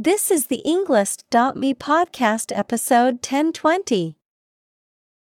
This 0.00 0.30
is 0.30 0.46
the 0.46 0.62
Englist.me 0.64 1.74
podcast 1.74 2.56
episode 2.56 3.14
1020. 3.14 4.14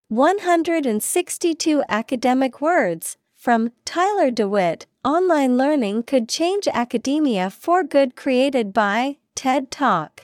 162 0.08 1.84
academic 1.88 2.60
words 2.60 3.18
from 3.36 3.70
Tyler 3.86 4.32
DeWitt. 4.32 4.88
Online 5.06 5.58
learning 5.58 6.02
could 6.02 6.28
change 6.28 6.68
academia 6.74 7.52
for 7.52 7.84
good 7.84 8.16
created 8.16 8.74
by 8.74 9.18
TED 9.36 9.70
Talk. 9.70 10.24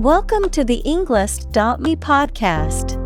Welcome 0.00 0.50
to 0.50 0.64
the 0.64 0.82
Englist.me 0.84 1.94
podcast. 1.94 3.05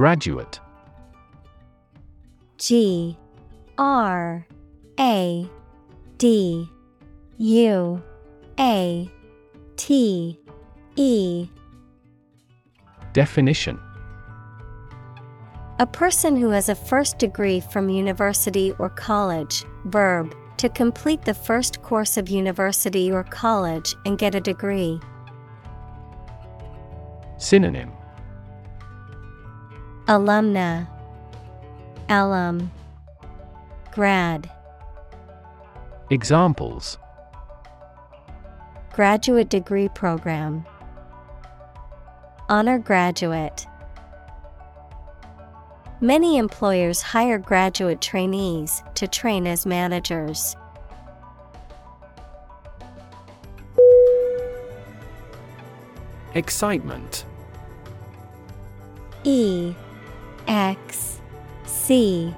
Graduate. 0.00 0.58
G 2.56 3.18
R 3.76 4.46
A 4.98 5.46
D 6.16 6.66
U 7.36 8.02
A 8.58 9.10
T 9.76 10.40
E. 10.96 11.48
Definition. 13.12 13.78
A 15.78 15.86
person 15.86 16.34
who 16.34 16.48
has 16.48 16.70
a 16.70 16.74
first 16.74 17.18
degree 17.18 17.60
from 17.60 17.90
university 17.90 18.72
or 18.78 18.88
college, 18.88 19.66
verb, 19.84 20.34
to 20.56 20.70
complete 20.70 21.26
the 21.26 21.34
first 21.34 21.82
course 21.82 22.16
of 22.16 22.30
university 22.30 23.12
or 23.12 23.24
college 23.24 23.94
and 24.06 24.16
get 24.16 24.34
a 24.34 24.40
degree. 24.40 24.98
Synonym 27.36 27.92
Alumna, 30.10 30.88
alum, 32.08 32.72
grad, 33.92 34.50
Examples. 36.10 36.98
Graduate 38.92 39.48
degree 39.48 39.88
program, 39.88 40.66
honor 42.48 42.80
graduate. 42.80 43.68
Many 46.00 46.38
employers 46.38 47.00
hire 47.02 47.38
graduate 47.38 48.00
trainees 48.00 48.82
to 48.96 49.06
train 49.06 49.46
as 49.46 49.64
managers. 49.64 50.56
Excitement. 56.34 57.24
E 59.22 59.72
X 60.46 61.20
C 61.64 62.34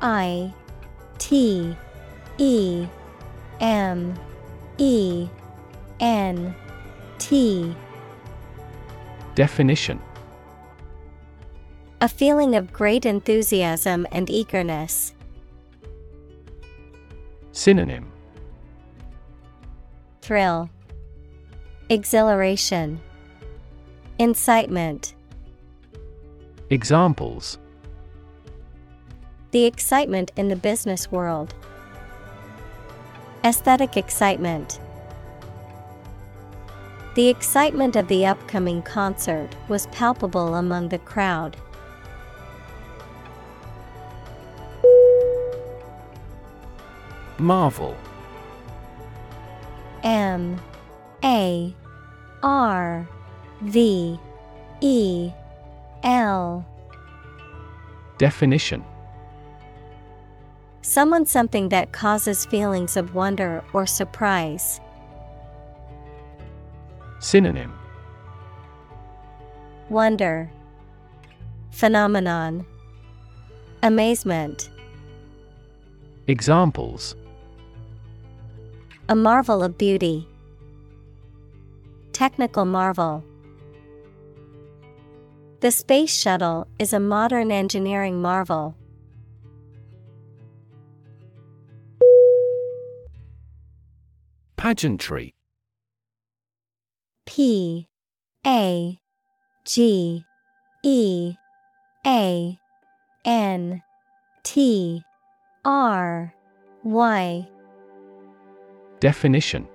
I 0.00 0.52
T 1.18 1.76
E 2.38 2.86
M 3.60 4.14
E 4.78 5.28
N 6.00 6.54
T. 7.18 7.74
Definition. 9.34 10.00
A 12.00 12.08
feeling 12.08 12.54
of 12.54 12.72
great 12.72 13.06
enthusiasm 13.06 14.06
and 14.12 14.28
eagerness. 14.28 15.14
Synonym. 17.52 18.10
Thrill, 20.20 20.68
Exhilaration, 21.88 23.00
Incitement. 24.18 25.14
Examples 26.70 27.58
The 29.50 29.66
excitement 29.66 30.32
in 30.34 30.48
the 30.48 30.56
business 30.56 31.12
world. 31.12 31.52
Aesthetic 33.44 33.98
excitement. 33.98 34.80
The 37.16 37.28
excitement 37.28 37.96
of 37.96 38.08
the 38.08 38.24
upcoming 38.24 38.80
concert 38.80 39.54
was 39.68 39.88
palpable 39.88 40.54
among 40.54 40.88
the 40.88 40.98
crowd. 40.98 41.58
Marvel 47.38 47.94
M 50.02 50.58
A 51.22 51.74
R 52.42 53.06
V 53.60 54.18
E 54.80 55.30
L. 56.04 56.66
Definition. 58.18 58.84
Someone 60.82 61.24
something 61.24 61.70
that 61.70 61.92
causes 61.92 62.44
feelings 62.44 62.98
of 62.98 63.14
wonder 63.14 63.64
or 63.72 63.86
surprise. 63.86 64.80
Synonym. 67.20 67.72
Wonder. 69.88 70.50
Phenomenon. 71.70 72.66
Amazement. 73.82 74.68
Examples. 76.26 77.16
A 79.08 79.14
marvel 79.14 79.62
of 79.62 79.78
beauty. 79.78 80.28
Technical 82.12 82.66
marvel. 82.66 83.24
The 85.64 85.70
Space 85.70 86.14
Shuttle 86.14 86.68
is 86.78 86.92
a 86.92 87.00
modern 87.00 87.50
engineering 87.50 88.20
marvel. 88.20 88.76
Pageantry. 94.58 95.34
P 97.24 97.88
A 98.46 98.98
G 99.64 100.26
E 100.82 101.34
A 102.06 102.58
N 103.24 103.82
T 104.42 105.02
R 105.64 106.34
Y. 106.82 107.48
Definition. 109.00 109.66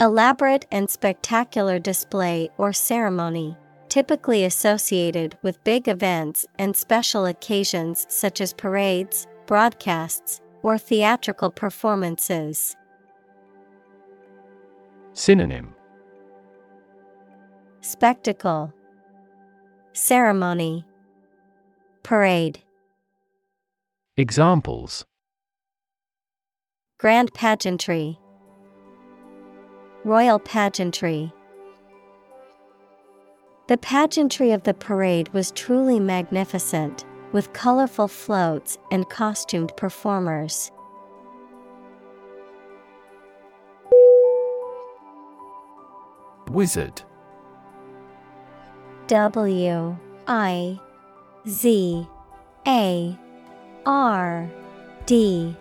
Elaborate 0.00 0.66
and 0.70 0.88
spectacular 0.88 1.80
display 1.80 2.48
or 2.58 2.72
ceremony, 2.72 3.56
typically 3.88 4.44
associated 4.44 5.36
with 5.42 5.62
big 5.64 5.88
events 5.88 6.46
and 6.58 6.76
special 6.76 7.26
occasions 7.26 8.06
such 8.08 8.40
as 8.40 8.52
parades, 8.52 9.26
broadcasts, 9.46 10.40
or 10.62 10.78
theatrical 10.78 11.50
performances. 11.50 12.76
Synonym. 15.12 15.74
Spectacle, 17.80 18.72
Ceremony, 19.92 20.84
Parade, 22.02 22.60
Examples. 24.16 25.04
Grand 26.98 27.32
Pageantry, 27.34 28.18
Royal 30.04 30.40
Pageantry. 30.40 31.32
The 33.68 33.76
pageantry 33.76 34.52
of 34.52 34.62
the 34.62 34.72
parade 34.72 35.28
was 35.34 35.50
truly 35.50 36.00
magnificent, 36.00 37.04
with 37.32 37.52
colorful 37.52 38.08
floats 38.08 38.78
and 38.90 39.06
costumed 39.10 39.76
performers. 39.76 40.70
Wizard. 46.50 47.02
W 49.08 49.96
I 50.26 50.80
Z 51.46 52.08
A 52.66 53.18
R 53.84 54.50
D. 55.04 55.54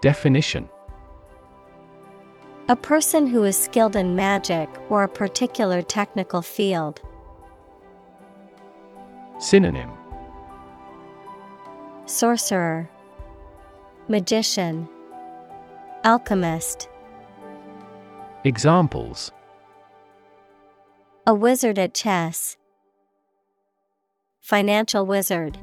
Definition 0.00 0.70
A 2.70 2.76
person 2.76 3.26
who 3.26 3.44
is 3.44 3.56
skilled 3.56 3.96
in 3.96 4.14
magic 4.14 4.68
or 4.90 5.02
a 5.02 5.08
particular 5.08 5.80
technical 5.80 6.42
field. 6.42 7.00
Synonym 9.38 9.90
Sorcerer, 12.04 12.90
Magician, 14.06 14.86
Alchemist. 16.04 16.90
Examples 18.44 19.32
A 21.26 21.34
wizard 21.34 21.78
at 21.78 21.94
chess. 21.94 22.58
Financial 24.40 25.06
wizard. 25.06 25.56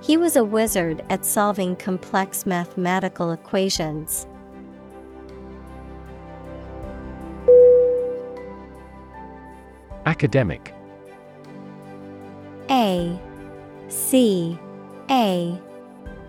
He 0.00 0.16
was 0.16 0.36
a 0.36 0.44
wizard 0.44 1.04
at 1.10 1.24
solving 1.24 1.74
complex 1.74 2.46
mathematical 2.46 3.32
equations. 3.32 4.28
Academic. 10.08 10.74
A 12.70 13.20
C 13.88 14.58
A 15.10 15.60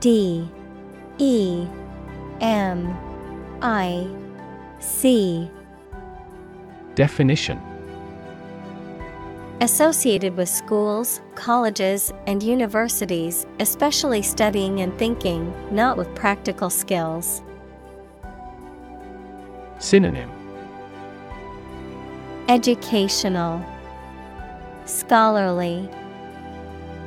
D 0.01 0.45
E 1.17 1.65
M 2.41 2.77
I 3.61 4.05
C. 4.79 5.49
Definition. 6.95 7.57
Associated 9.61 10.35
with 10.35 10.49
schools, 10.49 11.21
colleges, 11.35 12.11
and 12.27 12.43
universities, 12.43 13.45
especially 13.61 14.21
studying 14.21 14.81
and 14.81 14.91
thinking, 14.99 15.53
not 15.71 15.95
with 15.95 16.13
practical 16.15 16.69
skills. 16.69 17.41
Synonym 19.77 20.38
Educational, 22.49 23.63
Scholarly, 24.85 25.87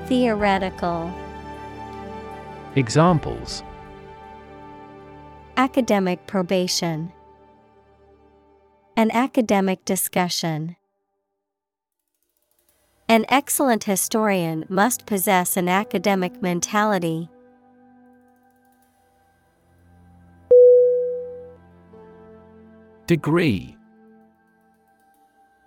Theoretical. 0.07 1.13
Examples 2.77 3.65
Academic 5.57 6.25
probation. 6.29 7.13
An 8.97 9.11
academic 9.11 9.85
discussion. 9.85 10.77
An 13.09 13.25
excellent 13.29 13.83
historian 13.83 14.65
must 14.69 15.07
possess 15.07 15.57
an 15.57 15.69
academic 15.69 16.41
mentality. 16.41 17.29
Degree 23.09 23.77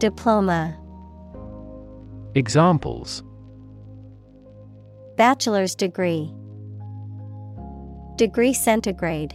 Diploma. 0.00 0.78
Examples. 2.34 3.22
Bachelor's 5.18 5.74
degree. 5.74 6.32
Degree 8.16 8.54
centigrade. 8.54 9.34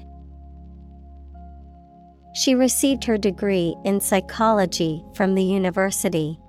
She 2.33 2.55
received 2.55 3.03
her 3.03 3.15
degree 3.15 3.75
in 3.85 4.01
psychology 4.01 5.05
from 5.13 5.35
the 5.35 5.43
university. 5.43 6.39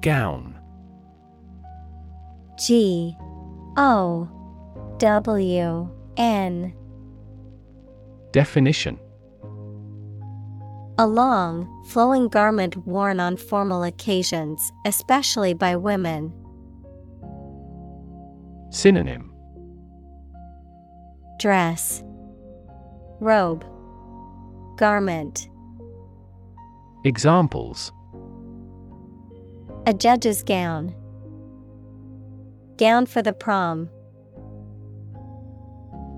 Gown. 0.00 0.58
G 2.56 3.14
O 3.76 4.26
W 4.96 5.90
N 6.16 6.72
Definition 8.38 9.00
A 10.96 11.08
long, 11.08 11.66
flowing 11.88 12.28
garment 12.28 12.76
worn 12.86 13.18
on 13.18 13.36
formal 13.36 13.82
occasions, 13.82 14.60
especially 14.86 15.54
by 15.54 15.74
women. 15.74 16.32
Synonym 18.70 19.34
Dress 21.40 22.04
Robe 23.18 23.64
Garment 24.76 25.48
Examples 27.04 27.90
A 29.84 29.92
judge's 29.92 30.44
gown. 30.44 30.94
Gown 32.76 33.04
for 33.06 33.20
the 33.20 33.32
prom. 33.32 33.90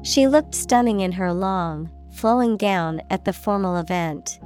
She 0.03 0.29
looked 0.29 0.55
stunning 0.55 1.01
in 1.01 1.13
her 1.13 1.33
long, 1.33 1.91
flowing 2.12 2.57
gown 2.57 3.01
at 3.11 3.25
the 3.25 3.33
formal 3.33 3.77
event. 3.77 4.39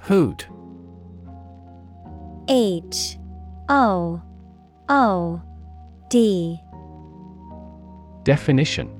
Hood 0.00 0.44
H 2.48 3.18
O 3.68 4.20
O 4.88 5.42
D. 6.10 6.60
Definition. 8.22 8.90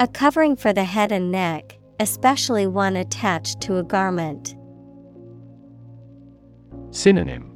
A 0.00 0.08
covering 0.08 0.56
for 0.56 0.72
the 0.72 0.84
head 0.84 1.12
and 1.12 1.30
neck, 1.30 1.78
especially 2.00 2.66
one 2.66 2.96
attached 2.96 3.60
to 3.62 3.76
a 3.76 3.82
garment. 3.82 4.56
Synonym. 6.90 7.50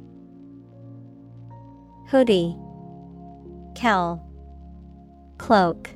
Hoodie 2.07 2.55
Cowl 3.77 4.27
Cloak. 5.37 5.91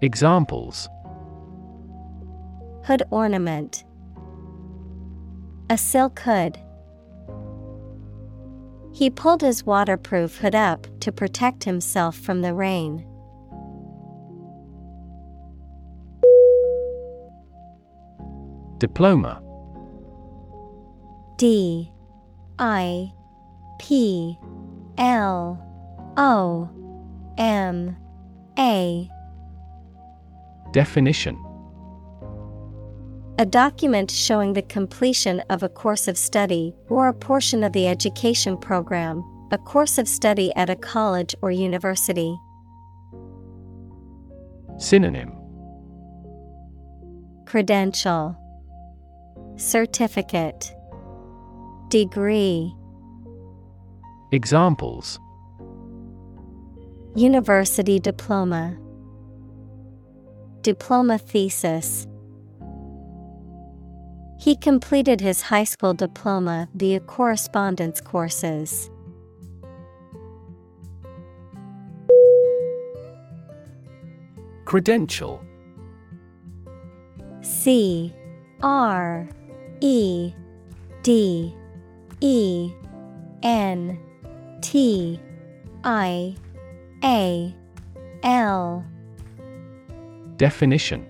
Examples. 0.00 0.88
Hood 2.84 3.02
ornament. 3.10 3.82
A 5.70 5.76
silk 5.76 6.20
hood. 6.20 6.56
He 8.92 9.10
pulled 9.10 9.40
his 9.40 9.66
waterproof 9.66 10.36
hood 10.36 10.54
up 10.54 10.86
to 11.00 11.10
protect 11.10 11.64
himself 11.64 12.16
from 12.16 12.42
the 12.42 12.54
rain. 12.54 13.04
Diploma. 18.78 19.42
D 21.38 21.90
I 22.60 23.12
P 23.80 24.38
L 24.96 25.66
O 26.20 26.68
M 27.38 27.96
A. 28.58 29.10
Definition. 30.70 31.42
A 33.38 33.46
document 33.46 34.10
showing 34.10 34.52
the 34.52 34.60
completion 34.60 35.40
of 35.48 35.62
a 35.62 35.68
course 35.70 36.08
of 36.08 36.18
study 36.18 36.74
or 36.90 37.08
a 37.08 37.14
portion 37.14 37.64
of 37.64 37.72
the 37.72 37.88
education 37.88 38.58
program, 38.58 39.24
a 39.50 39.56
course 39.56 39.96
of 39.96 40.06
study 40.06 40.54
at 40.56 40.68
a 40.68 40.76
college 40.76 41.34
or 41.40 41.50
university. 41.50 42.38
Synonym. 44.76 45.32
Credential. 47.46 48.36
Certificate. 49.56 50.74
Degree. 51.88 52.74
Examples 54.32 55.18
University 57.16 57.98
diploma, 57.98 58.78
Diploma 60.62 61.18
thesis. 61.18 62.06
He 64.38 64.54
completed 64.56 65.20
his 65.20 65.42
high 65.42 65.64
school 65.64 65.94
diploma 65.94 66.68
via 66.74 67.00
correspondence 67.00 68.00
courses. 68.00 68.90
Credential 74.66 75.42
C 77.40 78.14
R 78.62 79.28
E 79.80 80.32
D 81.02 81.54
E 82.20 82.72
N 83.42 83.98
T 84.60 85.18
I 85.82 86.36
A 87.02 87.54
L 88.22 88.84
Definition 90.36 91.06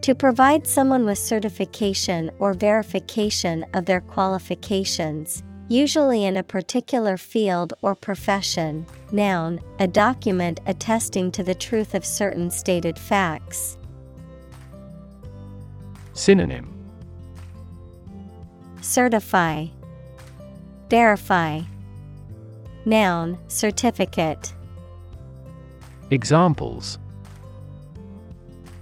To 0.00 0.14
provide 0.14 0.66
someone 0.66 1.04
with 1.04 1.18
certification 1.18 2.30
or 2.38 2.54
verification 2.54 3.66
of 3.74 3.84
their 3.84 4.00
qualifications, 4.00 5.42
usually 5.68 6.24
in 6.24 6.38
a 6.38 6.42
particular 6.42 7.18
field 7.18 7.74
or 7.82 7.94
profession. 7.94 8.86
Noun, 9.12 9.60
a 9.78 9.86
document 9.86 10.60
attesting 10.66 11.30
to 11.32 11.42
the 11.42 11.54
truth 11.54 11.94
of 11.94 12.04
certain 12.04 12.50
stated 12.50 12.98
facts. 12.98 13.76
Synonym 16.14 16.72
Certify, 18.80 19.66
Verify. 20.88 21.60
Noun, 22.84 23.38
certificate. 23.48 24.54
Examples 26.10 26.98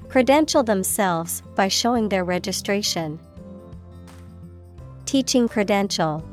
Credential 0.09 0.63
themselves 0.63 1.43
by 1.55 1.69
showing 1.69 2.09
their 2.09 2.25
registration. 2.25 3.19
Teaching 5.05 5.49
credential. 5.49 6.25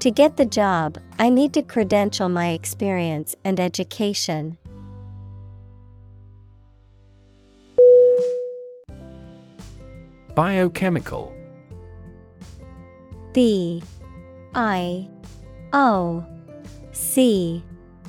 To 0.00 0.10
get 0.10 0.36
the 0.36 0.44
job, 0.44 0.98
I 1.18 1.30
need 1.30 1.54
to 1.54 1.62
credential 1.62 2.28
my 2.28 2.50
experience 2.50 3.34
and 3.44 3.58
education. 3.58 4.58
Biochemical 10.34 11.34
B 13.32 13.82
I 14.54 15.08
O 15.72 16.24
C 16.92 17.62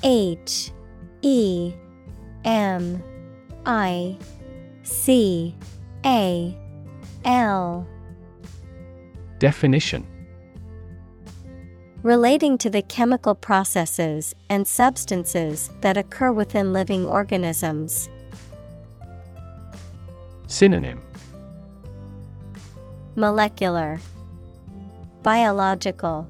H 0.03 0.71
E 1.21 1.73
M 2.45 3.03
I 3.65 4.17
C 4.83 5.55
A 6.05 6.57
L. 7.25 7.87
Definition. 9.39 10.05
Relating 12.01 12.57
to 12.57 12.69
the 12.69 12.81
chemical 12.81 13.35
processes 13.35 14.33
and 14.49 14.65
substances 14.65 15.69
that 15.81 15.97
occur 15.97 16.31
within 16.31 16.71
living 16.71 17.05
organisms. 17.05 18.09
Synonym. 20.47 21.01
Molecular. 23.15 23.99
Biological 25.23 26.25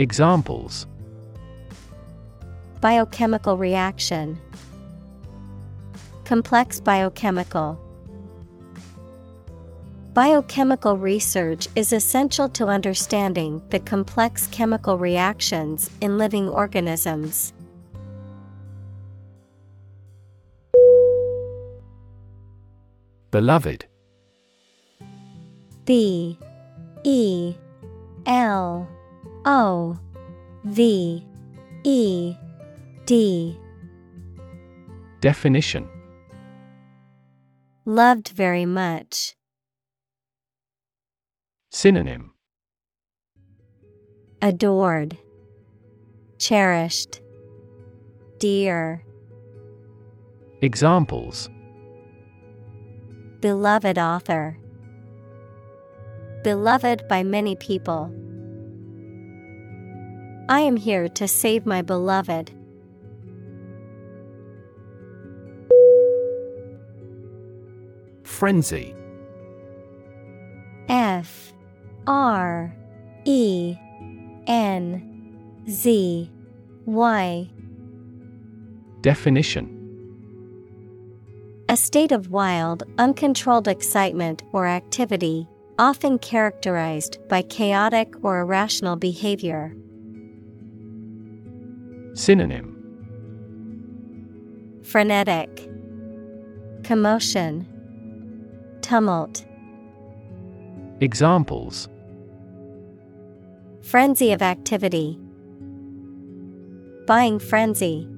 Examples. 0.00 0.86
Biochemical 2.80 3.56
reaction. 3.56 4.38
Complex 6.24 6.78
biochemical. 6.78 7.80
Biochemical 10.14 10.96
research 10.96 11.66
is 11.74 11.92
essential 11.92 12.48
to 12.50 12.66
understanding 12.66 13.60
the 13.70 13.80
complex 13.80 14.46
chemical 14.48 14.98
reactions 14.98 15.90
in 16.00 16.16
living 16.16 16.48
organisms. 16.48 17.52
Beloved. 23.32 23.86
B 25.84 26.38
E 27.02 27.54
L 28.26 28.88
O 29.44 29.98
V 30.64 31.26
E 31.84 32.34
D. 33.06 33.58
Definition. 35.20 35.88
Loved 37.84 38.28
very 38.28 38.66
much. 38.66 39.34
Synonym. 41.70 42.32
Adored, 44.40 45.16
Cherished, 46.38 47.20
Dear, 48.38 49.02
Examples. 50.60 51.48
Beloved 53.40 53.96
author. 53.96 54.58
Beloved 56.42 57.06
by 57.08 57.22
many 57.22 57.54
people. 57.54 58.12
I 60.50 60.60
am 60.60 60.76
here 60.76 61.08
to 61.10 61.28
save 61.28 61.66
my 61.66 61.82
beloved. 61.82 62.52
Frenzy 68.22 68.94
F 70.88 71.52
R 72.06 72.74
E 73.26 73.76
N 74.46 75.64
Z 75.68 76.30
Y 76.86 77.50
Definition 79.02 79.74
A 81.68 81.76
state 81.76 82.12
of 82.12 82.30
wild, 82.30 82.84
uncontrolled 82.96 83.68
excitement 83.68 84.42
or 84.52 84.66
activity, 84.66 85.46
often 85.78 86.18
characterized 86.18 87.18
by 87.28 87.42
chaotic 87.42 88.14
or 88.22 88.40
irrational 88.40 88.96
behavior. 88.96 89.74
Synonym. 92.18 92.74
Frenetic, 94.82 95.70
Commotion, 96.82 97.64
Tumult, 98.80 99.44
Examples. 101.00 101.88
Frenzy 103.82 104.32
of 104.32 104.42
activity, 104.42 105.16
Buying 107.06 107.38
frenzy. 107.38 108.08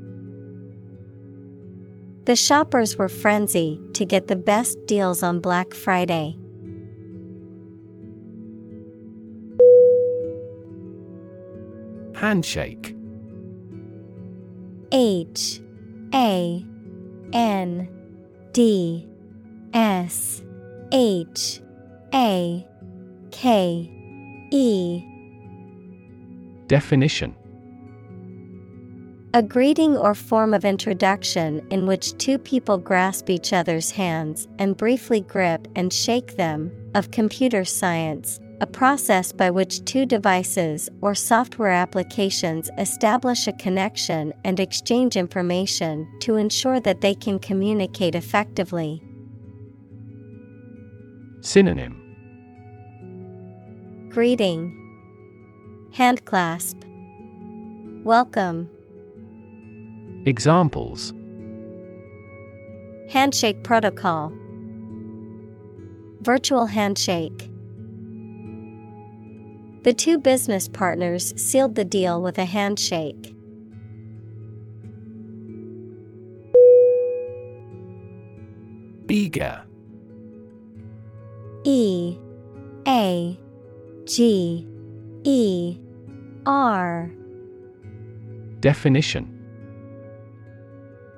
The 2.25 2.37
shoppers 2.37 2.97
were 2.97 3.11
frenzied 3.11 3.95
to 3.95 4.07
get 4.07 4.29
the 4.29 4.37
best 4.37 4.79
deals 4.87 5.23
on 5.23 5.41
Black 5.41 5.75
Friday. 5.75 6.39
Handshake 12.15 12.97
H 14.93 15.61
A 16.13 16.65
N 17.33 17.89
D 18.53 19.09
S 19.73 20.43
H 20.93 21.61
A 22.13 22.67
K 23.31 23.91
E. 24.51 25.05
Definition. 26.67 27.35
A 29.33 29.43
greeting 29.43 29.97
or 29.97 30.15
form 30.17 30.53
of 30.53 30.65
introduction 30.65 31.65
in 31.71 31.87
which 31.87 32.19
two 32.19 32.37
people 32.37 32.79
grasp 32.79 33.31
each 33.31 33.53
other's 33.53 33.93
hands 33.93 34.49
and 34.59 34.77
briefly 34.77 35.21
grip 35.21 35.69
and 35.77 35.93
shake 35.93 36.37
them, 36.37 36.73
of 36.97 37.13
computer 37.13 37.65
science, 37.65 38.41
a 38.61 38.67
process 38.67 39.33
by 39.33 39.51
which 39.51 39.85
two 39.87 40.05
devices 40.05 40.91
or 41.01 41.15
software 41.15 41.71
applications 41.71 42.71
establish 42.77 43.47
a 43.47 43.53
connection 43.55 44.35
and 44.45 44.61
exchange 44.61 45.17
information 45.17 46.07
to 46.21 46.37
ensure 46.37 46.79
that 46.81 47.01
they 47.01 47.15
can 47.15 47.39
communicate 47.39 48.15
effectively. 48.15 49.03
Synonym. 51.41 51.97
Greeting, 54.11 54.77
Handclasp, 55.95 56.85
Welcome, 58.05 58.69
Examples. 60.27 61.15
Handshake 63.09 63.63
Protocol, 63.65 64.33
Virtual 66.21 66.67
Handshake. 66.67 67.50
The 69.83 69.95
two 69.95 70.19
business 70.19 70.69
partners 70.69 71.33
sealed 71.41 71.75
the 71.75 71.87
deal 71.87 72.21
with 72.21 72.37
a 72.37 72.45
handshake. 72.45 73.35
Eager. 79.09 79.63
E. 81.65 82.19
A. 82.87 83.39
G. 84.05 84.69
E. 85.25 85.79
R. 86.45 87.11
Definition. 88.61 89.37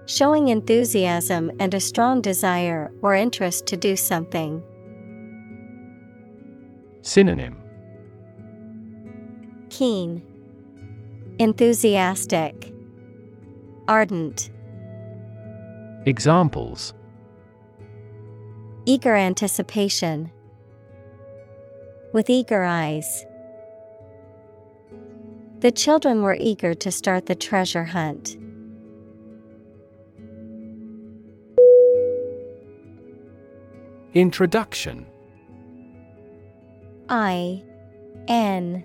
Showing 0.06 0.48
enthusiasm 0.48 1.50
and 1.58 1.74
a 1.74 1.80
strong 1.80 2.20
desire 2.20 2.92
or 3.02 3.14
interest 3.14 3.66
to 3.66 3.76
do 3.76 3.96
something. 3.96 4.62
Synonym 7.02 7.61
Keen, 9.72 10.22
Enthusiastic, 11.38 12.74
Ardent, 13.88 14.50
Examples 16.04 16.92
Eager 18.84 19.14
anticipation. 19.14 20.30
With 22.12 22.28
eager 22.28 22.64
eyes. 22.64 23.24
The 25.60 25.72
children 25.72 26.20
were 26.20 26.36
eager 26.38 26.74
to 26.74 26.90
start 26.90 27.24
the 27.24 27.34
treasure 27.34 27.84
hunt. 27.84 28.36
Introduction 34.12 35.06
I 37.08 37.62
N 38.28 38.84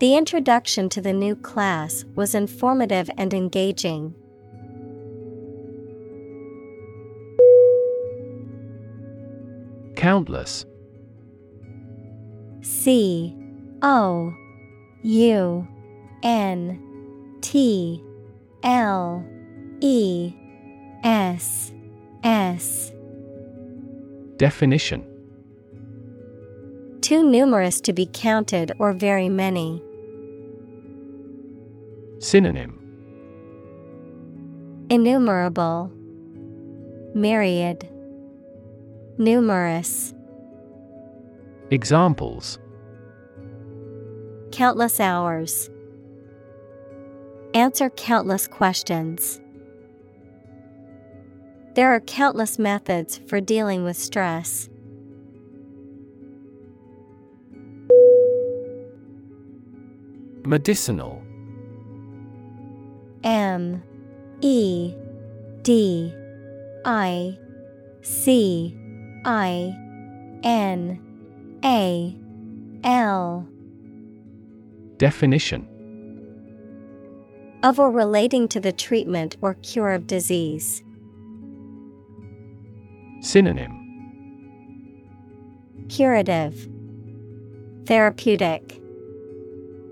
The 0.00 0.16
introduction 0.16 0.88
to 0.90 1.02
the 1.02 1.12
new 1.12 1.36
class 1.36 2.06
was 2.14 2.34
informative 2.34 3.10
and 3.18 3.34
engaging. 3.34 4.14
Countless 9.96 10.64
C 12.62 13.36
O 13.82 14.32
U 15.02 15.68
N 16.22 17.36
T 17.42 18.02
L 18.62 19.22
E 19.80 20.32
S 21.04 21.74
S 22.24 22.92
Definition 24.38 25.04
Too 27.02 27.22
numerous 27.22 27.82
to 27.82 27.92
be 27.92 28.08
counted 28.10 28.72
or 28.78 28.94
very 28.94 29.28
many. 29.28 29.82
Synonym 32.22 32.76
Innumerable 34.90 35.90
Myriad 37.14 37.88
Numerous 39.16 40.12
Examples 41.70 42.58
Countless 44.52 45.00
hours. 45.00 45.70
Answer 47.54 47.88
countless 47.88 48.46
questions. 48.46 49.40
There 51.74 51.90
are 51.90 52.00
countless 52.00 52.58
methods 52.58 53.18
for 53.28 53.40
dealing 53.40 53.82
with 53.82 53.96
stress. 53.96 54.68
Medicinal 60.44 61.24
M 63.22 63.82
E 64.40 64.94
D 65.62 66.14
I 66.84 67.38
C 68.02 68.76
I 69.24 69.74
N 70.42 71.60
A 71.64 72.16
L. 72.84 73.46
Definition. 74.96 75.66
Of 77.62 77.78
or 77.78 77.90
relating 77.90 78.48
to 78.48 78.60
the 78.60 78.72
treatment 78.72 79.36
or 79.42 79.54
cure 79.54 79.90
of 79.90 80.06
disease. 80.06 80.82
Synonym. 83.20 83.76
Curative. 85.90 86.68
Therapeutic. 87.84 88.80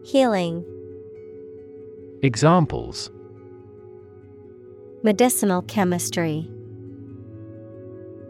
Healing. 0.05 0.65
Examples 2.23 3.11
Medicinal 5.09 5.63
chemistry. 5.63 6.47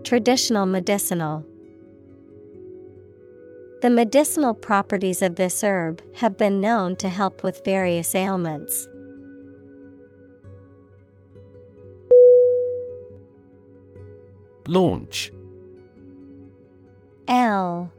Traditional 0.05 0.64
medicinal. 0.64 1.45
The 3.83 3.91
medicinal 3.91 4.55
properties 4.55 5.21
of 5.21 5.35
this 5.35 5.64
herb 5.64 6.01
have 6.19 6.38
been 6.38 6.61
known 6.61 6.95
to 6.99 7.09
help 7.09 7.43
with 7.43 7.64
various 7.64 8.14
ailments. 8.14 8.87
Launch. 14.69 15.33
L 17.27 17.91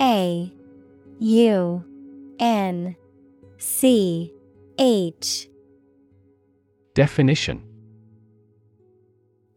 A 0.00 0.52
U 1.18 1.84
N 2.38 2.94
C 3.58 4.32
H. 4.78 5.48
Definition 6.94 7.69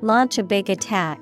Launch 0.00 0.38
a 0.38 0.42
big 0.42 0.70
attack. 0.70 1.18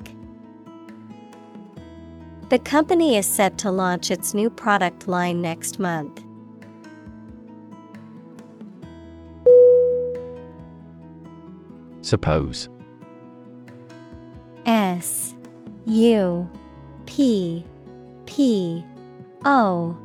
The 2.50 2.58
company 2.58 3.16
is 3.16 3.26
set 3.26 3.58
to 3.58 3.70
launch 3.70 4.10
its 4.10 4.34
new 4.34 4.50
product 4.50 5.08
line 5.08 5.40
next 5.40 5.78
month. 5.78 6.22
Suppose 12.02 12.68
S 14.64 15.34
U 15.86 16.48
P 17.06 17.64
P 18.26 18.84
O 19.44 19.96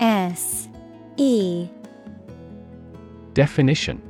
S 0.00 0.68
E 1.16 1.68
Definition 3.32 4.09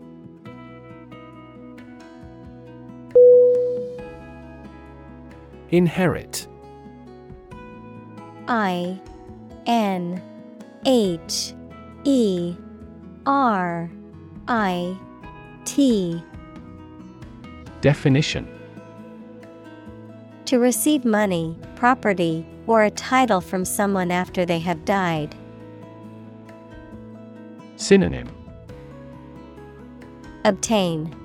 Inherit. 5.71 6.47
I 8.47 8.99
N 9.65 10.21
H 10.85 11.53
E 12.03 12.55
R 13.25 13.89
I 14.47 14.97
T. 15.65 16.21
Definition. 17.79 18.47
To 20.45 20.59
receive 20.59 21.05
money, 21.05 21.57
property, 21.75 22.45
or 22.67 22.83
a 22.83 22.91
title 22.91 23.39
from 23.39 23.63
someone 23.63 24.11
after 24.11 24.45
they 24.45 24.59
have 24.59 24.83
died. 24.83 25.33
Synonym. 27.77 28.29
Obtain, 30.43 31.15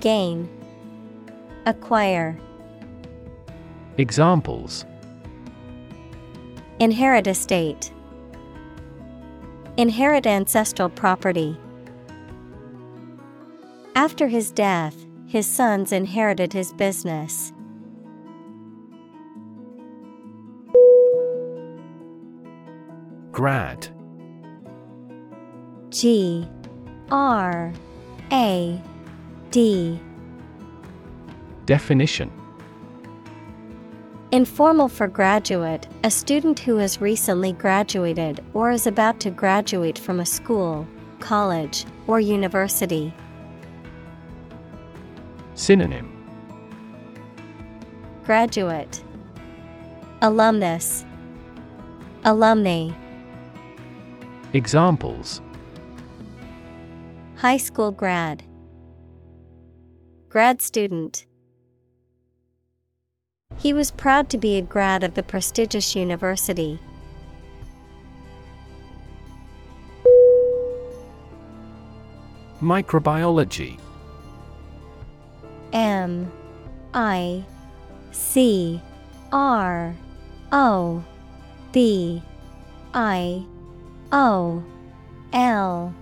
Gain, 0.00 0.48
Acquire. 1.66 2.38
Examples. 3.96 4.84
Inherit 6.80 7.28
estate. 7.28 7.92
Inherit 9.76 10.26
ancestral 10.26 10.88
property. 10.88 11.56
After 13.94 14.26
his 14.26 14.50
death, 14.50 14.96
his 15.28 15.46
sons 15.46 15.92
inherited 15.92 16.52
his 16.52 16.72
business. 16.72 17.52
Grad. 23.30 23.86
G. 25.90 26.48
R. 27.12 27.72
A. 28.32 28.82
D. 29.52 30.00
Definition 31.64 32.32
Informal 34.34 34.88
for 34.88 35.06
graduate, 35.06 35.86
a 36.02 36.10
student 36.10 36.58
who 36.58 36.76
has 36.78 37.00
recently 37.00 37.52
graduated 37.52 38.44
or 38.52 38.72
is 38.72 38.88
about 38.88 39.20
to 39.20 39.30
graduate 39.30 39.96
from 39.96 40.18
a 40.18 40.26
school, 40.26 40.88
college, 41.20 41.84
or 42.08 42.18
university. 42.18 43.14
Synonym. 45.54 46.10
Graduate. 48.24 49.04
Alumnus. 50.20 51.04
Alumni. 52.24 52.90
Examples. 54.52 55.40
High 57.36 57.58
school 57.58 57.92
grad. 57.92 58.42
Grad 60.28 60.60
student 60.60 61.24
He 63.58 63.72
was 63.72 63.90
proud 63.90 64.28
to 64.30 64.38
be 64.38 64.56
a 64.56 64.62
grad 64.62 65.02
of 65.02 65.14
the 65.14 65.22
prestigious 65.22 65.96
university. 65.96 66.78
Microbiology. 72.60 73.78
M 75.72 76.30
I 76.94 77.44
C 78.12 78.80
R 79.32 79.94
O 80.52 81.04
B 81.72 82.22
I 82.94 83.44
O 84.12 84.62
L 85.32 85.94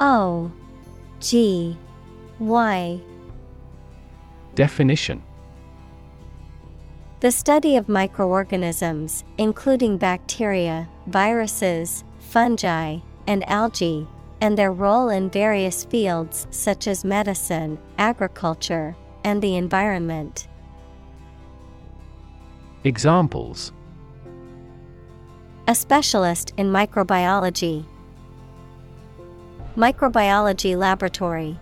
O 0.00 0.52
G 1.20 1.76
Y. 2.38 3.00
Definition 4.54 5.22
The 7.22 7.30
study 7.30 7.76
of 7.76 7.88
microorganisms, 7.88 9.22
including 9.38 9.96
bacteria, 9.96 10.88
viruses, 11.06 12.02
fungi, 12.18 12.98
and 13.28 13.48
algae, 13.48 14.08
and 14.40 14.58
their 14.58 14.72
role 14.72 15.08
in 15.08 15.30
various 15.30 15.84
fields 15.84 16.48
such 16.50 16.88
as 16.88 17.04
medicine, 17.04 17.78
agriculture, 17.96 18.96
and 19.22 19.40
the 19.40 19.54
environment. 19.54 20.48
Examples 22.82 23.72
A 25.68 25.76
specialist 25.76 26.52
in 26.56 26.72
microbiology. 26.72 27.84
Microbiology 29.76 30.76
laboratory. 30.76 31.56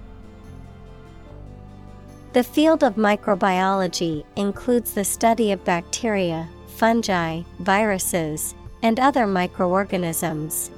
The 2.33 2.45
field 2.45 2.85
of 2.85 2.95
microbiology 2.95 4.25
includes 4.37 4.95
the 4.95 5.03
study 5.03 5.51
of 5.51 5.65
bacteria, 5.65 6.49
fungi, 6.69 7.43
viruses, 7.59 8.55
and 8.83 9.01
other 9.01 9.27
microorganisms. 9.27 10.71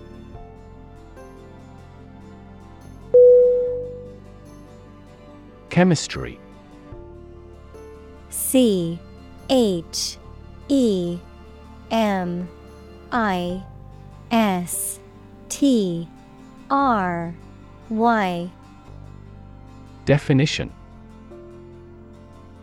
Chemistry. 5.68 6.40
C 8.30 8.98
H 9.50 10.16
E 10.68 11.18
M 11.90 12.48
I 13.12 13.62
S 14.30 14.98
T 15.50 16.08
R 16.70 17.34
Y. 17.90 18.50
Definition 20.06 20.72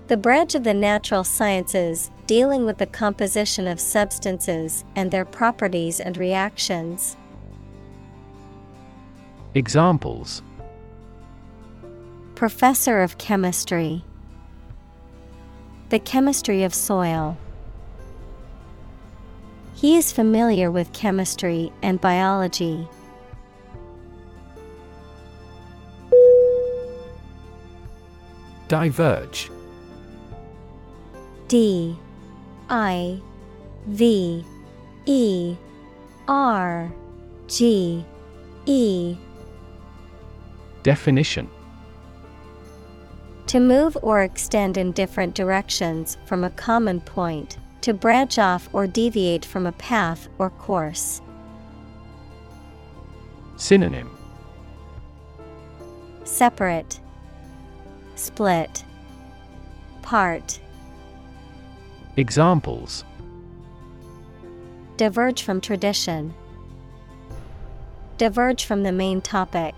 The 0.10 0.18
branch 0.18 0.56
of 0.56 0.64
the 0.64 0.74
natural 0.74 1.24
sciences 1.24 2.10
dealing 2.26 2.66
with 2.66 2.80
the 2.80 2.88
composition 2.88 3.68
of 3.68 3.80
substances 3.80 4.84
and 4.96 5.12
their 5.12 5.24
properties 5.24 6.00
and 6.00 6.18
reactions. 6.18 7.16
Examples 9.54 10.42
Professor 12.34 13.04
of 13.04 13.20
Chemistry 13.20 14.04
The 15.90 16.00
chemistry 16.00 16.64
of 16.64 16.74
soil. 16.74 17.38
He 19.76 19.96
is 19.96 20.12
familiar 20.12 20.72
with 20.72 20.92
chemistry 20.92 21.72
and 21.84 22.02
biology. 22.02 22.88
Diverge 28.68 29.52
D 31.50 31.98
I 32.70 33.20
V 33.88 34.46
E 35.08 35.56
R 36.28 36.94
G 37.48 38.06
E. 38.68 39.18
Definition. 40.84 41.50
To 43.48 43.60
move 43.60 43.98
or 44.04 44.22
extend 44.22 44.78
in 44.78 44.92
different 44.92 45.34
directions 45.34 46.18
from 46.28 46.44
a 46.44 46.52
common 46.52 47.02
point, 47.02 47.58
to 47.82 47.96
branch 47.96 48.38
off 48.38 48.70
or 48.72 48.86
deviate 48.86 49.44
from 49.44 49.66
a 49.66 49.72
path 49.72 50.28
or 50.38 50.52
course. 50.52 51.20
Synonym. 53.58 54.16
Separate, 56.26 57.00
Split, 58.14 58.84
Part, 60.04 60.60
Examples 62.20 63.06
Diverge 64.98 65.42
from 65.42 65.62
tradition, 65.62 66.34
Diverge 68.18 68.66
from 68.66 68.84
the 68.84 68.92
main 68.92 69.22
topic. 69.22 69.74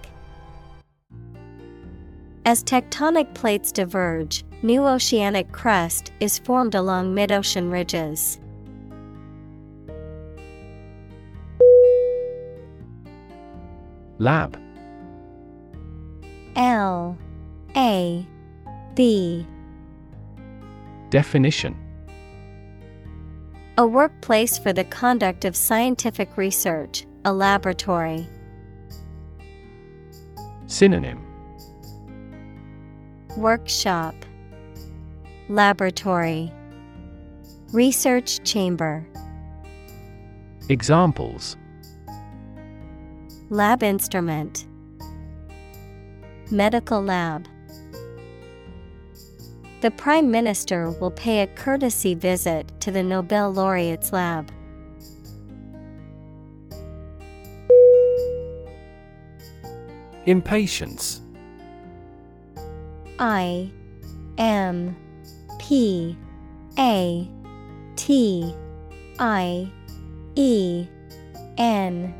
As 2.43 2.63
tectonic 2.63 3.31
plates 3.35 3.71
diverge, 3.71 4.43
new 4.63 4.87
oceanic 4.87 5.51
crust 5.51 6.11
is 6.19 6.39
formed 6.39 6.73
along 6.73 7.13
mid 7.13 7.31
ocean 7.31 7.69
ridges. 7.69 8.39
Lab 14.17 14.59
L 16.55 17.15
A 17.75 18.25
B. 18.95 19.45
Definition 21.11 21.90
A 23.81 23.87
workplace 23.87 24.59
for 24.59 24.71
the 24.71 24.83
conduct 24.83 25.43
of 25.43 25.55
scientific 25.55 26.37
research, 26.37 27.07
a 27.25 27.33
laboratory. 27.33 28.27
Synonym 30.67 31.19
Workshop, 33.37 34.13
Laboratory, 35.49 36.53
Research 37.71 38.43
Chamber. 38.43 39.03
Examples 40.69 41.57
Lab 43.49 43.81
instrument, 43.81 44.67
Medical 46.51 47.01
lab. 47.01 47.47
The 49.81 49.89
Prime 49.89 50.29
Minister 50.29 50.91
will 50.91 51.09
pay 51.09 51.41
a 51.41 51.47
courtesy 51.47 52.13
visit 52.13 52.71
to 52.81 52.91
the 52.91 53.01
Nobel 53.01 53.51
laureate's 53.51 54.13
lab. 54.13 54.51
Impatience. 60.27 61.21
I 63.17 63.71
M 64.37 64.95
P 65.57 66.15
A 66.77 67.27
T 67.95 68.53
I 69.17 69.67
E 70.35 70.85
N 71.57 72.13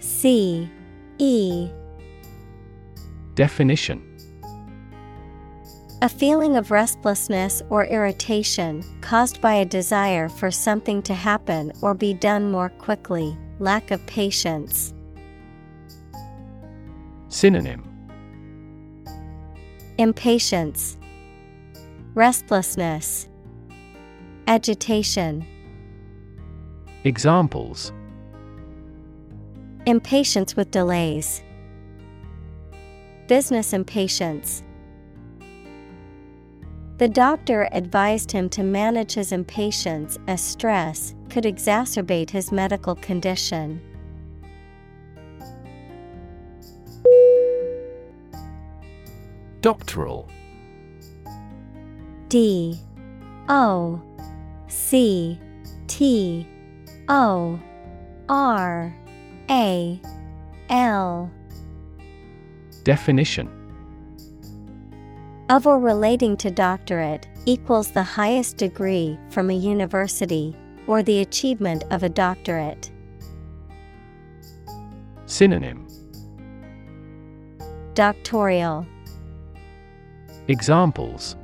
C 0.00 0.70
E. 1.18 1.68
Definition 3.34 4.13
A 6.04 6.08
feeling 6.10 6.58
of 6.58 6.70
restlessness 6.70 7.62
or 7.70 7.86
irritation 7.86 8.84
caused 9.00 9.40
by 9.40 9.54
a 9.54 9.64
desire 9.64 10.28
for 10.28 10.50
something 10.50 11.00
to 11.00 11.14
happen 11.14 11.72
or 11.80 11.94
be 11.94 12.12
done 12.12 12.52
more 12.52 12.68
quickly, 12.68 13.34
lack 13.58 13.90
of 13.90 14.04
patience. 14.04 14.92
Synonym 17.28 17.88
Impatience, 19.96 20.98
Restlessness, 22.12 23.26
Agitation. 24.46 25.42
Examples 27.04 27.94
Impatience 29.86 30.54
with 30.54 30.70
delays. 30.70 31.42
Business 33.26 33.72
impatience. 33.72 34.62
The 36.96 37.08
doctor 37.08 37.68
advised 37.72 38.30
him 38.30 38.48
to 38.50 38.62
manage 38.62 39.14
his 39.14 39.32
impatience 39.32 40.16
as 40.28 40.40
stress 40.40 41.14
could 41.28 41.42
exacerbate 41.42 42.30
his 42.30 42.52
medical 42.52 42.94
condition. 42.94 43.80
Doctoral. 49.60 50.28
D. 52.28 52.78
O. 53.48 54.00
C. 54.68 55.40
T. 55.88 56.46
O. 57.08 57.58
R. 58.28 58.96
A. 59.50 60.00
L. 60.68 61.30
Definition 62.84 63.63
of 65.54 65.68
or 65.68 65.78
relating 65.78 66.36
to 66.36 66.50
doctorate 66.50 67.28
equals 67.46 67.92
the 67.92 68.02
highest 68.02 68.56
degree 68.56 69.16
from 69.30 69.50
a 69.50 69.54
university 69.54 70.52
or 70.88 71.00
the 71.00 71.20
achievement 71.20 71.84
of 71.92 72.02
a 72.02 72.08
doctorate. 72.08 72.90
Synonym. 75.26 75.86
Doctoral 77.94 78.84
Examples. 80.48 81.36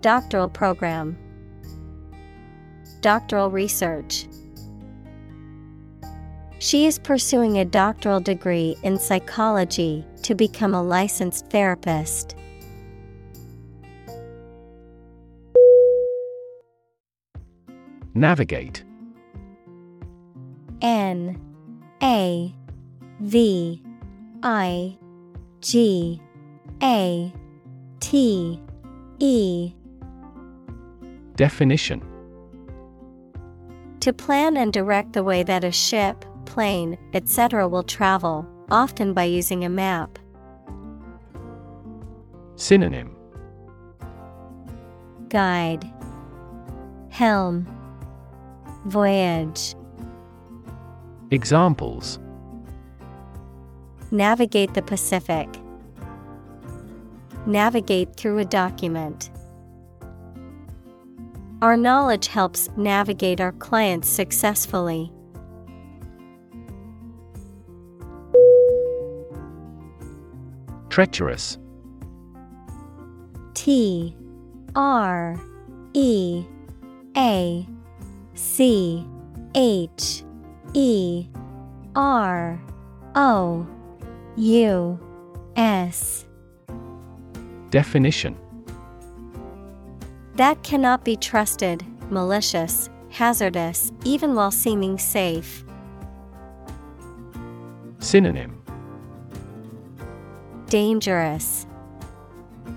Doctoral 0.00 0.48
program. 0.48 1.16
Doctoral 3.02 3.52
research 3.52 4.26
She 6.66 6.86
is 6.86 6.98
pursuing 6.98 7.58
a 7.58 7.64
doctoral 7.64 8.18
degree 8.18 8.76
in 8.82 8.98
psychology 8.98 10.04
to 10.24 10.34
become 10.34 10.74
a 10.74 10.82
licensed 10.82 11.46
therapist. 11.48 12.34
Navigate. 18.14 18.82
N 20.82 21.40
A 22.02 22.52
V 23.20 23.80
I 24.42 24.98
G 25.60 26.20
A 26.82 27.32
T 28.00 28.60
E. 29.20 29.72
Definition. 31.36 32.02
To 34.00 34.12
plan 34.12 34.56
and 34.56 34.72
direct 34.72 35.12
the 35.12 35.22
way 35.22 35.44
that 35.44 35.62
a 35.62 35.70
ship, 35.70 36.24
plane, 36.56 36.96
etc. 37.12 37.68
will 37.68 37.82
travel, 37.82 38.46
often 38.70 39.12
by 39.12 39.24
using 39.24 39.62
a 39.62 39.68
map. 39.68 40.18
Synonym 42.54 43.14
Guide 45.28 45.84
Helm 47.10 47.66
Voyage 48.86 49.74
Examples 51.30 52.18
Navigate 54.10 54.72
the 54.72 54.80
Pacific. 54.80 55.48
Navigate 57.44 58.16
through 58.16 58.38
a 58.38 58.46
document. 58.46 59.28
Our 61.60 61.76
knowledge 61.76 62.28
helps 62.28 62.70
navigate 62.78 63.42
our 63.42 63.52
clients 63.52 64.08
successfully. 64.08 65.12
Treacherous. 70.96 71.58
T 73.52 74.16
R 74.74 75.38
E 75.92 76.42
A 77.14 77.68
C 78.32 79.06
H 79.54 80.24
E 80.72 81.26
R 81.94 82.58
O 83.14 83.66
U 84.36 84.98
S. 85.54 86.24
Definition. 87.68 88.34
That 90.36 90.62
cannot 90.62 91.04
be 91.04 91.16
trusted, 91.16 91.84
malicious, 92.10 92.88
hazardous, 93.10 93.92
even 94.04 94.34
while 94.34 94.50
seeming 94.50 94.96
safe. 94.96 95.62
Synonym 97.98 98.55
Dangerous, 100.68 101.64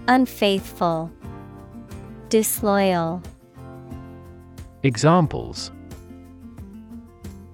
Unfaithful, 0.08 1.12
Disloyal. 2.30 3.24
Examples 4.84 5.72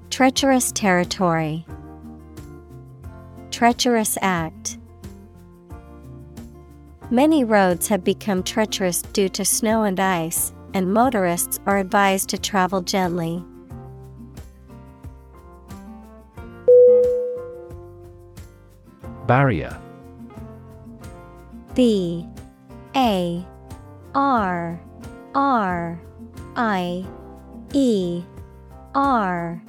Treacherous 0.09 0.73
territory. 0.73 1.65
Treacherous 3.49 4.17
act. 4.21 4.77
Many 7.09 7.45
roads 7.45 7.87
have 7.87 8.03
become 8.03 8.43
treacherous 8.43 9.03
due 9.03 9.29
to 9.29 9.45
snow 9.45 9.83
and 9.83 9.97
ice, 10.01 10.51
and 10.73 10.93
motorists 10.93 11.61
are 11.65 11.77
advised 11.77 12.27
to 12.29 12.37
travel 12.37 12.81
gently. 12.81 13.41
Barrier 19.27 19.79
B 21.75 22.25
A 22.95 23.45
R 24.15 24.79
R 25.35 26.01
I 26.55 27.05
E 27.73 28.23
R. 28.95 29.61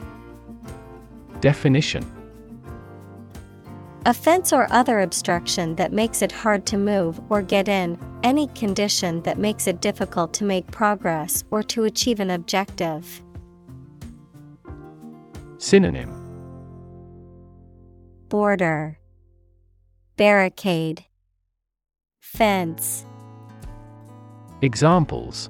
Definition. 1.40 2.04
A 4.06 4.14
fence 4.14 4.52
or 4.52 4.68
other 4.70 5.00
obstruction 5.00 5.74
that 5.74 5.92
makes 5.92 6.22
it 6.22 6.30
hard 6.30 6.64
to 6.66 6.78
move 6.78 7.20
or 7.28 7.42
get 7.42 7.66
in, 7.66 7.98
any 8.22 8.46
condition 8.48 9.20
that 9.22 9.36
makes 9.36 9.66
it 9.66 9.80
difficult 9.80 10.32
to 10.34 10.44
make 10.44 10.70
progress 10.70 11.42
or 11.50 11.64
to 11.64 11.84
achieve 11.84 12.20
an 12.20 12.30
objective. 12.30 13.20
Synonym. 15.58 16.12
Border, 18.28 19.00
Barricade, 20.16 21.04
Fence. 22.34 23.06
Examples 24.60 25.48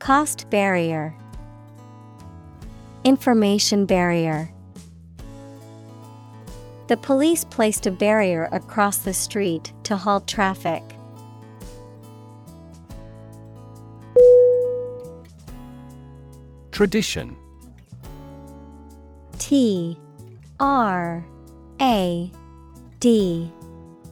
Cost 0.00 0.50
barrier. 0.50 1.14
Information 3.04 3.86
barrier. 3.86 4.52
The 6.88 6.96
police 6.98 7.44
placed 7.44 7.86
a 7.86 7.90
barrier 7.90 8.50
across 8.52 8.98
the 8.98 9.14
street 9.14 9.72
to 9.84 9.96
halt 9.96 10.26
traffic. 10.26 10.82
Tradition 16.70 17.34
T 19.38 19.96
R 20.60 21.24
A 21.80 22.30
D 23.00 23.50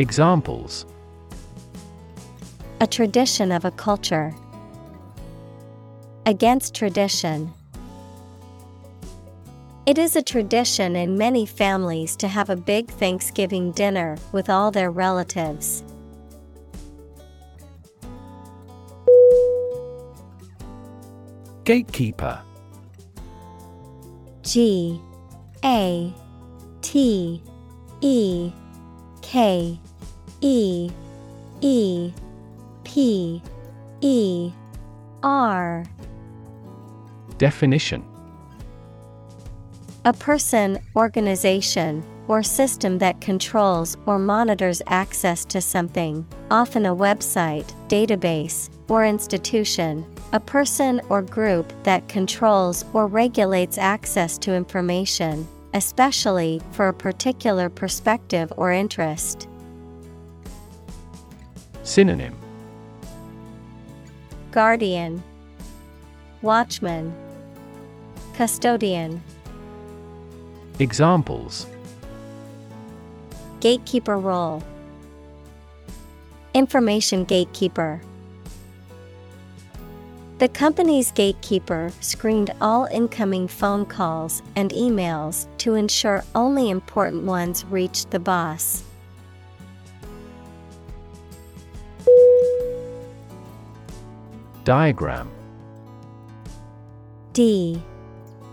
Examples 0.00 0.86
A 2.80 2.86
tradition 2.86 3.52
of 3.52 3.66
a 3.66 3.70
culture. 3.70 4.34
Against 6.24 6.74
tradition. 6.74 7.52
It 9.84 9.98
is 9.98 10.16
a 10.16 10.22
tradition 10.22 10.96
in 10.96 11.18
many 11.18 11.44
families 11.44 12.16
to 12.16 12.28
have 12.28 12.48
a 12.48 12.56
big 12.56 12.88
Thanksgiving 12.88 13.72
dinner 13.72 14.16
with 14.32 14.48
all 14.48 14.70
their 14.70 14.90
relatives. 14.90 15.84
Gatekeeper 21.64 22.40
G 24.40 24.98
A 25.62 26.10
T 26.80 27.42
E 28.00 28.50
K 29.20 29.78
E 30.40 30.90
E 31.60 32.12
P 32.84 33.42
E 34.00 34.52
R 35.22 35.84
Definition 37.36 38.04
A 40.04 40.12
person, 40.12 40.78
organization, 40.96 42.02
or 42.28 42.42
system 42.42 42.96
that 42.98 43.20
controls 43.20 43.96
or 44.06 44.18
monitors 44.18 44.80
access 44.86 45.44
to 45.44 45.60
something, 45.60 46.24
often 46.50 46.86
a 46.86 46.94
website, 46.94 47.72
database, 47.88 48.70
or 48.88 49.04
institution. 49.04 50.06
A 50.32 50.40
person 50.40 51.00
or 51.08 51.22
group 51.22 51.72
that 51.82 52.06
controls 52.08 52.84
or 52.92 53.08
regulates 53.08 53.78
access 53.78 54.38
to 54.38 54.54
information, 54.54 55.46
especially 55.74 56.62
for 56.70 56.88
a 56.88 56.94
particular 56.94 57.68
perspective 57.68 58.52
or 58.56 58.70
interest. 58.72 59.48
Synonym 61.82 62.36
Guardian, 64.50 65.22
Watchman, 66.42 67.14
Custodian. 68.34 69.22
Examples 70.78 71.66
Gatekeeper 73.60 74.16
role. 74.16 74.62
Information 76.54 77.24
gatekeeper. 77.24 78.00
The 80.38 80.48
company's 80.48 81.12
gatekeeper 81.12 81.92
screened 82.00 82.54
all 82.62 82.86
incoming 82.86 83.46
phone 83.46 83.84
calls 83.84 84.42
and 84.56 84.70
emails 84.70 85.46
to 85.58 85.74
ensure 85.74 86.24
only 86.34 86.70
important 86.70 87.24
ones 87.24 87.66
reached 87.66 88.10
the 88.10 88.18
boss. 88.18 88.82
Diagram. 94.64 95.30
D 97.32 97.80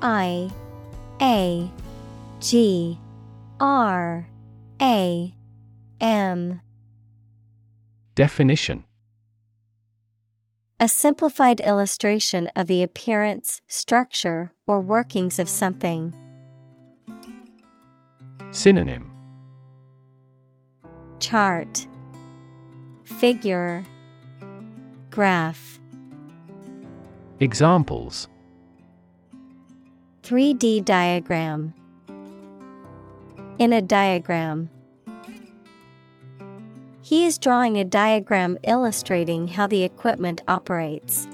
I 0.02 0.50
A 1.22 1.70
G 2.39 2.98
R 3.60 4.28
A 4.82 5.34
M. 6.00 6.62
Definition. 8.15 8.84
A 10.80 10.88
simplified 10.88 11.60
illustration 11.60 12.48
of 12.56 12.67
the 12.67 12.84
appearance, 12.84 13.62
structure, 13.67 14.54
or 14.65 14.80
workings 14.80 15.39
of 15.39 15.50
something. 15.50 16.13
Synonym. 18.52 19.12
Chart. 21.20 21.88
Figure. 23.04 23.84
Graph 25.10 25.77
Examples. 27.39 28.28
3D 30.23 30.84
diagram. 30.84 31.71
In 33.60 33.73
a 33.73 33.82
diagram. 33.82 34.71
He 37.04 37.26
is 37.26 37.38
drawing 37.38 37.78
a 37.78 37.86
diagram 37.86 38.58
illustrating 38.63 39.47
how 39.47 39.67
the 39.67 39.84
equipment 39.84 40.41
operates. 40.47 41.28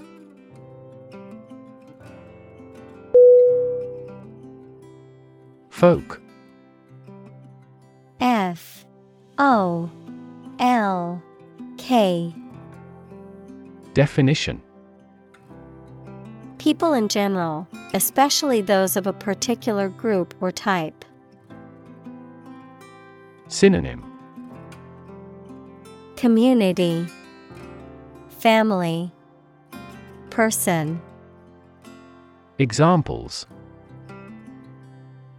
Folk. 5.69 6.21
F. 8.19 8.85
O. 9.37 9.89
L. 10.59 11.23
K. 11.77 12.35
Definition 13.93 14.61
People 16.63 16.93
in 16.93 17.09
general, 17.09 17.67
especially 17.93 18.61
those 18.61 18.95
of 18.95 19.05
a 19.05 19.11
particular 19.11 19.89
group 19.89 20.33
or 20.39 20.49
type. 20.49 21.03
Synonym. 23.49 24.01
Community. 26.15 27.05
Family. 28.29 29.11
Person. 30.29 31.01
Examples. 32.57 33.45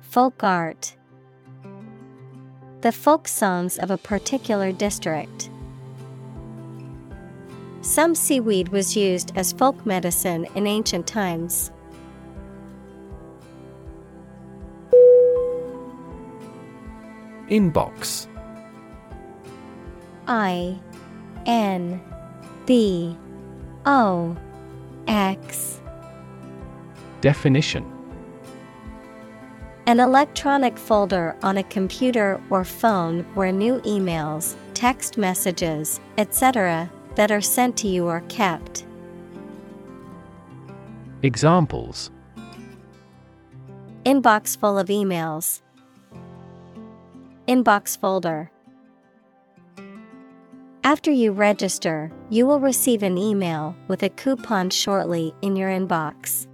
Folk 0.03 0.45
art. 0.45 0.95
The 2.83 2.93
folk 2.93 3.29
songs 3.29 3.79
of 3.79 3.91
a 3.91 3.97
particular 3.97 4.73
district. 4.73 5.49
Some 7.85 8.15
seaweed 8.15 8.69
was 8.71 8.97
used 8.97 9.33
as 9.37 9.53
folk 9.53 9.85
medicine 9.85 10.47
in 10.55 10.67
ancient 10.67 11.07
times. 11.07 11.71
Inbox 17.51 18.27
I 20.27 20.81
N 21.45 22.01
B 22.65 23.15
O 23.85 24.35
X 25.07 25.83
Definition 27.21 27.85
An 29.85 30.01
electronic 30.01 30.79
folder 30.79 31.37
on 31.43 31.59
a 31.59 31.63
computer 31.65 32.41
or 32.49 32.65
phone 32.65 33.25
where 33.35 33.53
new 33.53 33.79
emails, 33.81 34.55
text 34.73 35.19
messages, 35.19 36.01
etc., 36.17 36.91
that 37.17 37.31
are 37.31 37.41
sent 37.41 37.77
to 37.79 37.89
you 37.89 38.09
are 38.09 38.23
kept. 38.23 38.87
Examples 41.23 42.11
Inbox 44.05 44.59
full 44.59 44.79
of 44.79 44.89
emails. 44.89 45.63
Inbox 47.49 47.97
folder. 47.97 48.51
After 50.83 51.11
you 51.11 51.33
register, 51.33 52.13
you 52.29 52.47
will 52.47 52.61
receive 52.61 53.03
an 53.03 53.17
email 53.17 53.75
with 53.89 54.03
a 54.03 54.11
coupon 54.11 54.69
shortly 54.69 55.35
in 55.41 55.57
your 55.57 55.71
inbox. 55.71 56.47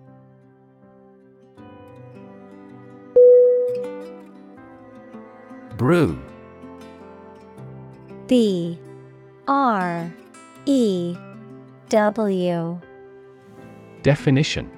Brew 5.77 6.21
B 8.29 8.79
R 9.49 10.13
E 10.67 11.17
W 11.89 12.81
Definition 14.03 14.71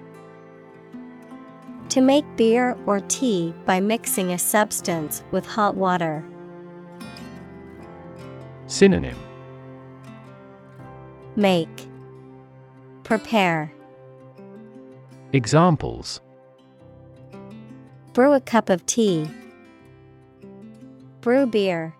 To 1.88 2.00
make 2.00 2.24
beer 2.36 2.76
or 2.86 3.00
tea 3.00 3.52
by 3.66 3.80
mixing 3.80 4.32
a 4.32 4.38
substance 4.38 5.24
with 5.32 5.44
hot 5.44 5.74
water. 5.74 6.24
Synonym 8.66 9.18
Make 11.34 11.88
Prepare 13.02 13.72
Examples 15.32 16.20
Brew 18.12 18.32
a 18.34 18.40
cup 18.40 18.68
of 18.68 18.84
tea. 18.86 19.26
Brew 21.22 21.46
beer. 21.46 21.94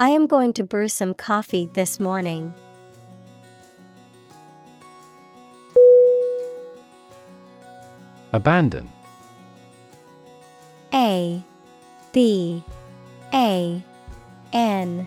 I 0.00 0.08
am 0.08 0.26
going 0.26 0.54
to 0.54 0.64
brew 0.64 0.88
some 0.88 1.12
coffee 1.12 1.68
this 1.74 2.00
morning. 2.00 2.54
Abandon 8.32 8.88
A 10.94 11.44
B 12.12 12.64
A 13.34 13.82
N 14.54 15.06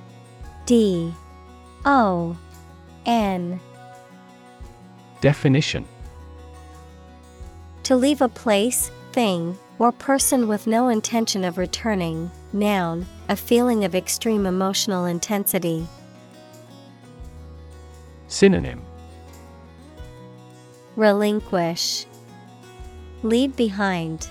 D 0.68 1.12
O 1.86 2.38
N 3.08 3.60
Definition 5.22 5.88
To 7.82 7.96
leave 7.96 8.22
a 8.22 8.30
place, 8.30 8.92
thing, 9.12 9.58
or 9.80 9.92
person 9.92 10.48
with 10.48 10.68
no 10.68 10.90
intention 10.90 11.44
of 11.44 11.58
returning. 11.58 12.30
Noun, 12.54 13.08
a 13.30 13.36
feeling 13.36 13.86
of 13.86 13.96
extreme 13.96 14.46
emotional 14.46 15.06
intensity. 15.06 15.88
Synonym 18.28 18.82
Relinquish. 20.96 22.06
Leave 23.24 23.56
behind. 23.56 24.28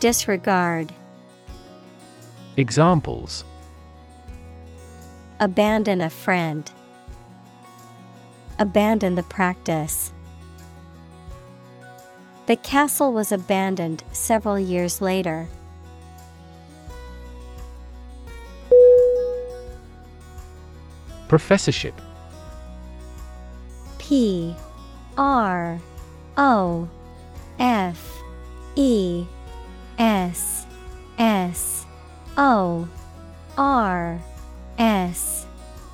Disregard. 0.00 0.92
Examples 2.56 3.44
Abandon 5.40 6.00
a 6.00 6.10
friend. 6.10 6.70
Abandon 8.58 9.14
the 9.14 9.22
practice. 9.24 10.12
The 12.46 12.56
castle 12.56 13.12
was 13.12 13.32
abandoned 13.32 14.04
several 14.12 14.58
years 14.58 15.00
later. 15.00 15.48
Professorship. 21.32 21.98
P 23.96 24.54
R 25.16 25.80
O 26.36 26.86
F 27.58 28.22
E 28.76 29.24
S 29.98 30.66
S 31.18 31.86
O 32.36 32.86
R 33.56 34.20
S 34.78 35.46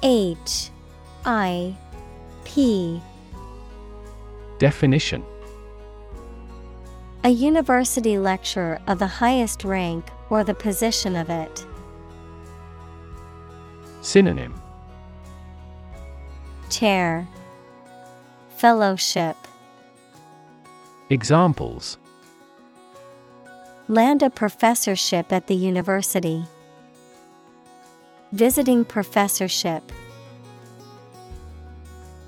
H 0.03 0.71
I 1.25 1.77
P. 2.45 3.01
Definition. 4.59 5.25
A 7.23 7.29
university 7.29 8.19
lecturer 8.19 8.81
of 8.89 8.99
the 8.99 9.07
highest 9.07 9.63
rank 9.63 10.05
or 10.31 10.43
the 10.43 10.55
position 10.55 11.15
of 11.15 11.31
it. 11.31 11.65
Synonym 14.01 14.61
Chair 16.71 17.27
Fellowship 18.57 19.37
Examples 21.11 21.99
Land 23.89 24.23
a 24.23 24.29
professorship 24.29 25.33
at 25.33 25.47
the 25.47 25.55
university. 25.55 26.45
Visiting 28.33 28.85
professorship. 28.85 29.83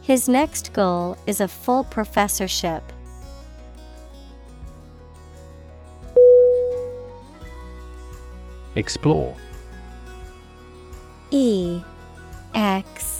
His 0.01 0.27
next 0.27 0.73
goal 0.73 1.19
is 1.27 1.43
a 1.43 1.49
full 1.49 1.85
professorship. 1.85 2.83
Explore 8.75 9.37
E 11.31 11.83
X 12.55 13.20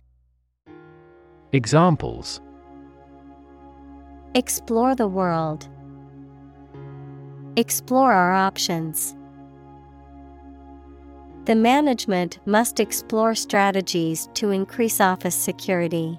Examples 1.53 2.39
Explore 4.35 4.95
the 4.95 5.07
world, 5.07 5.67
Explore 7.57 8.13
our 8.13 8.33
options. 8.33 9.17
The 11.43 11.55
management 11.55 12.39
must 12.45 12.79
explore 12.79 13.35
strategies 13.35 14.29
to 14.35 14.51
increase 14.51 15.01
office 15.01 15.35
security. 15.35 16.17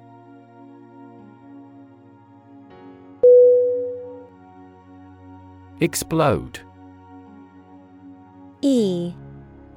Explode 5.81 6.61
E 8.61 9.15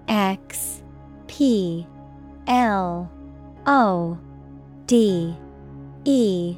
X 0.09 0.83
P 1.27 1.87
L 2.47 3.09
O 3.65 4.19
D 4.87 5.37
E. 6.05 6.57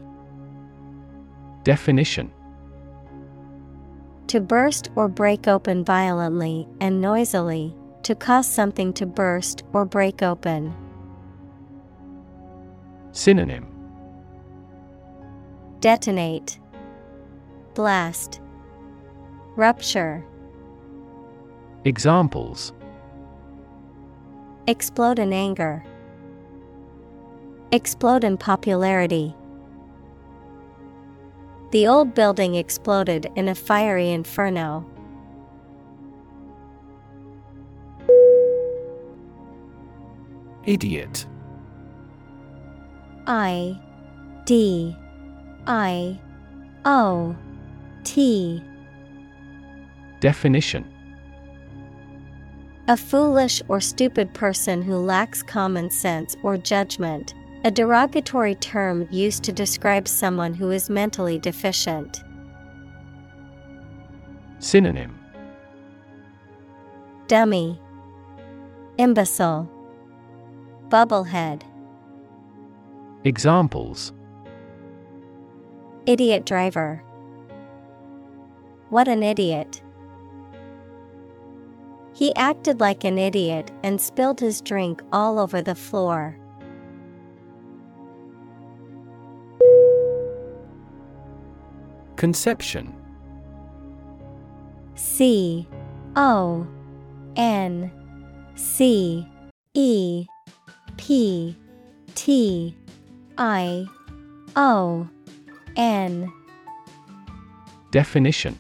Definition. 1.64 2.32
To 4.28 4.42
burst 4.42 4.90
or 4.96 5.08
break 5.08 5.48
open 5.48 5.86
violently 5.86 6.68
and 6.82 7.02
noisily, 7.02 7.74
to 8.04 8.14
cause 8.14 8.48
something 8.48 8.92
to 8.94 9.06
burst 9.06 9.64
or 9.72 9.86
break 9.86 10.22
open. 10.22 10.76
Synonym. 13.14 13.66
Detonate, 15.80 16.60
Blast, 17.74 18.42
Rupture, 19.56 20.26
Examples. 21.86 22.74
Explode 24.68 25.20
in 25.20 25.32
anger, 25.32 25.82
Explode 27.74 28.24
in 28.24 28.38
popularity. 28.38 29.36
The 31.72 31.86
old 31.86 32.16
building 32.16 32.56
exploded 32.56 33.30
in 33.36 33.50
a 33.50 33.56
fiery 33.56 34.10
inferno. 34.12 34.86
Idiot 40.64 41.26
I 43.26 43.78
D 44.46 44.96
I 45.66 46.20
O 46.86 47.36
T 48.06 48.64
Definition 50.22 50.86
A 52.88 52.96
foolish 52.96 53.62
or 53.68 53.82
stupid 53.82 54.34
person 54.34 54.82
who 54.82 54.96
lacks 54.96 55.44
common 55.44 55.90
sense 55.90 56.38
or 56.44 56.58
judgment, 56.58 57.34
a 57.64 57.72
derogatory 57.72 58.56
term 58.56 59.08
used 59.12 59.44
to 59.44 59.52
describe 59.52 60.08
someone 60.08 60.54
who 60.54 60.72
is 60.72 60.90
mentally 60.90 61.40
deficient. 61.40 62.24
Synonym 64.60 65.20
Dummy, 67.28 67.80
Imbecile, 68.98 69.70
Bubblehead, 70.90 71.64
Examples 73.24 74.14
Idiot 76.06 76.46
driver. 76.46 77.04
What 78.90 79.10
an 79.10 79.22
idiot. 79.24 79.82
He 82.14 82.34
acted 82.36 82.80
like 82.80 83.04
an 83.04 83.18
idiot 83.18 83.72
and 83.84 84.00
spilled 84.00 84.40
his 84.40 84.62
drink 84.62 85.04
all 85.12 85.38
over 85.38 85.62
the 85.62 85.76
floor. 85.76 86.40
Conception. 92.18 92.94
C 94.96 95.68
O 96.16 96.68
N 97.36 97.92
C 98.56 99.26
E 99.76 100.26
P 100.98 101.56
T 102.16 102.76
I 103.38 103.86
O 104.56 105.08
N. 105.76 106.34
Definition. 107.92 108.58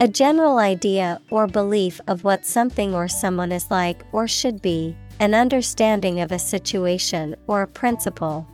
A 0.00 0.08
general 0.08 0.56
idea 0.58 1.20
or 1.28 1.46
belief 1.46 2.00
of 2.08 2.24
what 2.24 2.46
something 2.46 2.94
or 2.94 3.06
someone 3.06 3.52
is 3.52 3.70
like 3.70 4.02
or 4.12 4.26
should 4.26 4.62
be, 4.62 4.96
an 5.18 5.34
understanding 5.34 6.20
of 6.20 6.32
a 6.32 6.38
situation 6.38 7.36
or 7.46 7.60
a 7.60 7.66
principle. 7.66 8.46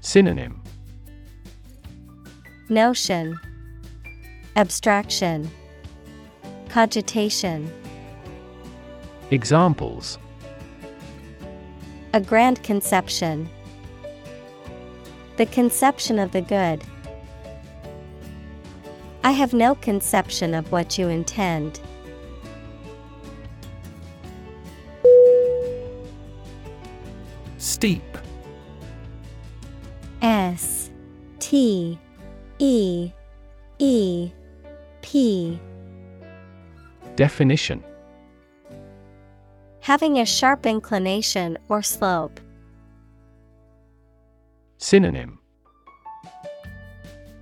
Synonym 0.00 0.63
Notion 2.70 3.38
Abstraction 4.56 5.50
Cogitation 6.70 7.70
Examples 9.30 10.18
A 12.14 12.20
grand 12.22 12.62
conception. 12.62 13.50
The 15.36 15.44
conception 15.44 16.18
of 16.18 16.32
the 16.32 16.40
good. 16.40 16.82
I 19.24 19.32
have 19.32 19.52
no 19.52 19.74
conception 19.74 20.54
of 20.54 20.72
what 20.72 20.96
you 20.96 21.08
intend. 21.08 21.80
Steep 27.58 28.02
S 30.22 30.90
T 31.40 31.98
E 32.58 33.12
E 33.78 34.30
P. 35.02 35.58
Definition. 37.16 37.82
Having 39.80 40.18
a 40.18 40.26
sharp 40.26 40.66
inclination 40.66 41.58
or 41.68 41.82
slope. 41.82 42.40
Synonym. 44.78 45.38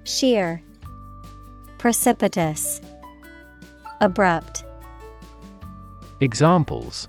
Sheer 0.05 0.63
Precipitous. 1.79 2.81
Abrupt. 4.01 4.65
Examples. 6.21 7.09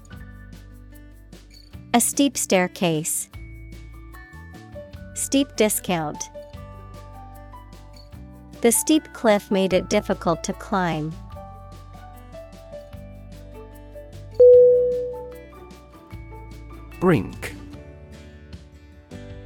A 1.93 2.01
steep 2.01 2.35
staircase. 2.35 3.29
Steep 5.13 5.55
discount. 5.55 6.17
The 8.63 8.71
steep 8.71 9.11
cliff 9.11 9.51
made 9.51 9.73
it 9.73 9.89
difficult 9.89 10.41
to 10.45 10.53
climb. 10.53 11.11
Brink. 17.01 17.55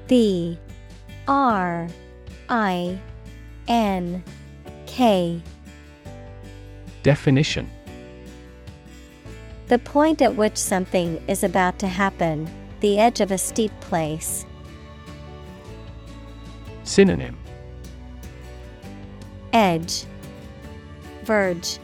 B 0.05 0.59
R 1.27 1.87
I 2.47 2.99
N 3.67 4.23
K. 4.85 5.41
Definition. 7.01 7.67
The 9.67 9.79
point 9.79 10.21
at 10.21 10.35
which 10.35 10.57
something 10.57 11.19
is 11.27 11.43
about 11.43 11.79
to 11.79 11.87
happen, 11.87 12.47
the 12.81 12.99
edge 12.99 13.19
of 13.19 13.31
a 13.31 13.39
steep 13.39 13.71
place. 13.79 14.45
Synonym 16.83 17.35
Edge 19.57 20.05
Verge 21.23 21.79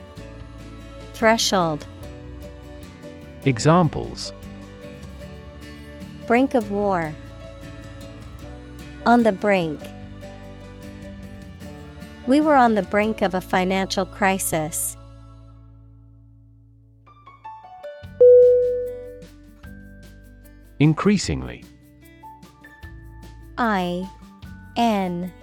Threshold 1.15 1.87
Examples 3.45 4.31
Brink 6.27 6.53
of 6.53 6.69
war. 6.69 7.11
On 9.07 9.23
the 9.23 9.31
brink. 9.31 9.79
We 12.27 12.41
were 12.41 12.53
on 12.53 12.75
the 12.75 12.83
brink 12.83 13.23
of 13.23 13.33
a 13.33 13.41
financial 13.41 14.05
crisis. 14.05 14.95
Increasingly 20.77 21.65
I 23.57 24.07
N 24.77 25.33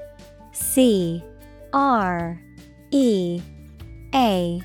C 0.53 1.25
R 1.73 2.41
E 2.91 3.41
A 4.15 4.61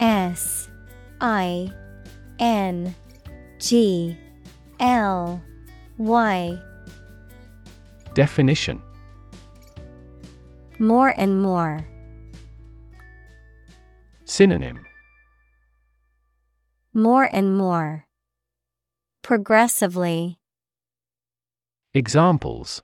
S 0.00 0.68
I 1.20 1.70
N 2.38 2.94
G 3.58 4.16
L 4.80 5.42
Y 5.98 6.58
Definition 8.14 8.82
More 10.78 11.14
and 11.16 11.42
more. 11.42 11.86
Synonym 14.24 14.84
More 16.92 17.28
and 17.32 17.56
more. 17.56 18.06
Progressively. 19.22 20.38
Examples 21.94 22.82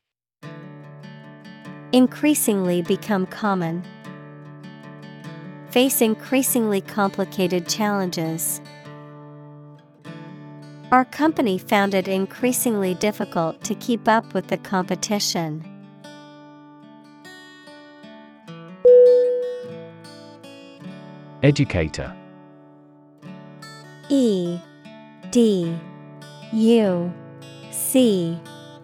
Increasingly 1.92 2.80
become 2.80 3.26
common. 3.26 3.84
Face 5.68 6.00
increasingly 6.00 6.80
complicated 6.80 7.68
challenges. 7.68 8.62
Our 10.90 11.04
company 11.04 11.58
found 11.58 11.92
it 11.92 12.08
increasingly 12.08 12.94
difficult 12.94 13.62
to 13.64 13.74
keep 13.74 14.08
up 14.08 14.32
with 14.32 14.48
the 14.48 14.56
competition. 14.56 15.68
Educator 21.42 22.14
E 24.08 24.58
D 25.30 25.76
U 26.52 27.12
C 27.70 28.38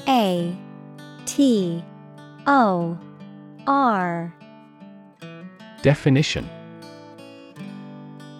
A 0.06 0.56
T 1.24 1.84
O 2.50 2.98
R 3.66 4.32
Definition. 5.82 6.48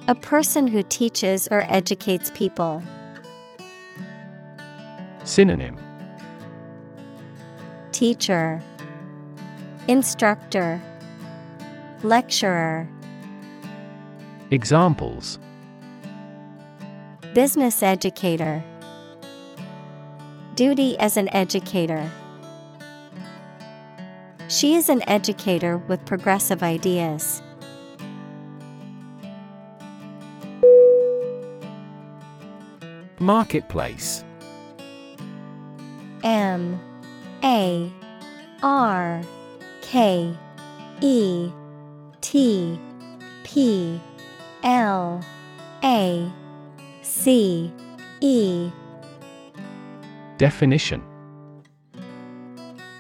A 0.09 0.15
person 0.15 0.67
who 0.67 0.83
teaches 0.83 1.47
or 1.51 1.67
educates 1.69 2.31
people. 2.35 2.83
Synonym. 5.25 5.77
Teacher. 7.93 8.63
Instructor. 9.89 10.81
Lecturer. 12.03 12.89
Examples. 14.51 15.39
Business 17.35 17.83
educator. 17.83 18.65
Duty 20.55 20.97
as 20.99 21.19
an 21.19 21.29
educator. 21.35 22.11
She 24.49 24.77
is 24.77 24.89
an 24.89 25.03
educator 25.07 25.77
with 25.77 26.05
progressive 26.07 26.63
ideas. 26.63 27.43
Marketplace. 33.19 34.25
M. 36.25 36.81
A. 37.45 37.93
R. 38.63 39.23
K. 39.83 40.35
E. 41.03 41.51
T. 42.23 42.81
P. 43.45 44.01
L. 44.63 45.23
A. 45.85 46.33
C. 47.03 47.71
E. 48.21 48.71
Definition 50.39 51.08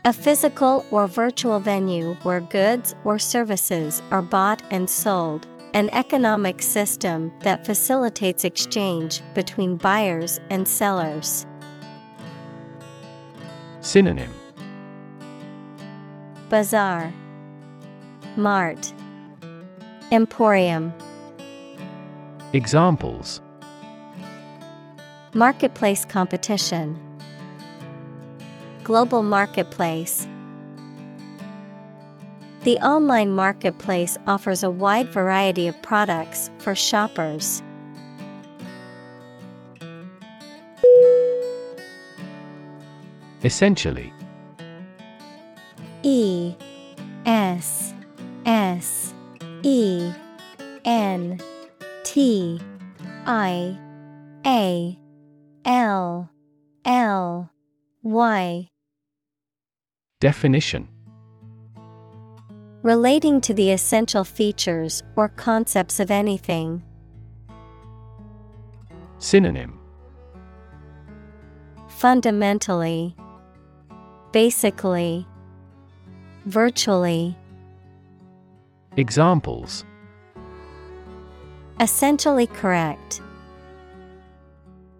A 0.08 0.12
physical 0.14 0.86
or 0.90 1.06
virtual 1.06 1.60
venue 1.60 2.14
where 2.22 2.40
goods 2.40 2.94
or 3.04 3.18
services 3.18 4.00
are 4.10 4.22
bought 4.22 4.62
and 4.70 4.88
sold, 4.88 5.46
an 5.74 5.90
economic 5.90 6.62
system 6.62 7.30
that 7.40 7.66
facilitates 7.66 8.42
exchange 8.42 9.20
between 9.34 9.76
buyers 9.76 10.40
and 10.48 10.66
sellers. 10.66 11.44
Synonym. 13.82 14.32
Bazaar, 16.48 17.12
Mart, 18.38 18.94
Emporium. 20.10 20.90
Examples. 22.54 23.42
Marketplace 25.34 26.06
competition 26.06 26.98
Global 28.88 29.22
marketplace 29.22 30.26
The 32.62 32.78
online 32.78 33.30
marketplace 33.32 34.16
offers 34.26 34.62
a 34.62 34.70
wide 34.70 35.10
variety 35.10 35.68
of 35.68 35.82
products 35.82 36.50
for 36.56 36.74
shoppers. 36.74 37.62
Essentially 43.44 44.10
E 46.02 46.54
S 47.26 47.92
S 48.46 49.12
E 49.64 50.10
N 50.86 51.38
T 52.04 52.58
I 53.26 53.78
A 54.46 54.98
L 55.66 56.30
L 56.86 57.50
Y 58.02 58.70
Definition 60.20 60.88
Relating 62.82 63.40
to 63.40 63.54
the 63.54 63.70
essential 63.70 64.24
features 64.24 65.00
or 65.14 65.28
concepts 65.28 66.00
of 66.00 66.10
anything. 66.10 66.82
Synonym 69.18 69.78
Fundamentally, 71.88 73.14
Basically, 74.32 75.24
Virtually. 76.46 77.36
Examples 78.96 79.84
Essentially 81.78 82.48
correct. 82.48 83.22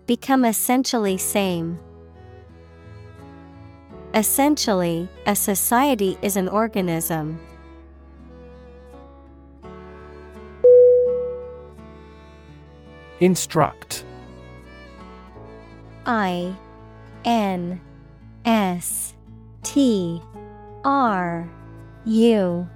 Become 0.07 0.45
essentially 0.45 1.19
same. 1.19 1.81
Essentially, 4.15 5.09
a 5.27 5.37
society 5.37 6.17
is 6.23 6.37
an 6.37 6.49
organism. 6.49 7.39
Instruct. 13.21 14.05
I 16.07 16.55
N 17.25 17.81
S 18.45 19.15
T 19.63 20.23
R 20.85 21.49
U 22.07 22.69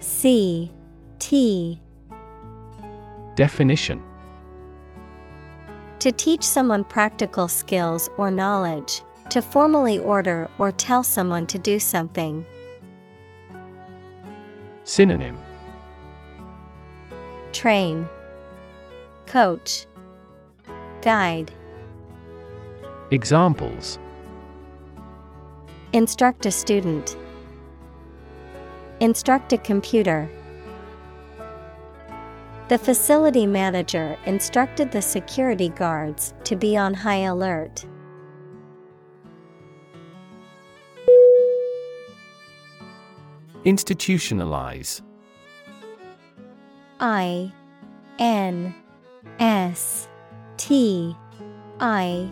C 0.00 0.70
T. 1.18 1.80
Definition. 3.36 4.02
To 6.00 6.12
teach 6.12 6.42
someone 6.42 6.84
practical 6.84 7.48
skills 7.48 8.10
or 8.18 8.30
knowledge, 8.30 9.00
to 9.34 9.42
formally 9.42 9.98
order 9.98 10.48
or 10.58 10.70
tell 10.70 11.02
someone 11.02 11.44
to 11.44 11.58
do 11.58 11.80
something. 11.80 12.46
Synonym 14.84 15.36
Train, 17.52 18.08
Coach, 19.26 19.86
Guide. 21.02 21.50
Examples 23.10 23.98
Instruct 25.92 26.46
a 26.46 26.52
student. 26.52 27.16
Instruct 29.00 29.52
a 29.52 29.58
computer. 29.58 30.30
The 32.68 32.78
facility 32.78 33.48
manager 33.48 34.16
instructed 34.26 34.92
the 34.92 35.02
security 35.02 35.70
guards 35.70 36.34
to 36.44 36.54
be 36.54 36.76
on 36.76 36.94
high 36.94 37.24
alert. 37.26 37.84
Institutionalize. 43.64 45.00
I 47.00 47.50
N 48.18 48.74
S 49.38 50.08
T 50.58 51.16
I 51.80 52.30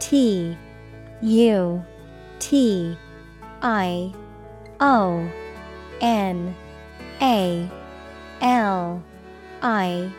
T 0.00 0.56
U 1.22 1.84
T 2.40 2.98
I 3.62 4.12
O 4.80 5.30
N 6.00 6.54
A 7.22 7.70
L 8.40 9.02
I 9.62 10.12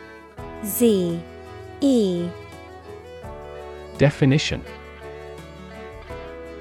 Z 0.64 1.22
E. 1.80 2.28
Definition. 3.98 4.64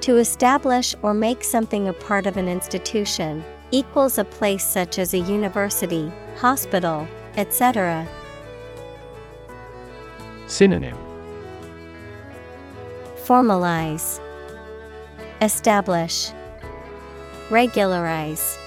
To 0.01 0.17
establish 0.17 0.93
or 1.01 1.13
make 1.13 1.43
something 1.43 1.87
a 1.87 1.93
part 1.93 2.25
of 2.25 2.35
an 2.35 2.47
institution 2.47 3.43
equals 3.71 4.17
a 4.17 4.23
place 4.23 4.63
such 4.63 4.99
as 4.99 5.13
a 5.13 5.19
university, 5.19 6.11
hospital, 6.37 7.07
etc. 7.35 8.07
Synonym 10.47 10.97
Formalize, 13.25 14.21
Establish, 15.41 16.31
Regularize. 17.49 18.57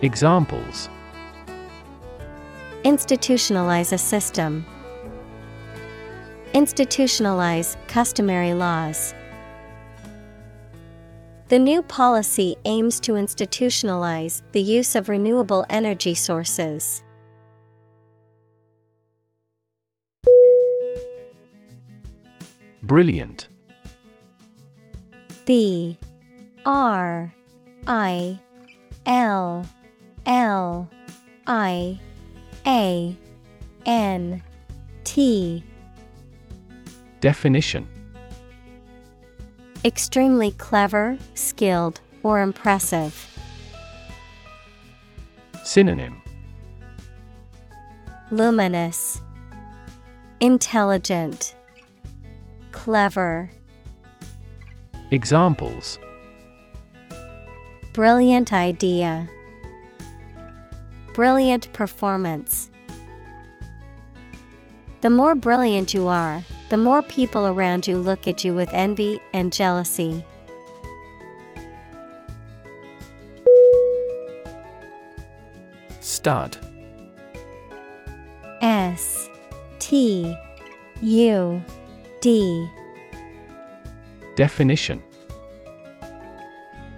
Examples 0.00 0.88
Institutionalize 2.84 3.92
a 3.92 3.98
system. 3.98 4.66
Institutionalize 6.52 7.76
customary 7.86 8.54
laws. 8.54 9.14
The 11.52 11.58
new 11.58 11.82
policy 11.82 12.56
aims 12.64 12.98
to 13.00 13.12
institutionalize 13.12 14.40
the 14.52 14.62
use 14.62 14.94
of 14.94 15.10
renewable 15.10 15.66
energy 15.68 16.14
sources. 16.14 17.04
Brilliant. 22.82 23.48
B 25.44 25.98
R 26.64 27.34
I 27.86 28.40
L 29.04 29.66
L 30.24 30.88
I 31.46 32.00
A 32.66 33.14
N 33.84 34.42
T. 35.04 35.62
Definition 37.20 37.91
Extremely 39.84 40.52
clever, 40.52 41.18
skilled, 41.34 42.00
or 42.22 42.40
impressive. 42.40 43.28
Synonym 45.64 46.22
Luminous, 48.30 49.20
Intelligent, 50.40 51.56
Clever. 52.70 53.50
Examples 55.10 55.98
Brilliant 57.92 58.52
idea. 58.52 59.28
Brilliant 61.12 61.72
performance. 61.72 62.70
The 65.00 65.10
more 65.10 65.34
brilliant 65.34 65.92
you 65.92 66.06
are, 66.06 66.44
the 66.72 66.78
more 66.78 67.02
people 67.02 67.46
around 67.46 67.86
you 67.86 67.98
look 67.98 68.26
at 68.26 68.42
you 68.42 68.54
with 68.54 68.72
envy 68.72 69.20
and 69.34 69.52
jealousy. 69.52 70.24
Stud 76.00 76.56
S 78.62 79.28
T 79.80 80.34
U 81.02 81.62
D 82.22 82.70
Definition 84.34 85.02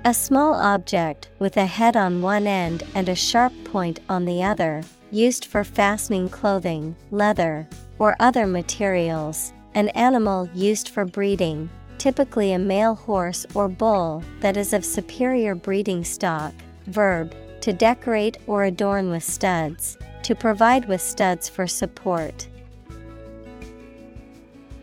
A 0.05 0.15
small 0.15 0.55
object 0.55 1.31
with 1.41 1.57
a 1.57 1.67
head 1.67 1.97
on 1.97 2.23
one 2.23 2.47
end 2.47 2.85
and 2.95 3.09
a 3.09 3.17
sharp 3.17 3.53
point 3.65 3.99
on 4.09 4.25
the 4.25 4.41
other, 4.41 4.85
used 5.11 5.45
for 5.45 5.65
fastening 5.65 6.29
clothing, 6.29 6.95
leather, 7.11 7.67
or 7.99 8.15
other 8.21 8.47
materials. 8.47 9.53
An 9.75 9.89
animal 9.91 10.49
used 10.55 10.89
for 10.89 11.05
breeding, 11.05 11.69
typically 11.99 12.53
a 12.53 12.59
male 12.59 12.95
horse 12.95 13.45
or 13.55 13.69
bull 13.69 14.23
that 14.41 14.57
is 14.57 14.73
of 14.73 14.85
superior 14.85 15.55
breeding 15.55 16.05
stock. 16.05 16.53
Verb 16.87 17.35
to 17.65 17.73
decorate 17.73 18.37
or 18.47 18.65
adorn 18.65 19.09
with 19.09 19.25
studs, 19.25 19.97
to 20.23 20.35
provide 20.35 20.87
with 20.87 21.01
studs 21.01 21.49
for 21.49 21.67
support. 21.67 22.47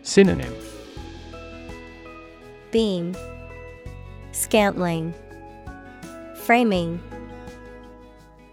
Synonym 0.02 0.52
Beam, 2.72 3.16
Scantling, 4.32 5.14
Framing. 6.34 7.00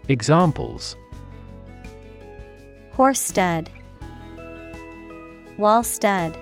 Examples 0.08 0.94
Horse 2.92 3.18
stud, 3.18 3.68
Wall 5.60 5.82
stud. 5.82 6.38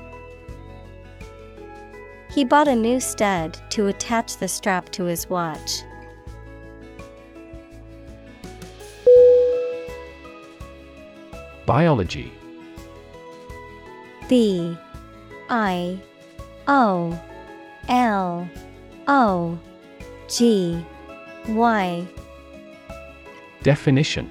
He 2.30 2.44
bought 2.44 2.68
a 2.68 2.76
new 2.76 3.00
stud 3.00 3.58
to 3.70 3.88
attach 3.88 4.36
the 4.36 4.46
strap 4.46 4.90
to 4.90 5.06
his 5.06 5.28
watch. 5.28 5.82
Biology 11.66 12.32
B 14.28 14.78
I 15.50 15.98
O 16.68 17.20
L 17.88 18.48
O 19.08 19.58
G 20.28 20.86
Y 21.48 22.06
Definition 23.64 24.30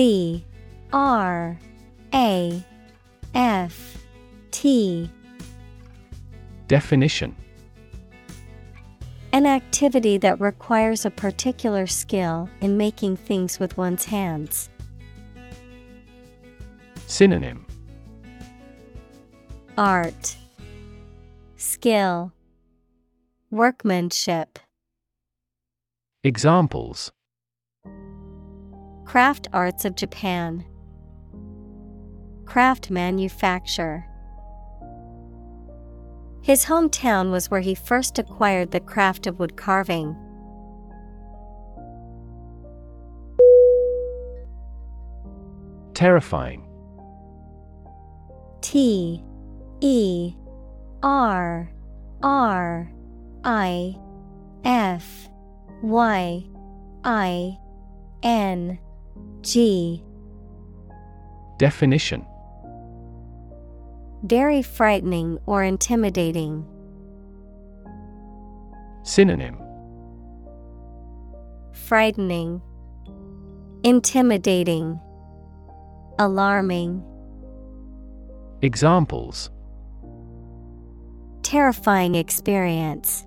C 0.00 0.46
R 0.94 1.58
A 2.14 2.64
F 3.34 4.02
T 4.50 5.10
Definition. 6.68 7.36
An 9.34 9.44
activity 9.44 10.16
that 10.16 10.40
requires 10.40 11.04
a 11.04 11.10
particular 11.10 11.86
skill 11.86 12.48
in 12.62 12.78
making 12.78 13.18
things 13.18 13.60
with 13.60 13.76
one's 13.76 14.06
hands. 14.06 14.70
Synonym. 17.06 17.66
Art. 19.76 20.34
Skill. 21.58 22.32
Workmanship. 23.50 24.58
Examples 26.24 27.12
Craft 29.10 29.48
Arts 29.52 29.84
of 29.84 29.96
Japan. 29.96 30.64
Craft 32.44 32.92
Manufacture. 32.92 34.06
His 36.42 36.66
hometown 36.66 37.32
was 37.32 37.50
where 37.50 37.60
he 37.60 37.74
first 37.74 38.20
acquired 38.20 38.70
the 38.70 38.78
craft 38.78 39.26
of 39.26 39.40
wood 39.40 39.56
carving. 39.56 40.14
Terrifying. 45.92 46.64
T 48.60 49.24
E 49.80 50.34
R 51.02 51.68
R 52.22 52.92
I 53.42 53.96
F 54.62 55.28
Y 55.82 56.44
I 57.02 57.58
N 58.22 58.78
G. 59.42 60.02
Definition. 61.58 62.24
Very 64.22 64.62
frightening 64.62 65.38
or 65.46 65.62
intimidating. 65.64 66.64
Synonym. 69.02 69.56
Frightening, 71.72 72.62
Intimidating, 73.82 75.00
Alarming, 76.18 77.02
Examples. 78.62 79.50
Terrifying 81.42 82.14
experience. 82.14 83.26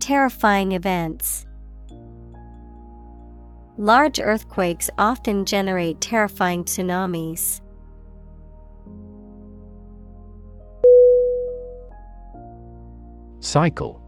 Terrifying 0.00 0.72
events. 0.72 1.46
Large 3.82 4.20
earthquakes 4.20 4.88
often 4.96 5.44
generate 5.44 6.00
terrifying 6.00 6.62
tsunamis. 6.62 7.60
Cycle. 13.40 14.00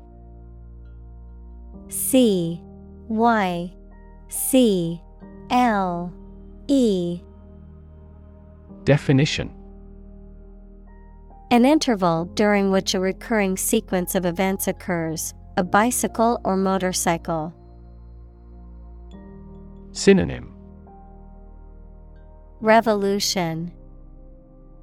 C. 1.89 2.63
Y. 3.09 3.75
C. 4.29 5.03
L. 5.51 6.13
E. 6.69 7.21
Definition. 8.85 9.53
An 11.51 11.65
interval 11.65 12.27
during 12.37 12.71
which 12.71 12.95
a 12.95 13.01
recurring 13.01 13.57
sequence 13.57 14.15
of 14.15 14.25
events 14.25 14.69
occurs, 14.69 15.35
a 15.57 15.65
bicycle 15.65 16.41
or 16.45 16.57
motorcycle. 16.57 17.53
Synonym 19.97 20.53
Revolution, 22.61 23.73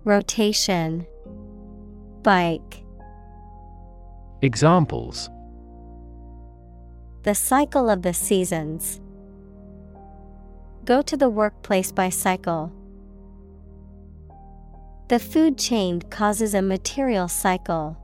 Rotation, 0.06 1.06
Bike. 2.24 2.86
Examples 4.42 5.30
The 7.24 7.36
cycle 7.36 7.90
of 7.90 8.04
the 8.04 8.14
seasons. 8.14 9.02
Go 10.86 11.02
to 11.02 11.18
the 11.18 11.30
workplace 11.30 11.92
by 11.92 12.08
cycle. 12.08 12.72
The 15.10 15.20
food 15.20 15.58
chain 15.58 16.02
causes 16.04 16.54
a 16.54 16.62
material 16.62 17.28
cycle. 17.28 17.98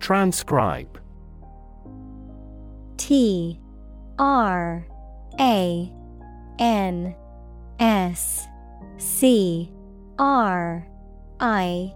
Transcribe 0.00 0.98
T 2.96 3.60
R 4.18 4.86
A 5.38 5.92
N 6.58 7.14
S 7.78 8.46
C 8.98 9.70
R 10.18 10.86
I 11.40 11.94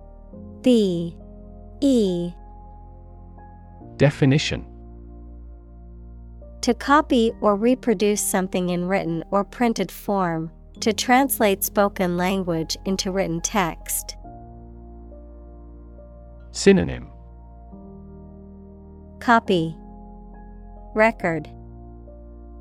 B 0.62 1.16
E 1.80 2.32
Definition. 3.96 4.66
To 6.62 6.74
copy 6.74 7.32
or 7.40 7.57
reproduce 7.57 8.22
something 8.22 8.68
in 8.68 8.86
written 8.86 9.24
or 9.30 9.44
printed 9.44 9.90
form, 9.90 10.51
to 10.80 10.92
translate 10.92 11.64
spoken 11.64 12.16
language 12.16 12.76
into 12.84 13.12
written 13.12 13.40
text. 13.40 14.16
Synonym. 16.53 17.09
Copy 19.20 19.76
Record. 20.95 21.49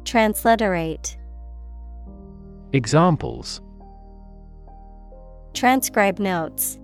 Transliterate. 0.06 1.18
Examples. 2.74 3.62
Transcribe 5.54 6.20
notes. 6.20 6.80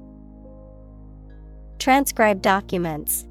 Transcribe 1.78 2.42
documents. 2.42 3.28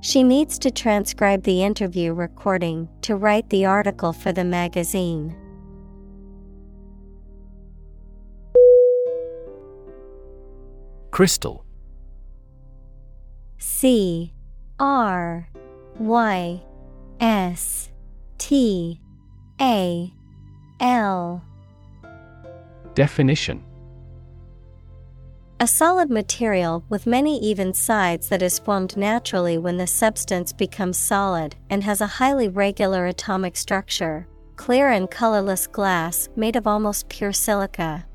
She 0.00 0.22
needs 0.22 0.58
to 0.60 0.70
transcribe 0.70 1.42
the 1.42 1.62
interview 1.62 2.12
recording 2.12 2.88
to 3.02 3.16
write 3.16 3.48
the 3.48 3.64
article 3.64 4.12
for 4.12 4.30
the 4.30 4.44
magazine. 4.44 5.34
Crystal. 11.10 11.64
C 13.58 14.34
R 14.78 15.48
Y 15.98 16.62
S 17.20 17.90
T 18.38 19.00
A 19.60 20.12
L 20.80 21.42
Definition 22.94 23.64
A 25.60 25.66
solid 25.66 26.10
material 26.10 26.84
with 26.88 27.06
many 27.06 27.38
even 27.40 27.74
sides 27.74 28.28
that 28.28 28.42
is 28.42 28.58
formed 28.58 28.96
naturally 28.96 29.58
when 29.58 29.76
the 29.76 29.86
substance 29.86 30.52
becomes 30.52 30.96
solid 30.96 31.56
and 31.68 31.82
has 31.82 32.00
a 32.00 32.06
highly 32.06 32.48
regular 32.48 33.06
atomic 33.06 33.56
structure. 33.56 34.28
Clear 34.56 34.90
and 34.90 35.10
colorless 35.10 35.66
glass 35.66 36.28
made 36.36 36.56
of 36.56 36.66
almost 36.66 37.08
pure 37.08 37.32
silica. 37.32 38.06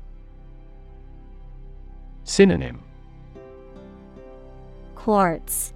Synonym 2.24 2.84
quartz, 5.04 5.73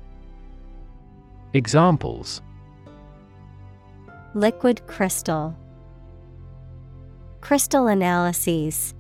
Examples 1.55 2.42
liquid 4.34 4.86
crystal, 4.86 5.57
crystal 7.40 7.86
analyses. 7.86 8.94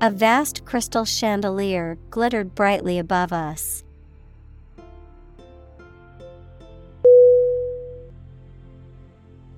A 0.00 0.10
vast 0.10 0.64
crystal 0.64 1.04
chandelier 1.04 1.96
glittered 2.10 2.54
brightly 2.54 2.98
above 2.98 3.32
us. 3.32 3.84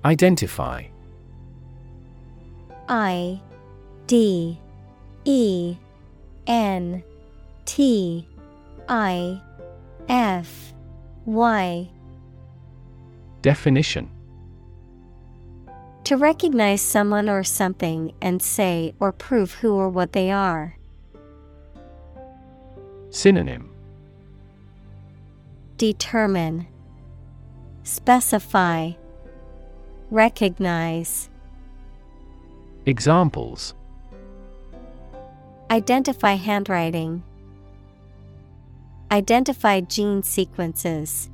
Identify 0.05 0.85
I 2.89 3.41
D 4.07 4.59
E 5.25 5.77
N 6.47 7.03
T 7.65 8.29
I 8.89 9.41
F. 10.09 10.75
Y. 11.25 11.89
Definition. 13.43 14.11
To 16.05 16.17
recognize 16.17 16.83
someone 16.83 17.31
or 17.31 17.43
something 17.43 18.13
and 18.21 18.43
say 18.43 18.95
or 19.01 19.13
prove 19.13 19.55
who 19.55 19.75
or 19.75 19.89
what 19.89 20.13
they 20.13 20.31
are. 20.31 20.77
Synonym. 23.11 23.71
Determine. 25.79 26.67
Specify. 27.85 28.93
Recognize. 30.11 31.31
Examples. 32.87 33.75
Identify 35.71 36.35
handwriting. 36.35 37.23
Identify 39.11 39.81
gene 39.81 40.23
sequences. 40.23 41.31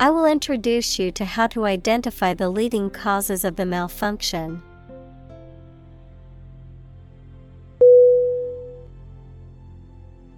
I 0.00 0.10
will 0.10 0.26
introduce 0.26 0.98
you 0.98 1.12
to 1.12 1.24
how 1.24 1.46
to 1.48 1.64
identify 1.64 2.34
the 2.34 2.48
leading 2.48 2.90
causes 2.90 3.44
of 3.44 3.56
the 3.56 3.66
malfunction. 3.66 4.62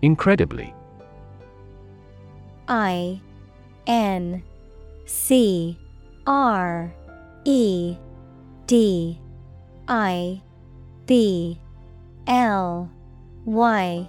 Incredibly 0.03 0.75
I 2.69 3.21
N 3.87 4.43
C 5.07 5.79
R 6.27 6.95
E 7.45 7.97
D 8.67 9.19
I 9.89 10.43
B 11.07 11.59
L 12.27 12.91
Y 13.47 14.09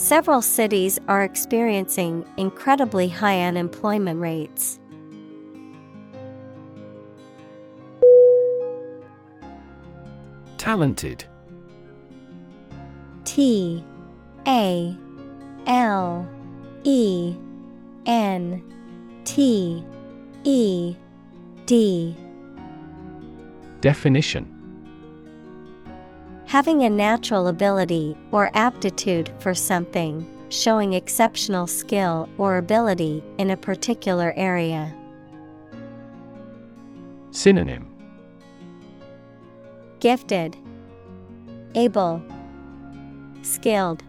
Several 0.00 0.40
cities 0.40 0.98
are 1.08 1.22
experiencing 1.22 2.24
incredibly 2.38 3.06
high 3.06 3.42
unemployment 3.42 4.18
rates. 4.18 4.80
Talented. 10.56 11.26
T 13.26 13.84
A 14.46 14.96
L 15.66 16.26
E 16.84 17.36
N 18.06 18.64
T 19.26 19.84
E 20.44 20.96
D. 21.66 22.16
Definition 23.82 24.59
Having 26.50 26.82
a 26.82 26.90
natural 26.90 27.46
ability 27.46 28.16
or 28.32 28.50
aptitude 28.54 29.30
for 29.38 29.54
something, 29.54 30.26
showing 30.48 30.94
exceptional 30.94 31.68
skill 31.68 32.28
or 32.38 32.56
ability 32.56 33.22
in 33.38 33.52
a 33.52 33.56
particular 33.56 34.34
area. 34.34 34.92
Synonym 37.30 37.86
Gifted, 40.00 40.56
Able, 41.76 42.20
Skilled. 43.42 44.02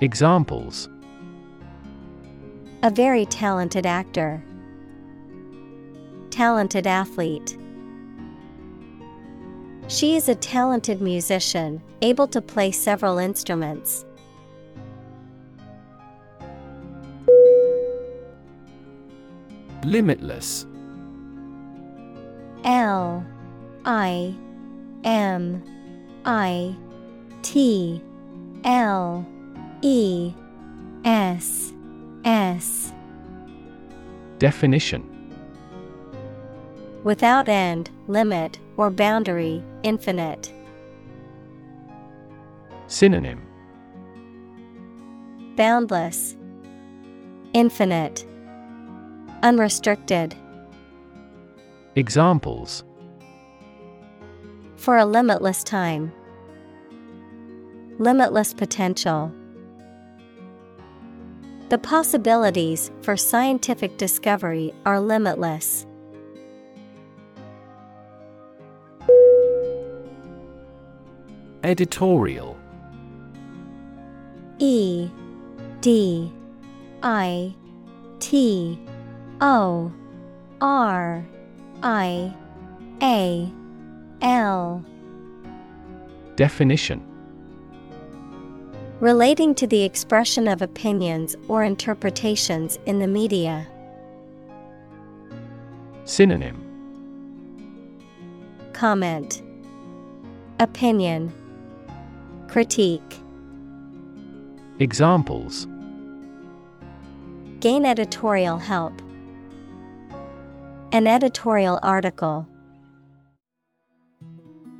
Examples 0.00 0.88
A 2.82 2.88
very 2.88 3.26
talented 3.26 3.84
actor. 3.84 4.42
Talented 6.30 6.86
athlete. 6.86 7.57
She 9.88 10.16
is 10.16 10.28
a 10.28 10.34
talented 10.34 11.00
musician, 11.00 11.82
able 12.02 12.28
to 12.28 12.42
play 12.42 12.70
several 12.70 13.16
instruments. 13.16 14.04
Limitless. 19.84 20.66
L 22.64 23.24
I 23.86 24.34
M 25.04 25.62
I 26.26 26.76
T 27.40 28.02
L 28.64 29.26
E 29.80 30.34
S 31.06 31.72
S. 32.26 32.92
Definition 34.38 35.17
Without 37.08 37.48
end, 37.48 37.88
limit, 38.06 38.58
or 38.76 38.90
boundary, 38.90 39.64
infinite. 39.82 40.52
Synonym 42.86 43.40
Boundless, 45.56 46.36
Infinite, 47.54 48.26
Unrestricted. 49.42 50.34
Examples 51.96 52.84
For 54.76 54.98
a 54.98 55.06
limitless 55.06 55.64
time. 55.64 56.12
Limitless 57.98 58.52
potential. 58.52 59.32
The 61.70 61.78
possibilities 61.78 62.90
for 63.00 63.16
scientific 63.16 63.96
discovery 63.96 64.74
are 64.84 65.00
limitless. 65.00 65.86
Editorial. 71.64 72.56
E 74.60 75.10
D 75.80 76.32
I 77.02 77.54
T 78.20 78.78
O 79.40 79.92
R 80.60 81.26
I 81.82 82.34
A 83.02 83.52
L. 84.22 84.84
Definition. 86.36 87.04
Relating 89.00 89.54
to 89.56 89.66
the 89.66 89.82
expression 89.82 90.46
of 90.46 90.62
opinions 90.62 91.34
or 91.48 91.64
interpretations 91.64 92.78
in 92.86 93.00
the 93.00 93.08
media. 93.08 93.66
Synonym. 96.04 96.64
Comment. 98.72 99.42
Opinion 100.60 101.32
Critique 102.58 103.20
Examples 104.80 105.68
Gain 107.60 107.86
editorial 107.86 108.58
help. 108.58 109.00
An 110.90 111.06
editorial 111.06 111.78
article. 111.84 112.48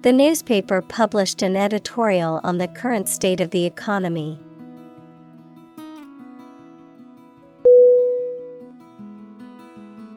The 0.03 0.13
newspaper 0.13 0.83
published 0.83 1.41
an 1.41 1.55
editorial 1.55 2.41
on 2.43 2.59
the 2.59 2.67
current 2.67 3.09
state 3.09 3.41
of 3.41 3.51
the 3.51 3.65
economy. 3.65 4.41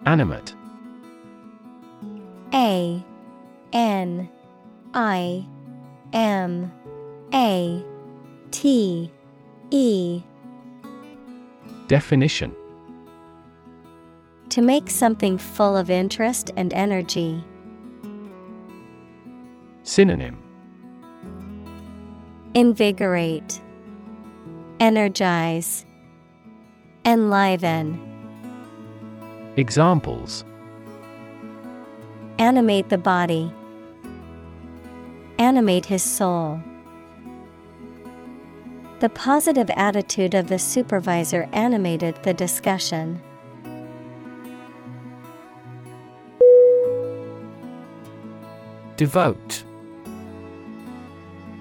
Animate 0.07 0.55
A 2.55 3.05
N 3.71 4.29
I 4.95 5.45
M 6.11 6.71
A 7.33 7.83
T 8.51 9.11
E 9.69 10.21
Definition 11.87 12.53
To 14.49 14.61
make 14.61 14.89
something 14.89 15.37
full 15.37 15.77
of 15.77 15.89
interest 15.89 16.51
and 16.57 16.73
energy. 16.73 17.43
Synonym 19.83 20.37
Invigorate, 22.53 23.61
Energize, 24.81 25.85
Enliven. 27.05 27.97
Examples 29.55 30.43
Animate 32.39 32.89
the 32.89 32.97
body. 32.97 33.53
Animate 35.37 35.85
his 35.85 36.03
soul. 36.03 36.61
The 39.01 39.09
positive 39.09 39.71
attitude 39.71 40.35
of 40.35 40.47
the 40.47 40.59
supervisor 40.59 41.49
animated 41.53 42.21
the 42.21 42.35
discussion. 42.35 43.19
Devote. 48.97 49.63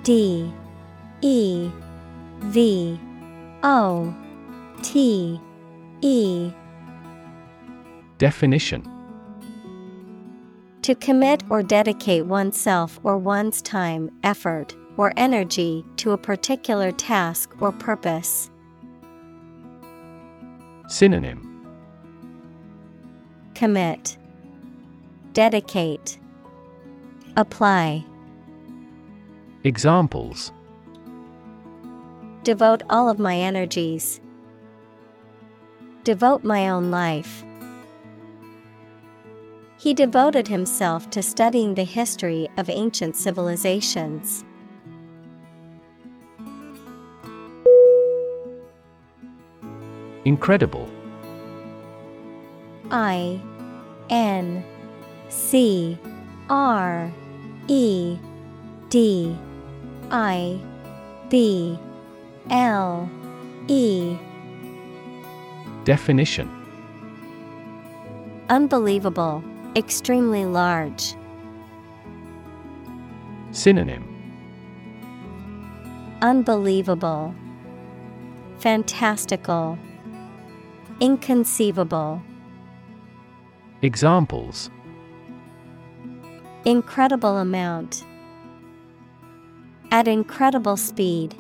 D. 0.03 0.53
E. 1.23 1.71
V. 2.41 3.01
O. 3.63 4.15
T. 4.83 5.41
E. 6.03 6.53
Definition. 8.19 8.87
To 10.83 10.95
commit 10.95 11.43
or 11.49 11.63
dedicate 11.63 12.27
oneself 12.27 13.01
or 13.03 13.17
one's 13.17 13.63
time, 13.63 14.11
effort, 14.23 14.77
or 14.97 15.13
energy 15.17 15.85
to 15.97 16.13
a 16.13 16.19
particular 16.19 16.93
task 16.93 17.51
or 17.61 17.73
purpose. 17.73 18.51
Synonym 20.89 21.47
Commit, 23.55 24.17
Dedicate, 25.33 26.19
Apply. 27.37 28.05
Examples 29.65 30.53
Devote 32.43 32.83
all 32.89 33.09
of 33.09 33.19
my 33.19 33.37
energies. 33.37 34.21
Devote 36.05 36.43
my 36.43 36.71
own 36.71 36.91
life. 36.91 37.45
He 39.79 39.95
devoted 39.95 40.49
himself 40.49 41.09
to 41.11 41.23
studying 41.23 41.75
the 41.75 41.85
history 41.85 42.49
of 42.57 42.69
ancient 42.69 43.17
civilizations. 43.17 44.45
Incredible. 50.31 50.89
I 52.93 53.41
N 54.11 54.65
C 55.29 55.99
R 56.49 57.13
E 57.67 58.17
D 58.91 59.37
I 60.13 60.61
B 61.29 61.77
L 62.49 63.11
E. 63.67 64.17
Definition. 65.83 66.49
Unbelievable, 68.51 69.43
extremely 69.75 70.45
large. 70.45 71.17
Synonym. 73.51 74.05
Unbelievable, 76.23 77.35
Fantastical, 78.61 79.79
Inconceivable. 81.01 82.23
Examples 83.81 84.71
Incredible 86.67 87.39
amount. 87.39 88.05
At 89.91 90.07
incredible 90.07 90.77
speed. 90.77 91.35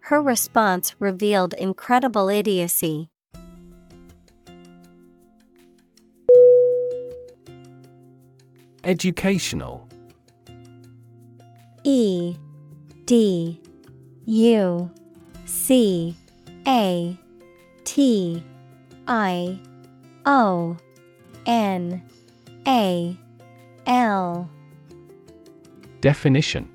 Her 0.00 0.20
response 0.20 0.94
revealed 0.98 1.54
incredible 1.54 2.28
idiocy. 2.28 3.08
Educational 8.84 9.88
E 11.82 12.36
D 13.06 13.58
U 14.26 14.90
C 15.46 16.14
A 16.66 17.18
T 17.92 18.42
I 19.06 19.60
O 20.24 20.78
N 21.44 22.02
A 22.66 23.14
L. 23.86 24.50
Definition. 26.00 26.70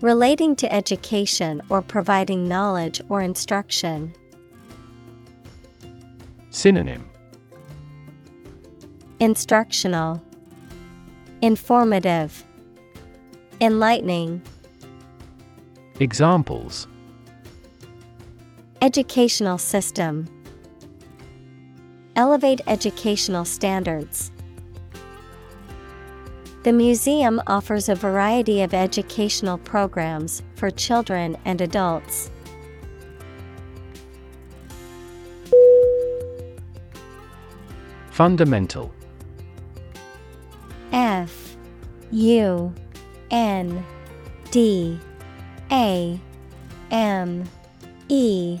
Relating 0.00 0.56
to 0.56 0.72
education 0.72 1.60
or 1.68 1.82
providing 1.82 2.48
knowledge 2.48 3.02
or 3.10 3.20
instruction. 3.20 4.14
Synonym. 6.48 7.06
Instructional, 9.20 10.22
Informative, 11.42 12.44
Enlightening. 13.60 14.40
Examples 16.00 16.88
Educational 18.80 19.58
system. 19.58 20.28
Elevate 22.14 22.60
educational 22.68 23.44
standards. 23.44 24.30
The 26.62 26.72
museum 26.72 27.42
offers 27.48 27.88
a 27.88 27.96
variety 27.96 28.62
of 28.62 28.72
educational 28.72 29.58
programs 29.58 30.44
for 30.54 30.70
children 30.70 31.36
and 31.44 31.60
adults. 31.60 32.30
Fundamental 38.12 38.94
F 40.92 41.56
U 42.12 42.72
N 43.32 43.84
D 44.52 45.00
A 45.72 46.20
M 46.92 47.44
E 48.08 48.60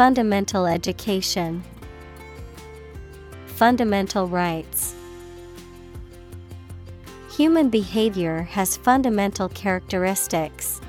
Fundamental 0.00 0.66
education. 0.66 1.62
Fundamental 3.48 4.26
rights. 4.26 4.94
Human 7.36 7.68
behavior 7.68 8.44
has 8.44 8.78
fundamental 8.78 9.50
characteristics. 9.50 10.80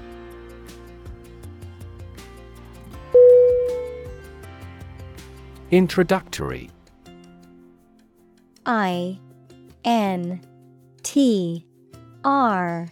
Introductory. 5.72 6.70
I 8.66 9.20
N 9.84 10.40
T 11.04 11.66
R 12.24 12.88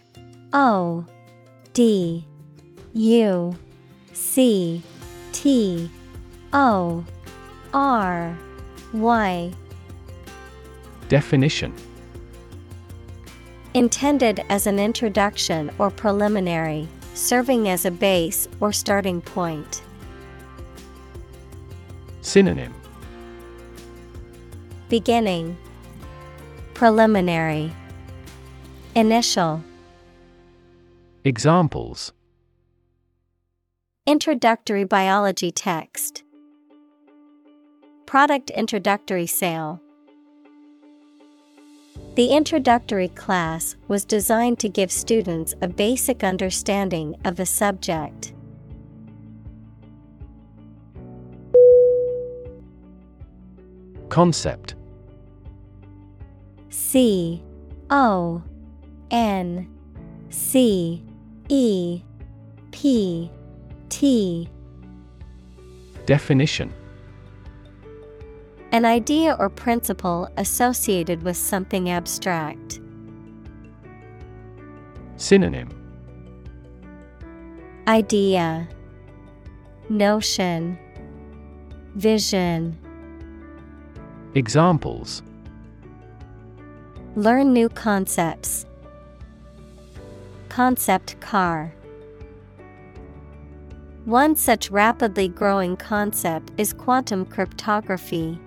O 0.52 1.06
D 1.72 2.26
U 2.92 3.56
C 4.12 4.82
T 5.32 5.90
O 6.52 7.04
R 7.72 8.36
Y. 8.92 9.52
Definition. 11.08 11.74
Intended 13.74 14.44
as 14.48 14.66
an 14.66 14.80
introduction 14.80 15.70
or 15.78 15.90
preliminary, 15.90 16.88
serving 17.14 17.68
as 17.68 17.84
a 17.84 17.90
base 17.90 18.48
or 18.58 18.72
starting 18.72 19.20
point. 19.20 19.82
Synonym. 22.20 22.74
Beginning. 24.88 25.56
Preliminary. 26.74 27.72
Initial. 28.96 29.62
Examples. 31.22 32.12
Introductory 34.06 34.82
biology 34.82 35.52
text. 35.52 36.24
Product 38.10 38.50
introductory 38.50 39.28
sale. 39.28 39.80
The 42.16 42.32
introductory 42.32 43.06
class 43.06 43.76
was 43.86 44.04
designed 44.04 44.58
to 44.58 44.68
give 44.68 44.90
students 44.90 45.54
a 45.62 45.68
basic 45.68 46.24
understanding 46.24 47.14
of 47.24 47.36
the 47.36 47.46
subject. 47.46 48.32
Concept 54.08 54.74
C 56.68 57.40
O 57.90 58.42
N 59.12 59.72
C 60.30 61.04
E 61.48 62.02
P 62.72 63.30
T 63.88 64.48
Definition 66.06 66.72
An 68.72 68.84
idea 68.84 69.36
or 69.38 69.48
principle 69.48 70.28
associated 70.36 71.24
with 71.24 71.36
something 71.36 71.90
abstract. 71.90 72.80
Synonym 75.16 75.68
Idea 77.88 78.68
Notion 79.88 80.78
Vision 81.96 82.78
Examples 84.36 85.22
Learn 87.16 87.52
new 87.52 87.68
concepts. 87.68 88.66
Concept 90.48 91.20
car. 91.20 91.74
One 94.04 94.36
such 94.36 94.70
rapidly 94.70 95.26
growing 95.26 95.76
concept 95.76 96.52
is 96.56 96.72
quantum 96.72 97.26
cryptography. 97.26 98.38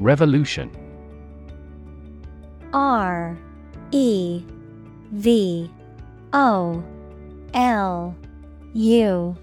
Revolution. 0.00 0.70
R 2.72 3.36
E 3.90 4.44
V 5.12 5.70
O 6.32 6.84
L 7.54 8.16
U 8.74 9.36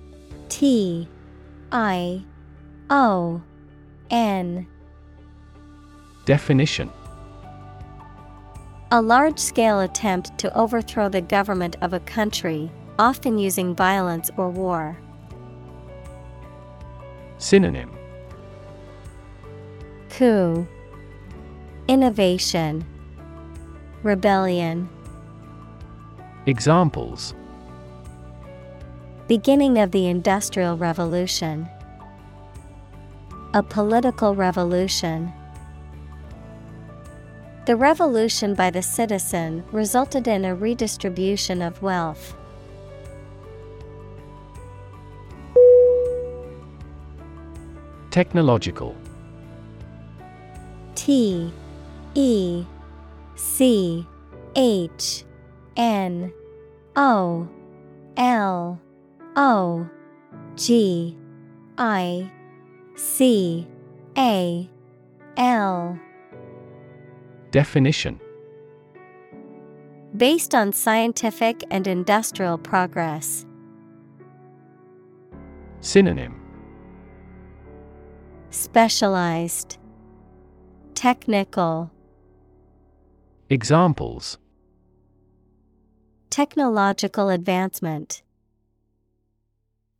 T 0.49 1.07
I 1.71 2.23
O 2.89 3.41
N. 4.09 4.67
Definition. 6.25 6.89
A 8.91 9.01
large 9.01 9.39
scale 9.39 9.81
attempt 9.81 10.37
to 10.37 10.55
overthrow 10.55 11.09
the 11.09 11.21
government 11.21 11.75
of 11.81 11.93
a 11.93 11.99
country, 12.01 12.71
often 12.97 13.37
using 13.37 13.75
violence 13.75 14.29
or 14.37 14.49
war. 14.49 14.97
Synonym 17.37 17.94
Coup. 20.17 20.65
Innovation. 21.89 22.85
Rebellion. 24.01 24.87
Examples. 26.45 27.33
Beginning 29.27 29.77
of 29.77 29.91
the 29.91 30.07
Industrial 30.07 30.77
Revolution. 30.77 31.67
A 33.53 33.61
political 33.61 34.35
revolution. 34.35 35.33
The 37.65 37.75
revolution 37.75 38.53
by 38.53 38.69
the 38.69 38.81
citizen 38.81 39.65
resulted 39.73 40.29
in 40.29 40.45
a 40.45 40.55
redistribution 40.55 41.61
of 41.61 41.81
wealth. 41.81 42.33
Technological 48.11 48.95
T 51.05 51.53
E 52.15 52.65
C 53.35 54.07
H 54.55 55.23
N 55.77 56.33
O 56.95 57.47
L 58.17 58.81
O 59.35 59.89
G 60.55 61.15
I 61.77 62.31
C 62.95 63.67
A 64.17 64.67
L. 65.37 65.99
Definition. 67.51 68.19
Based 70.17 70.55
on 70.55 70.73
scientific 70.73 71.63
and 71.69 71.85
industrial 71.85 72.57
progress. 72.57 73.45
Synonym. 75.81 76.41
Specialized 78.49 79.77
Technical. 80.95 81.91
Examples. 83.49 84.37
Technological 86.29 87.29
advancement. 87.29 88.23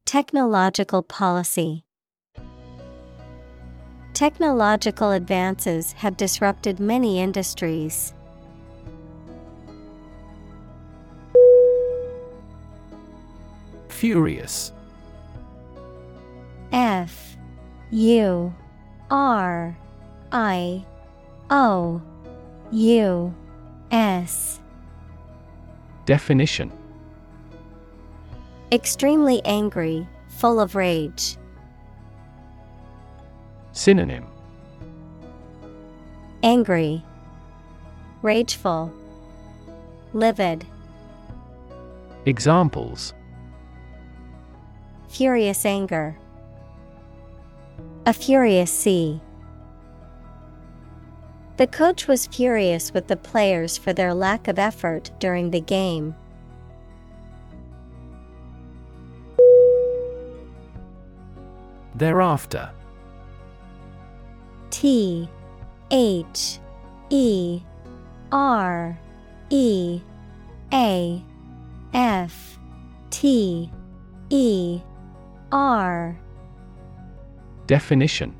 Technological 0.05 1.03
policy. 1.03 1.83
Technological 4.13 5.11
advances 5.11 5.91
have 5.91 6.15
disrupted 6.15 6.79
many 6.79 7.19
industries. 7.19 8.13
Furious. 13.89 14.71
F 16.71 17.35
U 17.91 18.53
R 19.11 19.77
I 20.35 20.85
O 21.49 22.01
U 22.73 23.33
S 23.89 24.59
Definition 26.05 26.73
Extremely 28.69 29.41
angry, 29.45 30.05
full 30.27 30.59
of 30.59 30.75
rage. 30.75 31.37
Synonym 33.71 34.25
Angry, 36.43 37.01
Rageful, 38.21 38.91
Livid. 40.11 40.65
Examples 42.25 43.13
Furious 45.07 45.65
anger. 45.65 46.17
A 48.05 48.11
furious 48.11 48.69
sea. 48.69 49.21
The 51.57 51.67
coach 51.67 52.07
was 52.07 52.27
furious 52.27 52.93
with 52.93 53.07
the 53.07 53.15
players 53.15 53.77
for 53.77 53.93
their 53.93 54.13
lack 54.13 54.49
of 54.49 54.59
effort 54.59 55.11
during 55.19 55.51
the 55.51 55.61
game. 55.61 56.15
Thereafter. 61.95 62.71
T 64.69 65.29
H 65.91 66.59
E 67.09 67.61
R 68.33 68.99
E 69.49 70.01
A 70.73 71.23
F 71.93 72.59
T 73.11 73.71
E 74.29 74.81
R. 75.53 76.19
Definition. 77.65 78.35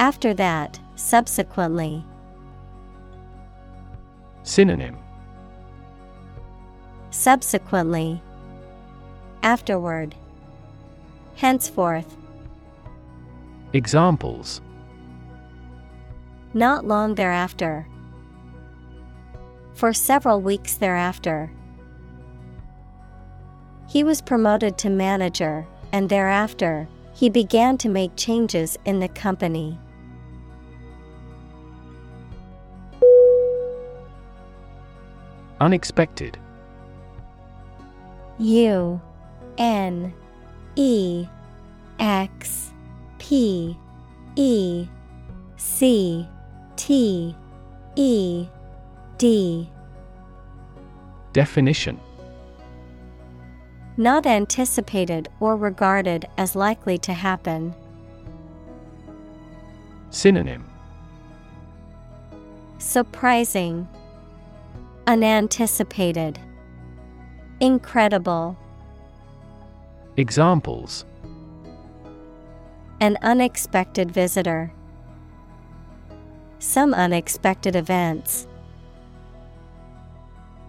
After 0.00 0.34
that, 0.34 0.80
subsequently. 1.02 2.04
Synonym 4.44 4.96
Subsequently. 7.10 8.22
Afterward. 9.42 10.14
Henceforth. 11.34 12.16
Examples 13.72 14.60
Not 16.54 16.86
long 16.86 17.16
thereafter. 17.16 17.86
For 19.74 19.92
several 19.92 20.40
weeks 20.40 20.76
thereafter. 20.76 21.50
He 23.88 24.04
was 24.04 24.22
promoted 24.22 24.78
to 24.78 24.88
manager, 24.88 25.66
and 25.90 26.08
thereafter, 26.08 26.88
he 27.12 27.28
began 27.28 27.76
to 27.78 27.88
make 27.88 28.16
changes 28.16 28.78
in 28.84 29.00
the 29.00 29.08
company. 29.08 29.78
Unexpected. 35.62 36.36
U 38.40 39.00
N 39.58 40.12
E 40.74 41.24
X 42.00 42.72
P 43.18 43.78
E 44.34 44.88
C 45.56 46.26
T 46.74 47.36
E 47.94 48.48
D. 49.18 49.70
Definition. 51.32 52.00
Not 53.96 54.26
anticipated 54.26 55.28
or 55.38 55.56
regarded 55.56 56.26
as 56.38 56.56
likely 56.56 56.98
to 56.98 57.12
happen. 57.12 57.72
Synonym. 60.10 60.64
Surprising, 62.78 63.86
Unanticipated, 65.08 66.38
Incredible. 67.58 68.56
Examples 70.16 71.04
An 73.00 73.18
unexpected 73.22 74.12
visitor. 74.12 74.72
Some 76.60 76.94
unexpected 76.94 77.74
events. 77.74 78.46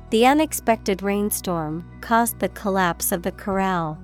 The 0.10 0.26
unexpected 0.26 1.04
rainstorm 1.04 1.88
caused 2.02 2.40
the 2.40 2.50
collapse 2.50 3.12
of 3.12 3.22
the 3.22 3.32
corral. 3.32 4.00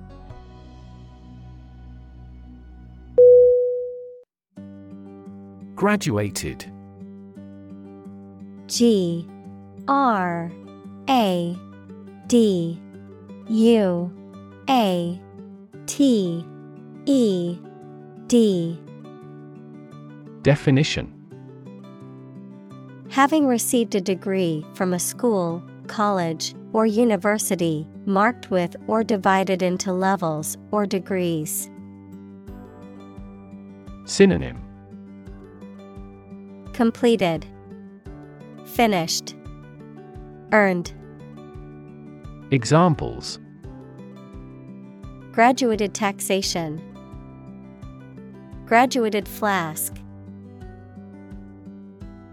Graduated 5.74 6.70
G 8.68 9.28
R 9.90 10.52
A 11.08 11.58
D 12.28 12.80
U 13.48 14.12
A 14.70 15.20
T 15.86 16.46
E 17.06 17.58
D. 18.28 18.78
Definition. 20.42 21.12
Having 23.10 23.48
received 23.48 23.96
a 23.96 24.00
degree 24.00 24.64
from 24.74 24.94
a 24.94 25.00
school, 25.00 25.60
college, 25.88 26.54
or 26.72 26.86
university, 26.86 27.84
marked 28.06 28.48
with 28.48 28.76
or 28.86 29.02
divided 29.02 29.60
into 29.60 29.92
levels 29.92 30.56
or 30.70 30.86
degrees. 30.86 31.68
Synonym. 34.04 34.62
Completed, 36.74 37.44
Finished, 38.64 39.34
Earned. 40.52 40.92
Examples 42.50 43.38
Graduated 45.32 45.94
taxation, 45.94 46.82
Graduated 48.66 49.28
flask. 49.28 49.96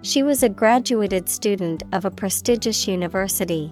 She 0.01 0.23
was 0.23 0.41
a 0.41 0.49
graduated 0.49 1.29
student 1.29 1.83
of 1.91 2.05
a 2.05 2.11
prestigious 2.11 2.87
university. 2.87 3.71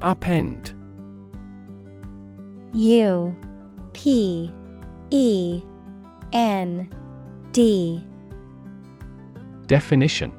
Upend 0.00 0.74
U 2.74 3.36
P 3.92 4.52
E 5.10 5.62
N 6.32 6.88
D 7.52 8.04
Definition 9.66 10.32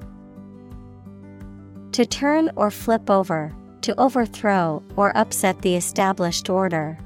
To 1.91 2.05
turn 2.05 2.49
or 2.55 2.71
flip 2.71 3.09
over, 3.09 3.53
to 3.81 3.99
overthrow 3.99 4.81
or 4.95 5.15
upset 5.17 5.61
the 5.61 5.75
established 5.75 6.49
order. 6.49 6.97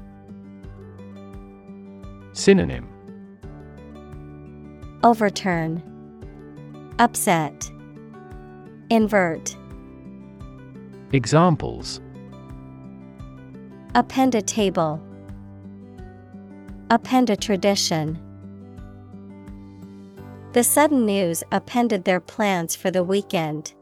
Synonym 2.32 2.88
Overturn, 5.02 5.82
Upset, 7.00 7.70
Invert. 8.90 9.56
Examples 11.12 12.00
Upend 13.94 14.34
a 14.34 14.42
table. 14.42 15.02
Upend 16.88 17.30
a 17.30 17.36
tradition. 17.36 18.18
The 20.52 20.62
sudden 20.62 21.06
news 21.06 21.42
upended 21.50 22.04
their 22.04 22.20
plans 22.20 22.76
for 22.76 22.90
the 22.90 23.02
weekend. 23.02 23.72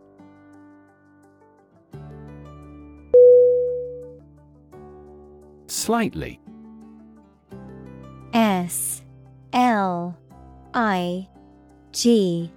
Slightly 5.67 6.41
S 8.33 9.03
L 9.53 10.17
I 10.73 11.29
G 11.91 12.53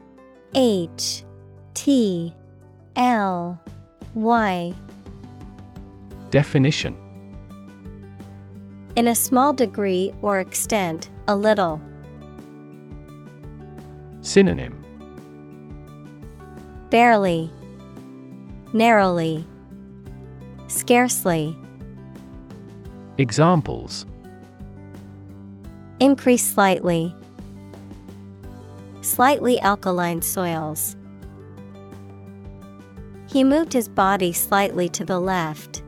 H 0.53 1.23
T 1.73 2.35
L 2.95 3.59
Y 4.13 4.75
Definition 6.29 6.95
In 8.95 9.07
a 9.07 9.15
small 9.15 9.53
degree 9.53 10.13
or 10.21 10.39
extent, 10.39 11.09
a 11.27 11.35
little. 11.35 11.81
Synonym 14.23 14.83
Barely, 16.89 17.51
narrowly, 18.71 19.45
scarcely. 20.67 21.57
Examples 23.17 24.05
Increase 25.99 26.45
slightly. 26.45 27.13
Slightly 29.01 29.59
alkaline 29.59 30.21
soils. 30.21 30.95
He 33.27 33.43
moved 33.43 33.73
his 33.73 33.89
body 33.89 34.31
slightly 34.31 34.87
to 34.89 35.03
the 35.03 35.19
left. 35.19 35.83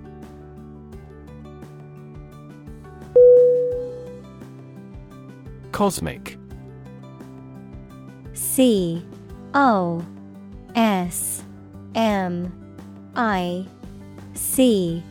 Cosmic 5.72 6.38
C 8.56 9.04
O 9.54 10.02
S 10.76 11.44
M 11.94 12.54
I 13.14 13.66
C. 14.34 15.04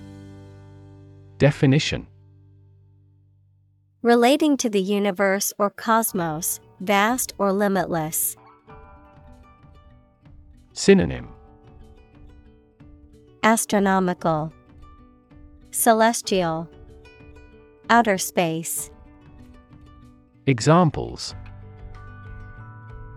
Definition. 1.37 2.07
Relating 4.01 4.57
to 4.57 4.71
the 4.71 4.81
universe 4.81 5.53
or 5.59 5.69
cosmos, 5.69 6.59
vast 6.81 7.35
or 7.37 7.53
limitless. 7.53 8.35
Synonym. 10.73 11.29
Astronomical, 13.43 14.55
Celestial, 15.71 16.67
Outer 17.91 18.17
space. 18.17 18.91
Examples 20.47 21.35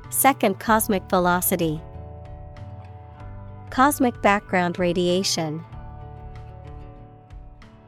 Second 0.09 0.59
cosmic 0.59 1.03
velocity. 1.09 1.81
Cosmic 3.69 4.21
background 4.21 4.79
radiation. 4.79 5.63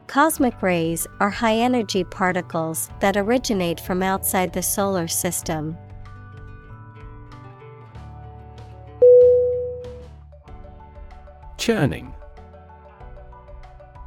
Cosmic 0.08 0.62
rays 0.62 1.08
are 1.20 1.30
high 1.30 1.56
energy 1.56 2.04
particles 2.04 2.90
that 3.00 3.16
originate 3.16 3.80
from 3.80 4.04
outside 4.04 4.52
the 4.52 4.62
solar 4.62 5.08
system. 5.08 5.78
Churning 11.58 12.14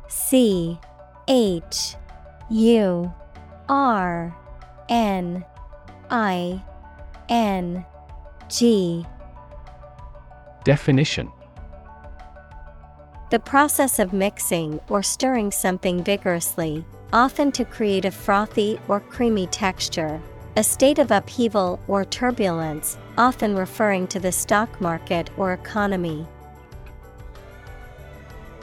C 0.08 0.78
H 1.28 1.94
U 2.50 3.12
R 3.68 4.36
N 4.88 5.44
I 6.10 6.62
N 7.28 7.86
G. 8.52 9.06
Definition. 10.62 11.32
The 13.30 13.38
process 13.38 13.98
of 13.98 14.12
mixing 14.12 14.78
or 14.90 15.02
stirring 15.02 15.50
something 15.50 16.04
vigorously, 16.04 16.84
often 17.14 17.50
to 17.52 17.64
create 17.64 18.04
a 18.04 18.10
frothy 18.10 18.78
or 18.88 19.00
creamy 19.00 19.46
texture. 19.46 20.20
A 20.56 20.62
state 20.62 20.98
of 20.98 21.10
upheaval 21.10 21.80
or 21.88 22.04
turbulence, 22.04 22.98
often 23.16 23.56
referring 23.56 24.06
to 24.08 24.20
the 24.20 24.30
stock 24.30 24.82
market 24.82 25.30
or 25.38 25.54
economy. 25.54 26.26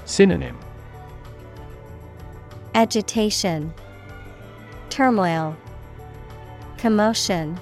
Synonym. 0.06 0.60
Agitation, 2.76 3.74
Turmoil, 4.92 5.58
Commotion, 6.78 7.60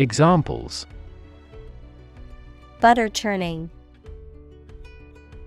Examples 0.00 0.86
Butter 2.80 3.10
churning, 3.10 3.68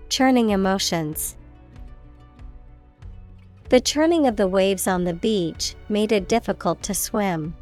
Churning 0.08 0.50
emotions. 0.50 1.34
The 3.68 3.80
churning 3.80 4.28
of 4.28 4.36
the 4.36 4.46
waves 4.46 4.86
on 4.86 5.02
the 5.02 5.12
beach 5.12 5.74
made 5.88 6.12
it 6.12 6.28
difficult 6.28 6.84
to 6.84 6.94
swim. 6.94 7.56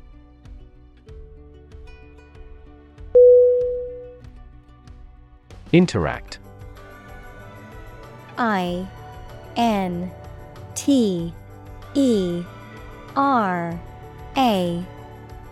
Interact 5.73 6.41
I 8.37 8.87
N 9.57 10.11
T 10.75 11.33
E 11.95 12.45
R 13.17 13.81
A 14.37 14.85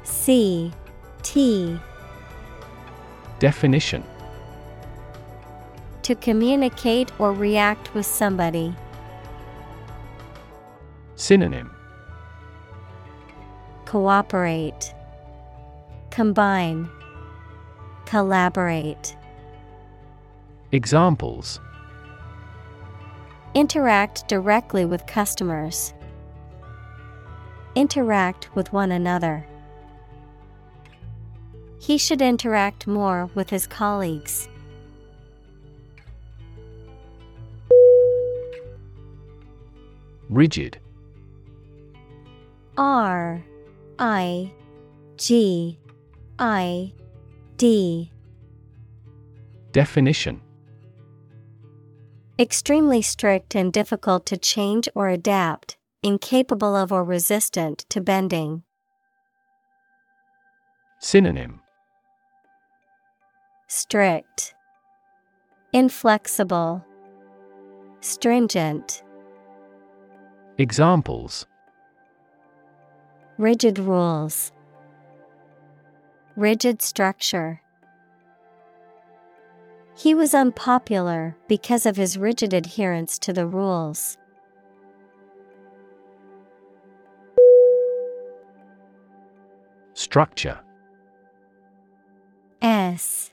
C 0.02 0.70
T 1.22 1.78
Definition 3.38 4.04
To 6.02 6.14
communicate 6.14 7.10
or 7.18 7.32
react 7.32 7.94
with 7.94 8.06
somebody. 8.06 8.74
Synonym 11.16 11.70
Cooperate, 13.86 14.94
Combine, 16.10 16.88
Collaborate. 18.06 19.16
Examples 20.72 21.60
Interact 23.54 24.28
directly 24.28 24.84
with 24.84 25.06
customers. 25.06 25.92
Interact 27.74 28.54
with 28.54 28.72
one 28.72 28.92
another. 28.92 29.44
He 31.80 31.96
should 31.96 32.20
interact 32.20 32.86
more 32.86 33.30
with 33.34 33.50
his 33.50 33.66
colleagues. 33.66 34.48
Rigid 40.28 40.78
R 42.76 43.42
I 43.98 44.52
G 45.16 45.78
I 46.38 46.92
D 47.56 48.12
Definition 49.72 50.40
Extremely 52.38 53.02
strict 53.02 53.54
and 53.54 53.72
difficult 53.72 54.24
to 54.26 54.36
change 54.36 54.88
or 54.94 55.08
adapt, 55.08 55.76
incapable 56.02 56.76
of 56.76 56.92
or 56.92 57.04
resistant 57.04 57.84
to 57.88 58.00
bending. 58.00 58.62
Synonym 61.00 61.59
Strict, 63.72 64.52
Inflexible, 65.72 66.84
Stringent. 68.00 69.04
Examples 70.58 71.46
Rigid 73.38 73.78
rules, 73.78 74.50
Rigid 76.34 76.82
structure. 76.82 77.60
He 79.96 80.16
was 80.16 80.34
unpopular 80.34 81.36
because 81.46 81.86
of 81.86 81.94
his 81.94 82.18
rigid 82.18 82.52
adherence 82.52 83.20
to 83.20 83.32
the 83.32 83.46
rules. 83.46 84.18
Structure 89.94 90.58
S 92.60 93.30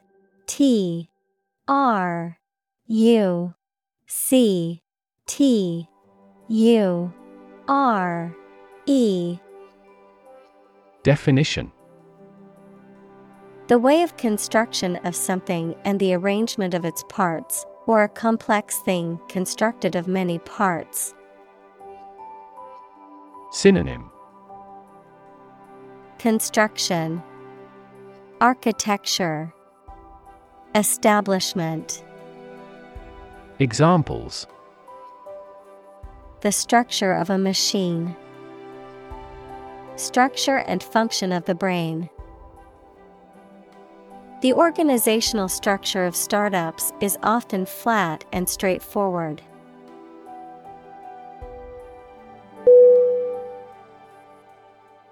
T 0.48 1.10
R 1.68 2.40
U 2.88 3.54
C 4.08 4.82
T 5.26 5.88
U 6.48 7.14
R 7.68 8.36
E. 8.86 9.40
Definition. 11.04 11.72
The 13.68 13.78
way 13.78 14.02
of 14.02 14.16
construction 14.16 14.96
of 15.04 15.14
something 15.14 15.76
and 15.84 16.00
the 16.00 16.14
arrangement 16.14 16.74
of 16.74 16.86
its 16.86 17.04
parts, 17.10 17.66
or 17.86 18.04
a 18.04 18.10
complex 18.10 18.80
thing 18.80 19.20
constructed 19.28 19.96
of 19.96 20.08
many 20.08 20.40
parts. 20.40 21.14
Synonym. 23.52 24.10
Construction. 26.18 27.22
Architecture 28.40 29.54
Establishment 30.76 32.04
Examples 33.60 34.46
The 36.42 36.52
structure 36.52 37.14
of 37.14 37.30
a 37.30 37.38
machine. 37.38 38.16
Structure 39.96 40.58
and 40.58 40.84
function 40.84 41.32
of 41.32 41.46
the 41.46 41.56
brain. 41.56 42.10
The 44.42 44.54
organizational 44.54 45.48
structure 45.48 46.06
of 46.06 46.16
startups 46.16 46.94
is 47.02 47.18
often 47.24 47.66
flat 47.66 48.24
and 48.32 48.48
straightforward. 48.48 49.42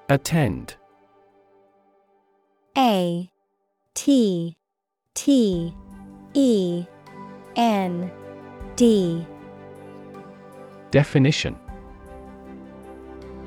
Attend 0.09 0.75
A 2.77 3.31
T 3.95 4.57
T 5.15 5.73
E 6.33 6.85
N 7.55 8.11
D 8.75 9.25
Definition 10.91 11.57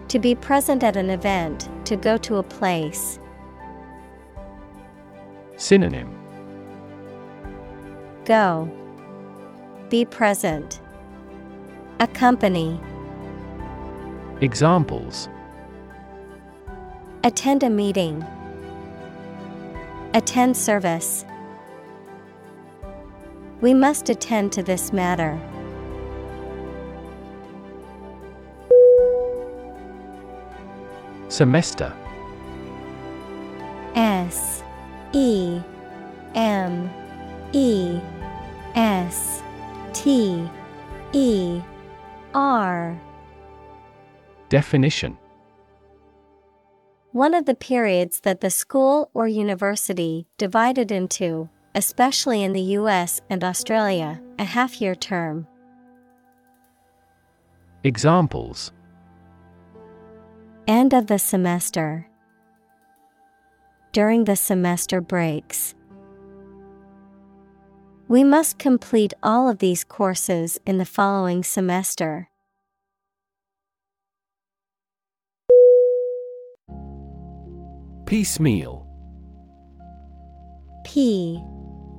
To 0.08 0.18
be 0.18 0.34
present 0.34 0.82
at 0.82 0.96
an 0.96 1.10
event, 1.10 1.68
to 1.84 1.96
go 1.96 2.16
to 2.16 2.36
a 2.36 2.42
place. 2.42 3.18
Synonym 5.56 6.14
Go. 8.24 8.70
Be 9.90 10.04
present. 10.04 10.80
Accompany. 12.00 12.80
Examples 14.40 15.28
Attend 17.24 17.62
a 17.62 17.68
meeting. 17.70 18.24
Attend 20.14 20.56
service. 20.56 21.24
We 23.60 23.74
must 23.74 24.08
attend 24.08 24.52
to 24.52 24.62
this 24.62 24.92
matter. 24.92 25.38
Semester. 31.28 31.92
S. 33.94 34.62
E. 35.12 35.60
M. 36.34 36.88
E. 37.52 38.00
S. 38.74 39.42
T. 39.92 40.48
E. 41.12 41.60
R. 42.34 43.00
Definition. 44.48 45.18
One 47.12 47.34
of 47.34 47.46
the 47.46 47.54
periods 47.54 48.20
that 48.20 48.40
the 48.40 48.50
school 48.50 49.10
or 49.14 49.26
university 49.26 50.26
divided 50.36 50.92
into, 50.92 51.48
especially 51.74 52.42
in 52.42 52.52
the 52.52 52.76
US 52.78 53.20
and 53.30 53.44
Australia, 53.44 54.20
a 54.38 54.44
half 54.44 54.80
year 54.80 54.94
term. 54.94 55.46
Examples 57.84 58.72
End 60.66 60.92
of 60.92 61.06
the 61.06 61.18
semester. 61.18 62.06
During 63.92 64.24
the 64.24 64.36
semester 64.36 65.00
breaks. 65.00 65.74
We 68.06 68.24
must 68.24 68.58
complete 68.58 69.14
all 69.22 69.48
of 69.48 69.58
these 69.58 69.84
courses 69.84 70.58
in 70.66 70.78
the 70.78 70.84
following 70.84 71.42
semester. 71.42 72.28
Piecemeal 78.06 78.86
P 80.84 81.42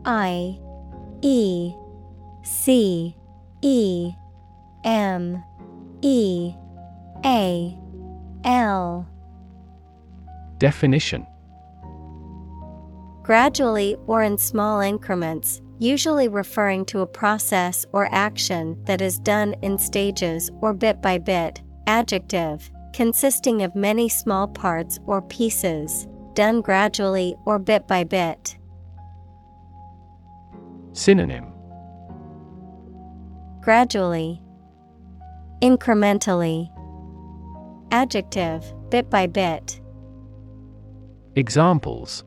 I 0.06 0.60
E 1.22 1.74
C 2.44 3.16
E 3.62 4.12
M 4.84 5.44
E 6.02 6.54
A 7.26 7.78
L 8.44 9.08
Definition 10.58 11.26
Gradually 13.24 13.96
or 14.08 14.24
in 14.24 14.38
small 14.38 14.80
increments, 14.80 15.62
usually 15.78 16.28
referring 16.28 16.84
to 16.86 17.02
a 17.02 17.08
process 17.08 17.86
or 17.94 18.08
action 18.12 18.76
that 18.86 19.02
is 19.02 19.20
done 19.20 19.54
in 19.62 19.78
stages 19.78 20.50
or 20.62 20.74
bit 20.74 21.02
by 21.02 21.18
bit. 21.18 21.62
Adjective, 21.86 22.70
consisting 22.94 23.62
of 23.62 23.76
many 23.76 24.10
small 24.10 24.48
parts 24.48 25.00
or 25.06 25.22
pieces, 25.22 26.08
done 26.34 26.62
gradually 26.62 27.36
or 27.46 27.60
bit 27.60 27.88
by 27.88 28.04
bit. 28.04 28.59
Synonym 31.00 31.46
Gradually, 33.62 34.42
Incrementally. 35.62 36.70
Adjective, 37.90 38.74
bit 38.90 39.10
by 39.10 39.26
bit. 39.26 39.80
Examples 41.38 42.26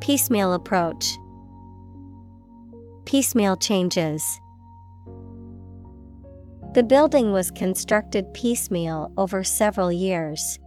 Piecemeal 0.00 0.54
approach. 0.54 1.06
Piecemeal 3.04 3.56
changes. 3.58 4.40
The 6.74 6.82
building 6.82 7.30
was 7.30 7.52
constructed 7.52 8.34
piecemeal 8.34 9.12
over 9.16 9.44
several 9.44 9.92
years. 9.92 10.58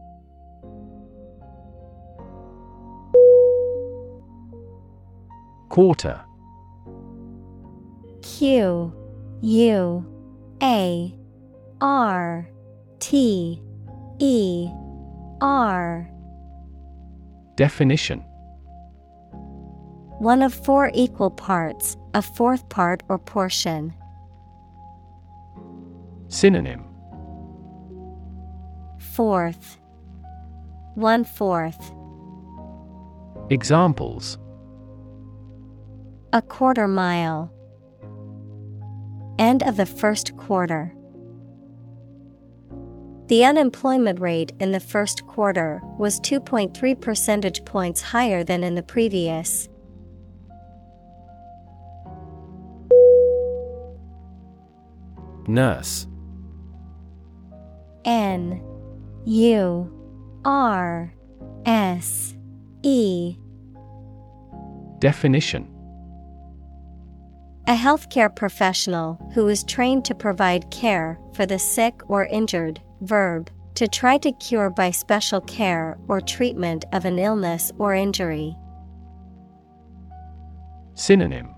Quarter 5.75 6.21
Q 8.21 8.93
U 9.41 10.05
A 10.63 11.15
R 11.81 12.49
T 12.99 13.61
E 14.19 14.69
R 15.41 16.09
Definition 17.57 18.21
One 20.19 20.43
of 20.43 20.53
four 20.53 20.91
equal 20.93 21.29
parts, 21.29 21.97
a 22.13 22.21
fourth 22.21 22.69
part 22.69 23.03
or 23.09 23.19
portion. 23.19 23.93
Synonym 26.29 26.85
Fourth. 28.97 29.77
One 30.93 31.25
fourth. 31.25 31.91
Examples 33.49 34.37
A 36.35 36.41
quarter 36.41 36.85
mile. 36.85 37.49
End 39.39 39.63
of 39.63 39.77
the 39.77 39.85
first 39.85 40.35
quarter. 40.35 40.93
The 43.27 43.45
unemployment 43.45 44.19
rate 44.19 44.51
in 44.59 44.73
the 44.73 44.81
first 44.81 45.25
quarter 45.27 45.79
was 45.97 46.19
2.3 46.19 46.99
percentage 46.99 47.63
points 47.63 48.01
higher 48.01 48.43
than 48.43 48.65
in 48.65 48.75
the 48.75 48.83
previous. 48.83 49.69
Nurse 55.47 56.05
N 58.03 58.61
U 59.23 59.89
R 60.43 61.13
S 61.65 62.35
E 62.83 63.37
Definition 64.99 65.74
A 67.67 67.75
healthcare 67.75 68.33
professional 68.33 69.15
who 69.33 69.47
is 69.47 69.63
trained 69.63 70.05
to 70.05 70.13
provide 70.13 70.69
care 70.69 71.17
for 71.33 71.47
the 71.47 71.57
sick 71.57 71.99
or 72.07 72.25
injured, 72.25 72.79
verb, 73.01 73.49
to 73.73 73.87
try 73.87 74.19
to 74.19 74.31
cure 74.33 74.69
by 74.69 74.91
special 74.91 75.41
care 75.41 75.97
or 76.07 76.21
treatment 76.21 76.85
of 76.93 77.05
an 77.05 77.17
illness 77.17 77.71
or 77.79 77.95
injury. 77.95 78.55
Synonym. 80.93 81.49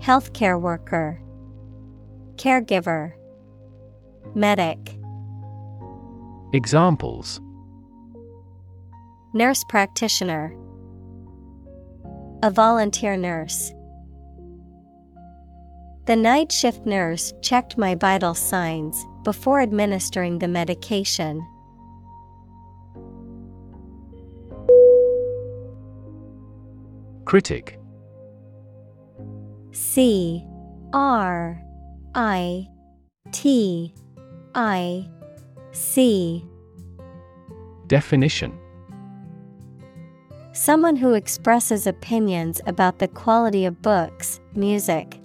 Healthcare 0.00 0.58
worker, 0.58 1.20
Caregiver, 2.36 3.12
Medic, 4.34 4.96
Examples. 6.54 7.38
Nurse 9.34 9.62
practitioner, 9.68 10.56
A 12.42 12.50
volunteer 12.50 13.18
nurse. 13.18 13.74
The 16.06 16.16
night 16.16 16.50
shift 16.50 16.86
nurse 16.86 17.32
checked 17.42 17.78
my 17.78 17.94
vital 17.94 18.34
signs 18.34 19.04
before 19.22 19.60
administering 19.60 20.38
the 20.38 20.48
medication. 20.48 21.46
Critic. 27.24 27.78
C. 29.72 30.44
R. 30.92 31.62
I. 32.14 32.66
T. 33.30 33.94
I. 34.54 35.08
C. 35.70 36.44
Definition. 37.86 38.58
Someone 40.52 40.96
who 40.96 41.14
expresses 41.14 41.86
opinions 41.86 42.60
about 42.66 42.98
the 42.98 43.06
quality 43.08 43.64
of 43.64 43.80
books, 43.80 44.40
music, 44.54 45.19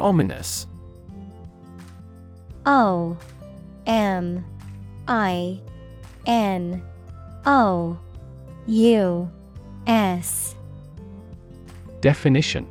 Ominous. 0.00 0.66
O 2.66 3.16
M 3.86 4.44
I 5.08 5.60
N 6.26 6.82
O 7.46 7.98
U 8.66 9.30
S. 9.86 10.56
Definition. 12.00 12.66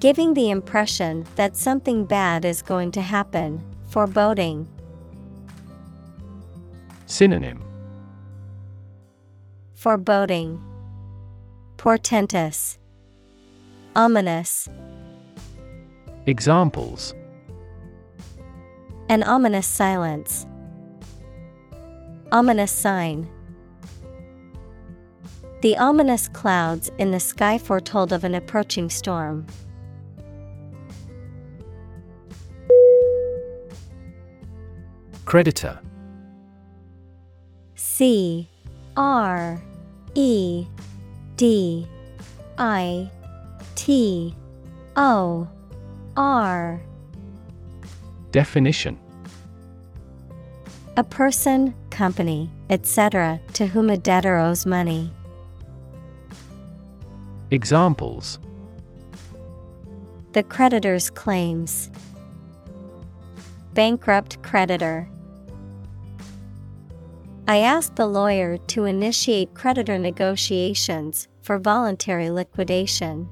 Giving 0.00 0.32
the 0.32 0.50
impression 0.50 1.26
that 1.36 1.56
something 1.56 2.06
bad 2.06 2.46
is 2.46 2.62
going 2.62 2.90
to 2.92 3.02
happen, 3.02 3.62
foreboding. 3.90 4.66
Synonym. 7.04 7.62
Foreboding, 9.74 10.62
Portentous, 11.76 12.78
Ominous. 13.94 14.68
Examples 16.26 17.14
An 19.08 19.22
ominous 19.22 19.66
silence. 19.66 20.46
Ominous 22.30 22.70
sign. 22.70 23.26
The 25.62 25.78
ominous 25.78 26.28
clouds 26.28 26.90
in 26.98 27.10
the 27.10 27.20
sky 27.20 27.56
foretold 27.56 28.12
of 28.12 28.24
an 28.24 28.34
approaching 28.34 28.90
storm. 28.90 29.46
Creditor 35.24 35.80
C 37.76 38.46
R 38.96 39.62
E 40.14 40.66
D 41.36 41.88
I 42.58 43.10
T 43.74 44.34
O 44.96 45.48
R 46.20 46.78
Definition 48.30 48.98
A 50.98 51.02
person, 51.02 51.74
company, 51.88 52.50
etc., 52.68 53.40
to 53.54 53.66
whom 53.66 53.88
a 53.88 53.96
debtor 53.96 54.36
owes 54.36 54.66
money. 54.66 55.10
Examples 57.50 58.38
The 60.34 60.42
creditor's 60.42 61.08
claims. 61.08 61.90
Bankrupt 63.72 64.42
creditor. 64.42 65.08
I 67.48 67.60
asked 67.60 67.96
the 67.96 68.06
lawyer 68.06 68.58
to 68.58 68.84
initiate 68.84 69.54
creditor 69.54 69.96
negotiations 69.96 71.28
for 71.40 71.58
voluntary 71.58 72.28
liquidation. 72.28 73.30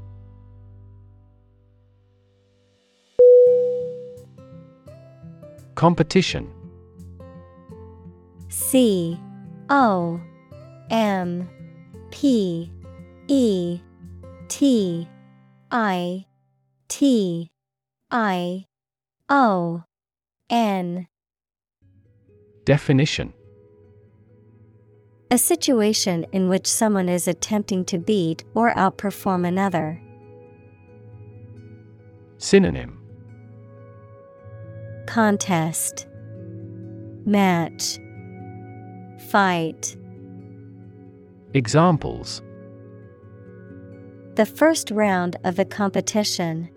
Competition. 5.78 6.52
C 8.48 9.16
O 9.70 10.20
M 10.90 11.48
P 12.10 12.72
E 13.28 13.80
T 14.48 15.08
I 15.70 16.26
T 16.88 17.52
I 18.10 18.64
O 19.28 19.84
N. 20.50 21.06
Definition. 22.64 23.32
A 25.30 25.38
situation 25.38 26.26
in 26.32 26.48
which 26.48 26.66
someone 26.66 27.08
is 27.08 27.28
attempting 27.28 27.84
to 27.84 27.98
beat 27.98 28.42
or 28.52 28.74
outperform 28.74 29.46
another. 29.46 30.02
Synonym 32.38 32.97
Contest 35.08 36.06
Match 37.24 37.98
Fight 39.30 39.96
Examples 41.54 42.42
The 44.34 44.44
first 44.44 44.90
round 44.90 45.36
of 45.44 45.56
the 45.56 45.64
competition. 45.64 46.68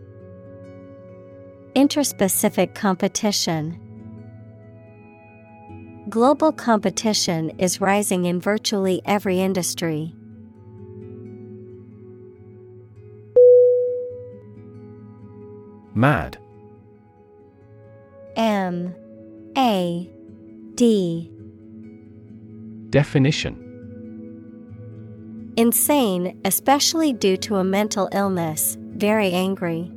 Interspecific 1.76 2.74
competition. 2.74 3.78
Global 6.08 6.54
competition 6.54 7.50
is 7.60 7.82
rising 7.82 8.24
in 8.24 8.40
virtually 8.40 9.02
every 9.06 9.42
industry. 9.42 10.16
Mad 15.94 16.38
M 18.36 18.96
A 19.58 20.10
D. 20.76 21.32
Definition. 22.90 23.68
Insane, 25.58 26.40
especially 26.46 27.14
due 27.14 27.38
to 27.38 27.58
a 27.58 27.64
mental 27.64 28.10
illness, 28.14 28.78
very 28.80 29.32
angry. 29.32 29.92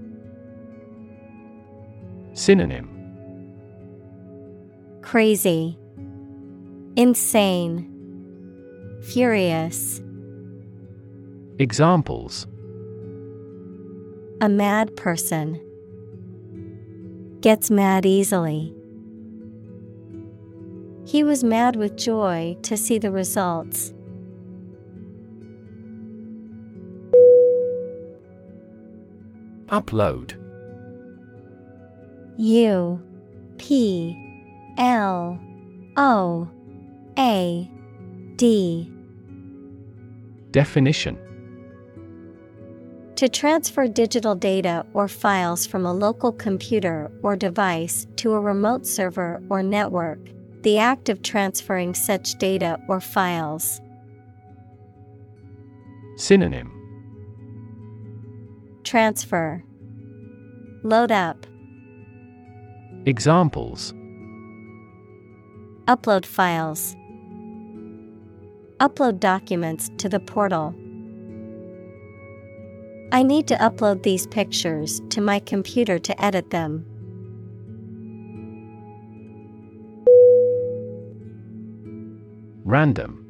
Synonym. 2.32 2.90
Crazy, 5.02 5.78
Insane, 6.96 7.90
Furious. 9.02 10.00
Examples. 11.58 12.46
A 14.40 14.48
mad 14.48 14.96
person 14.96 15.60
gets 17.44 17.70
mad 17.70 18.06
easily. 18.06 18.74
He 21.04 21.22
was 21.22 21.44
mad 21.44 21.76
with 21.76 21.94
joy 21.94 22.56
to 22.62 22.74
see 22.74 22.96
the 22.96 23.10
results. 23.10 23.92
Upload 29.66 30.32
U 32.38 33.02
P 33.58 34.16
L 34.78 35.38
O 35.98 36.48
A 37.18 37.70
D 38.36 38.90
Definition 40.50 41.18
To 43.16 43.28
transfer 43.28 43.86
digital 43.86 44.34
data 44.34 44.84
or 44.92 45.06
files 45.06 45.66
from 45.66 45.86
a 45.86 45.92
local 45.92 46.32
computer 46.32 47.12
or 47.22 47.36
device 47.36 48.06
to 48.16 48.32
a 48.32 48.40
remote 48.40 48.86
server 48.86 49.42
or 49.48 49.62
network, 49.62 50.18
the 50.62 50.78
act 50.78 51.08
of 51.08 51.22
transferring 51.22 51.94
such 51.94 52.36
data 52.38 52.78
or 52.88 53.00
files. 53.00 53.80
Synonym. 56.16 56.72
Transfer. 58.82 59.62
Load 60.82 61.12
up, 61.12 61.46
Examples. 63.06 63.92
Upload 65.86 66.24
files, 66.24 66.96
upload 68.80 69.20
documents 69.20 69.90
to 69.98 70.08
the 70.08 70.20
portal. 70.20 70.74
I 73.14 73.22
need 73.22 73.46
to 73.46 73.54
upload 73.58 74.02
these 74.02 74.26
pictures 74.26 75.00
to 75.10 75.20
my 75.20 75.38
computer 75.38 76.00
to 76.00 76.20
edit 76.24 76.50
them. 76.50 76.84
Random 82.64 83.24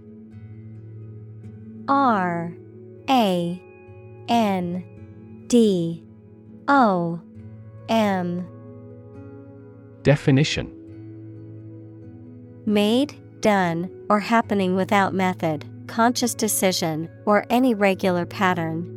R 1.87 2.55
A 3.11 3.63
N 4.31 4.85
D 5.49 6.03
O 6.67 7.21
M 7.91 8.49
Definition 10.03 10.71
Made, 12.65 13.15
done, 13.43 13.91
or 14.09 14.21
happening 14.21 14.77
without 14.77 15.13
method, 15.13 15.67
conscious 15.89 16.35
decision, 16.35 17.11
or 17.27 17.45
any 17.51 17.75
regular 17.75 18.25
pattern. 18.25 18.94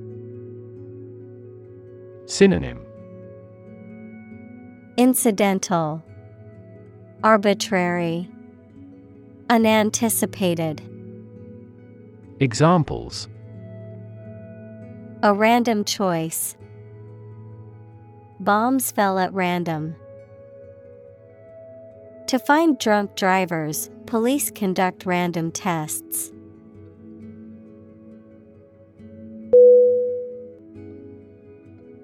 Synonym 2.29 2.85
Incidental, 4.97 6.03
Arbitrary, 7.23 8.29
Unanticipated. 9.49 10.81
Examples 12.41 13.29
A 15.23 15.33
random 15.33 15.85
choice. 15.85 16.57
Bombs 18.41 18.91
fell 18.91 19.17
at 19.19 19.33
random. 19.33 19.95
To 22.27 22.37
find 22.37 22.77
drunk 22.77 23.15
drivers, 23.15 23.89
police 24.05 24.51
conduct 24.51 25.05
random 25.05 25.53
tests. 25.53 26.33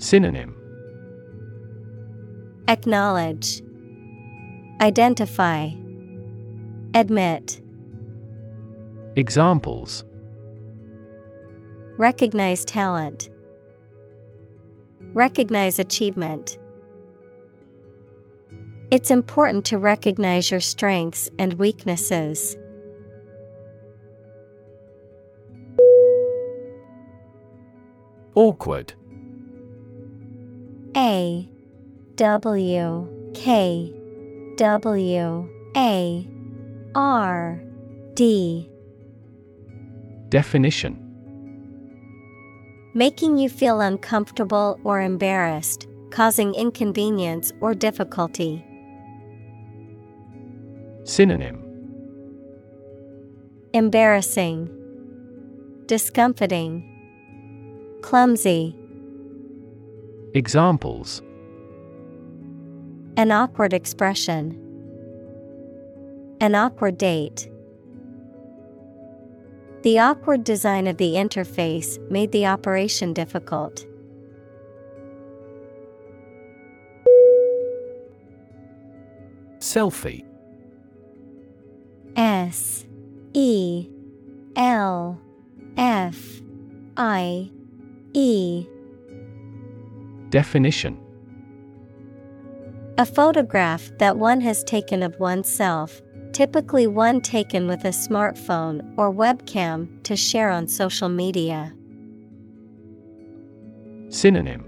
Synonym. 0.00 0.56
Acknowledge, 2.68 3.60
Identify, 4.80 5.68
Admit, 6.94 7.60
Examples. 9.16 10.04
Recognize 11.98 12.64
talent, 12.64 13.28
Recognize 15.12 15.78
achievement. 15.78 16.56
It's 18.90 19.10
important 19.10 19.66
to 19.66 19.76
recognize 19.76 20.50
your 20.50 20.60
strengths 20.60 21.28
and 21.38 21.52
weaknesses. 21.54 22.56
Awkward 28.34 28.94
A 30.96 31.48
W 32.16 33.32
K 33.34 33.92
W 34.56 35.48
A 35.76 36.28
R 36.94 37.62
D. 38.14 38.68
Definition. 40.28 41.06
Making 42.94 43.38
you 43.38 43.48
feel 43.48 43.80
uncomfortable 43.80 44.80
or 44.82 45.00
embarrassed, 45.00 45.86
causing 46.10 46.54
inconvenience 46.54 47.52
or 47.60 47.72
difficulty. 47.72 48.64
Synonym. 51.04 51.62
Embarrassing, 53.72 54.68
Discomfiting, 55.86 56.84
Clumsy, 58.02 58.76
Examples. 60.34 61.22
An 63.16 63.32
awkward 63.32 63.72
expression, 63.72 64.56
An 66.40 66.54
awkward 66.54 66.96
date. 66.96 67.50
The 69.82 69.98
awkward 69.98 70.44
design 70.44 70.86
of 70.86 70.98
the 70.98 71.14
interface 71.14 71.98
made 72.10 72.30
the 72.30 72.46
operation 72.46 73.12
difficult. 73.12 73.84
Selfie. 79.58 80.24
S. 82.14 82.86
E. 83.34 83.88
L. 84.54 85.20
F. 85.76 86.40
I. 86.96 87.50
E 88.14 88.66
Definition 90.30 90.96
A 92.98 93.04
photograph 93.04 93.90
that 93.98 94.16
one 94.16 94.40
has 94.40 94.62
taken 94.62 95.02
of 95.02 95.18
oneself, 95.18 96.00
typically 96.32 96.86
one 96.86 97.20
taken 97.20 97.66
with 97.66 97.84
a 97.84 97.88
smartphone 97.88 98.94
or 98.96 99.12
webcam 99.12 100.02
to 100.04 100.14
share 100.14 100.48
on 100.48 100.68
social 100.68 101.08
media. 101.08 101.74
Synonym 104.08 104.64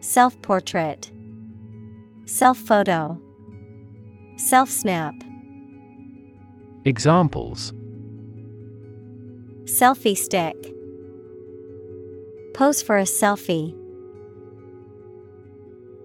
Self 0.00 0.40
portrait, 0.42 1.12
Self 2.26 2.58
photo, 2.58 3.20
Self 4.36 4.68
snap. 4.68 5.14
Examples 6.84 7.72
Selfie 9.64 10.16
stick. 10.16 10.73
Pose 12.54 12.80
for 12.80 12.96
a 12.98 13.02
selfie. 13.02 13.74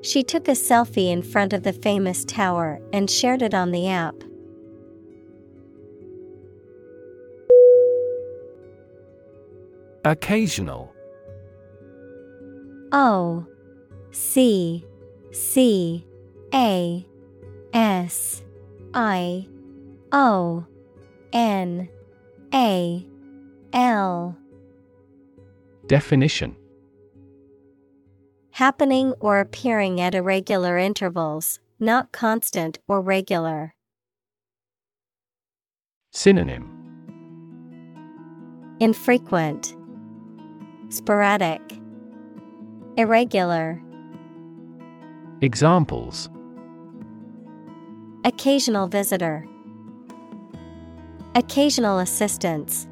She 0.01 0.23
took 0.23 0.47
a 0.47 0.51
selfie 0.51 1.11
in 1.11 1.21
front 1.21 1.53
of 1.53 1.63
the 1.63 1.73
famous 1.73 2.25
tower 2.25 2.81
and 2.91 3.09
shared 3.09 3.41
it 3.41 3.53
on 3.53 3.71
the 3.71 3.87
app. 3.87 4.15
Occasional 10.05 10.91
O 12.91 13.45
C 14.11 14.83
C 15.31 16.03
A 16.53 17.05
S 17.73 18.41
I 18.93 19.47
O 20.11 20.65
N 21.31 21.89
A 22.53 23.05
L 23.73 24.35
Definition 25.89 26.55
Happening 28.51 29.13
or 29.19 29.39
appearing 29.39 29.99
at 29.99 30.13
irregular 30.13 30.77
intervals, 30.77 31.59
not 31.79 32.11
constant 32.11 32.77
or 32.87 33.01
regular. 33.01 33.73
Synonym 36.11 36.69
Infrequent, 38.79 39.75
Sporadic, 40.89 41.61
Irregular. 42.95 43.81
Examples 45.41 46.29
Occasional 48.25 48.85
visitor, 48.85 49.43
Occasional 51.33 51.97
assistance. 51.97 52.87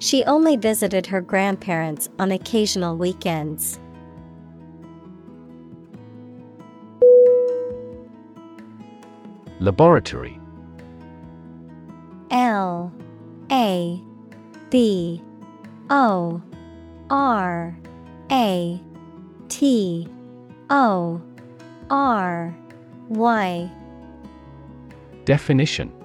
She 0.00 0.24
only 0.24 0.56
visited 0.56 1.06
her 1.08 1.20
grandparents 1.20 2.08
on 2.18 2.32
occasional 2.32 2.96
weekends. 2.96 3.78
Laboratory. 9.60 10.40
L 12.30 12.90
A 13.52 14.02
B 14.70 15.22
O 15.90 16.40
R 17.10 17.78
A 18.30 18.80
T 19.50 20.08
O 20.70 21.20
R 21.90 22.56
Y. 23.10 23.70
Definition 25.26 25.99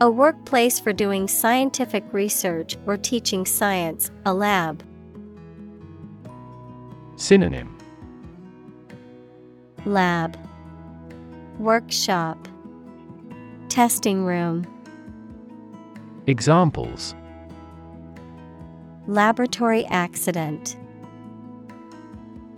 A 0.00 0.08
workplace 0.08 0.78
for 0.78 0.92
doing 0.92 1.26
scientific 1.26 2.04
research 2.12 2.76
or 2.86 2.96
teaching 2.96 3.44
science, 3.44 4.12
a 4.24 4.32
lab. 4.32 4.84
Synonym. 7.16 7.76
Lab. 9.84 10.38
Workshop. 11.58 12.46
Testing 13.68 14.24
room. 14.24 14.64
Examples. 16.28 17.16
Laboratory 19.08 19.84
accident. 19.86 20.76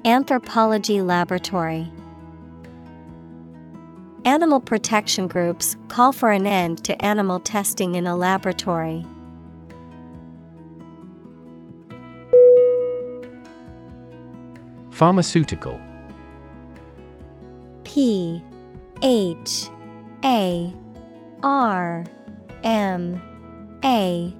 Anthropology 0.05 1.01
laboratory 1.01 1.91
Animal 4.25 4.61
protection 4.61 5.29
groups 5.29 5.77
call 5.89 6.13
for 6.13 6.31
an 6.31 6.47
end 6.47 6.85
to 6.85 7.05
animal 7.05 7.41
testing 7.41 7.95
in 7.95 8.07
a 8.07 8.15
laboratory. 8.15 9.07
Pharmaceutical 14.91 15.81
P 17.85 18.43
H 19.03 19.69
A 20.23 20.71
R 21.43 22.05
M 22.63 23.23
A 23.83 24.37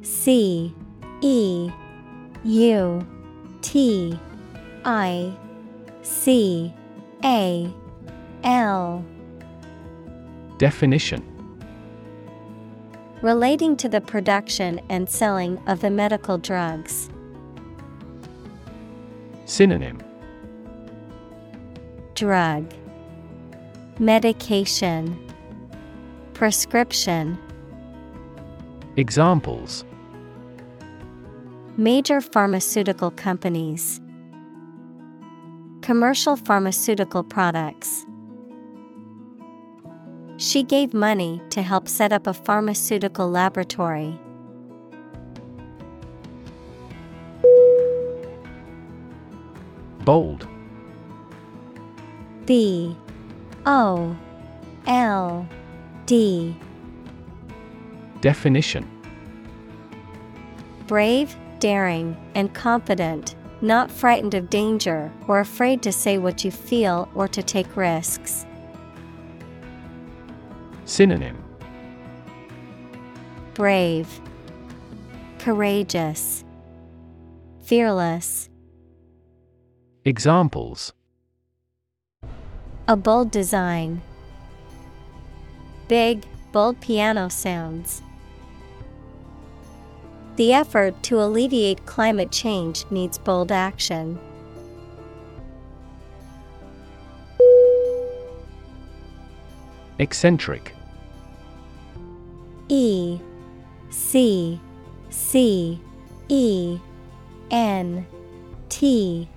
C 0.00 0.74
E 1.20 1.70
U 2.44 3.06
T 3.60 4.18
I 4.86 5.36
C 6.02 6.72
A 7.22 7.70
L. 8.44 9.04
Definition. 10.56 11.26
Relating 13.22 13.76
to 13.76 13.88
the 13.88 14.00
production 14.00 14.80
and 14.88 15.08
selling 15.10 15.58
of 15.66 15.80
the 15.80 15.90
medical 15.90 16.38
drugs. 16.38 17.10
Synonym. 19.44 20.02
Drug. 22.14 22.72
Medication. 23.98 25.18
Prescription. 26.32 27.38
Examples. 28.96 29.84
Major 31.76 32.20
pharmaceutical 32.22 33.10
companies. 33.10 34.00
Commercial 35.82 36.36
pharmaceutical 36.36 37.22
products 37.22 38.06
She 40.40 40.62
gave 40.62 40.94
money 40.94 41.42
to 41.50 41.60
help 41.60 41.86
set 41.86 42.14
up 42.14 42.26
a 42.26 42.32
pharmaceutical 42.32 43.28
laboratory. 43.28 44.18
Bold. 50.02 50.48
B. 52.46 52.96
O. 53.66 54.16
L. 54.86 55.46
D. 56.06 56.56
Definition. 58.22 58.88
Brave, 60.86 61.36
daring, 61.58 62.16
and 62.34 62.54
confident, 62.54 63.34
not 63.60 63.90
frightened 63.90 64.32
of 64.32 64.48
danger 64.48 65.12
or 65.28 65.40
afraid 65.40 65.82
to 65.82 65.92
say 65.92 66.16
what 66.16 66.46
you 66.46 66.50
feel 66.50 67.10
or 67.14 67.28
to 67.28 67.42
take 67.42 67.76
risks. 67.76 68.46
Synonym 70.90 71.38
Brave, 73.54 74.20
Courageous, 75.38 76.44
Fearless. 77.62 78.48
Examples 80.04 80.92
A 82.88 82.96
bold 82.96 83.30
design. 83.30 84.02
Big, 85.86 86.26
bold 86.50 86.80
piano 86.80 87.28
sounds. 87.28 88.02
The 90.34 90.52
effort 90.52 91.00
to 91.04 91.22
alleviate 91.22 91.86
climate 91.86 92.32
change 92.32 92.84
needs 92.90 93.16
bold 93.16 93.52
action. 93.52 94.18
Eccentric 100.00 100.74
E 102.70 103.20
C 103.90 104.60
C 105.10 105.80
E 106.28 106.78
N 107.50 108.06
T 108.68 109.28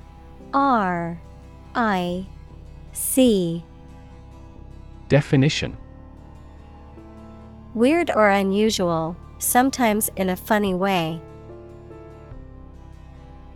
R 0.54 1.20
I 1.74 2.28
C. 2.92 3.66
Definition. 5.10 5.76
Weird 7.74 8.12
or 8.12 8.30
unusual, 8.30 9.16
sometimes 9.40 10.12
in 10.16 10.30
a 10.30 10.36
funny 10.36 10.76
way. 10.76 11.20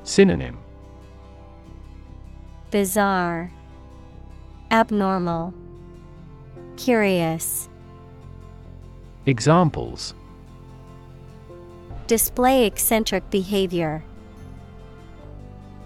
Synonym. 0.01 0.57
Bizarre, 2.71 3.51
Abnormal, 4.71 5.53
Curious. 6.77 7.69
Examples 9.27 10.13
Display 12.07 12.65
eccentric 12.65 13.29
behavior. 13.29 14.01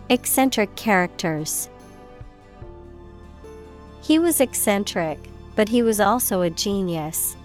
Eccentric 0.09 0.75
characters. 0.75 1.67
He 4.03 4.19
was 4.19 4.41
eccentric, 4.41 5.17
but 5.55 5.67
he 5.67 5.81
was 5.81 5.99
also 5.99 6.41
a 6.41 6.51
genius. 6.51 7.35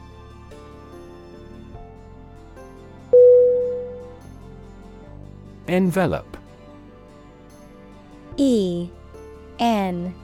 Envelope 5.66 6.36
E 8.36 8.90
N 9.58 10.14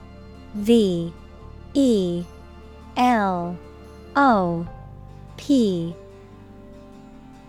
V 0.53 1.11
E 1.73 2.23
L 2.95 3.57
O 4.15 4.67
P 5.45 5.93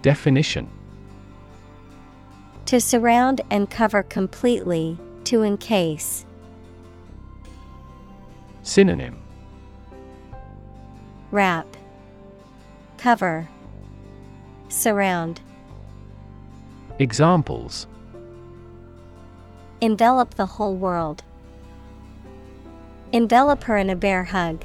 Definition 0.03 0.69
To 2.67 2.81
surround 2.81 3.41
and 3.53 3.71
cover 3.71 4.03
completely, 4.03 4.99
to 5.25 5.43
encase. 5.43 6.27
Synonym 8.65 9.23
Wrap, 11.31 11.69
Cover, 12.99 13.49
Surround. 14.69 15.41
Examples 16.99 17.87
Envelop 19.81 20.35
the 20.35 20.47
whole 20.47 20.75
world. 20.75 21.23
Envelop 23.13 23.63
her 23.63 23.77
in 23.77 23.89
a 23.89 23.95
bear 23.95 24.25
hug. 24.25 24.65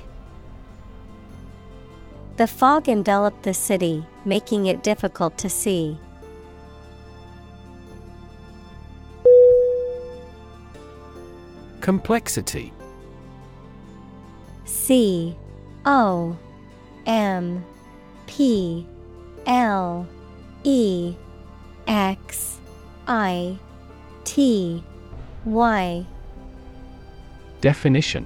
The 2.39 2.47
fog 2.47 2.87
enveloped 2.87 3.43
the 3.43 3.53
city, 3.53 4.05
making 4.23 4.67
it 4.67 4.81
difficult 4.81 5.37
to 5.39 5.49
see. 5.49 5.99
Complexity. 11.81 12.71
C 14.63 15.35
O 15.85 16.37
M 17.05 17.65
P 18.25 18.87
L 19.45 20.07
E 20.63 21.15
X 21.87 22.61
I 23.05 23.59
T 24.23 24.81
Y. 25.43 26.05
Definition 27.59 28.25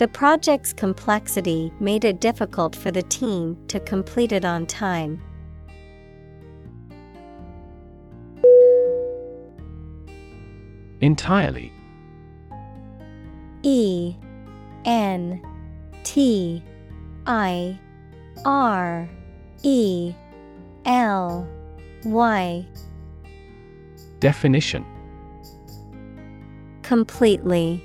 The 0.00 0.08
project's 0.08 0.72
complexity 0.72 1.70
made 1.78 2.06
it 2.06 2.22
difficult 2.22 2.74
for 2.74 2.90
the 2.90 3.02
team 3.02 3.58
to 3.68 3.78
complete 3.78 4.32
it 4.32 4.46
on 4.46 4.64
time. 4.64 5.20
Entirely 11.02 11.70
E 13.62 14.16
N 14.86 15.42
T 16.02 16.64
I 17.26 17.78
R 18.46 19.06
E 19.62 20.14
L 20.86 21.46
Y 22.06 22.66
Definition 24.18 24.82
Completely. 26.80 27.84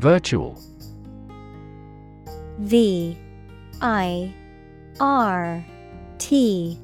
Virtual 0.00 0.58
V 2.60 3.18
I 3.82 4.34
R 4.98 5.62
T 6.16 6.78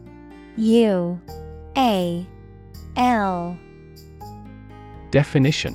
U 0.59 1.21
A 1.79 2.27
L 2.99 3.59
Definition 5.11 5.75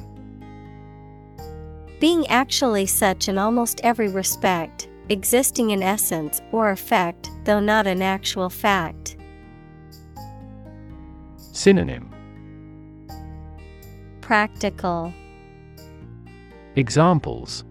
Being 1.99 2.27
actually 2.27 2.85
such 2.85 3.27
in 3.27 3.39
almost 3.39 3.81
every 3.83 4.09
respect, 4.09 4.87
existing 5.09 5.71
in 5.71 5.81
essence 5.81 6.43
or 6.51 6.69
effect, 6.69 7.31
though 7.45 7.59
not 7.59 7.87
an 7.87 8.03
actual 8.03 8.51
fact. 8.51 9.17
Synonym 11.37 12.07
Practical. 14.21 15.11
Examples 16.77 17.65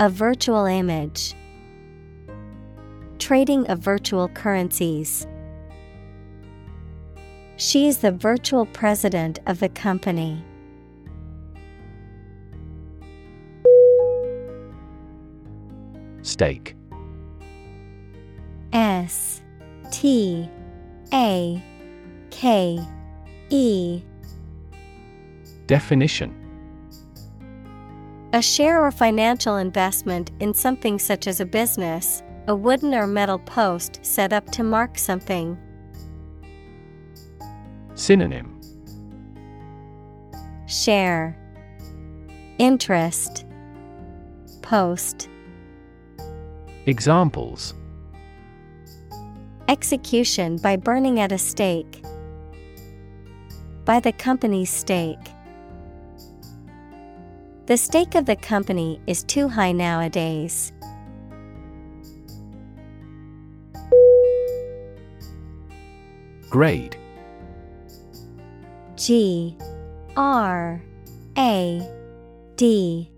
A 0.00 0.08
virtual 0.08 0.64
image. 0.64 1.34
Trading 3.18 3.68
of 3.70 3.80
virtual 3.80 4.28
currencies. 4.30 5.26
She 7.56 7.86
is 7.86 7.98
the 7.98 8.12
virtual 8.12 8.64
president 8.64 9.40
of 9.46 9.60
the 9.60 9.68
company. 9.68 10.42
Stake 16.22 16.74
S 18.72 19.42
T 19.90 20.48
A 21.12 21.62
K 22.30 22.80
E 23.50 24.02
Definition 25.66 26.41
A 28.34 28.40
share 28.40 28.82
or 28.82 28.90
financial 28.90 29.58
investment 29.58 30.30
in 30.40 30.54
something 30.54 30.98
such 30.98 31.26
as 31.26 31.40
a 31.40 31.44
business, 31.44 32.22
a 32.48 32.56
wooden 32.56 32.94
or 32.94 33.06
metal 33.06 33.38
post 33.38 33.98
set 34.02 34.32
up 34.32 34.50
to 34.52 34.62
mark 34.62 34.96
something. 34.96 35.58
Synonym 37.94 38.58
Share 40.66 41.36
Interest 42.56 43.44
Post 44.62 45.28
Examples 46.86 47.74
Execution 49.68 50.56
by 50.56 50.76
burning 50.76 51.20
at 51.20 51.32
a 51.32 51.38
stake. 51.38 52.02
By 53.84 54.00
the 54.00 54.12
company's 54.12 54.70
stake. 54.70 55.18
The 57.66 57.76
stake 57.76 58.16
of 58.16 58.26
the 58.26 58.34
company 58.34 59.00
is 59.06 59.22
too 59.22 59.48
high 59.48 59.70
nowadays. 59.70 60.72
Grade 66.50 66.96
G 68.96 69.56
R 70.16 70.82
A 71.38 71.88
D 72.56 73.10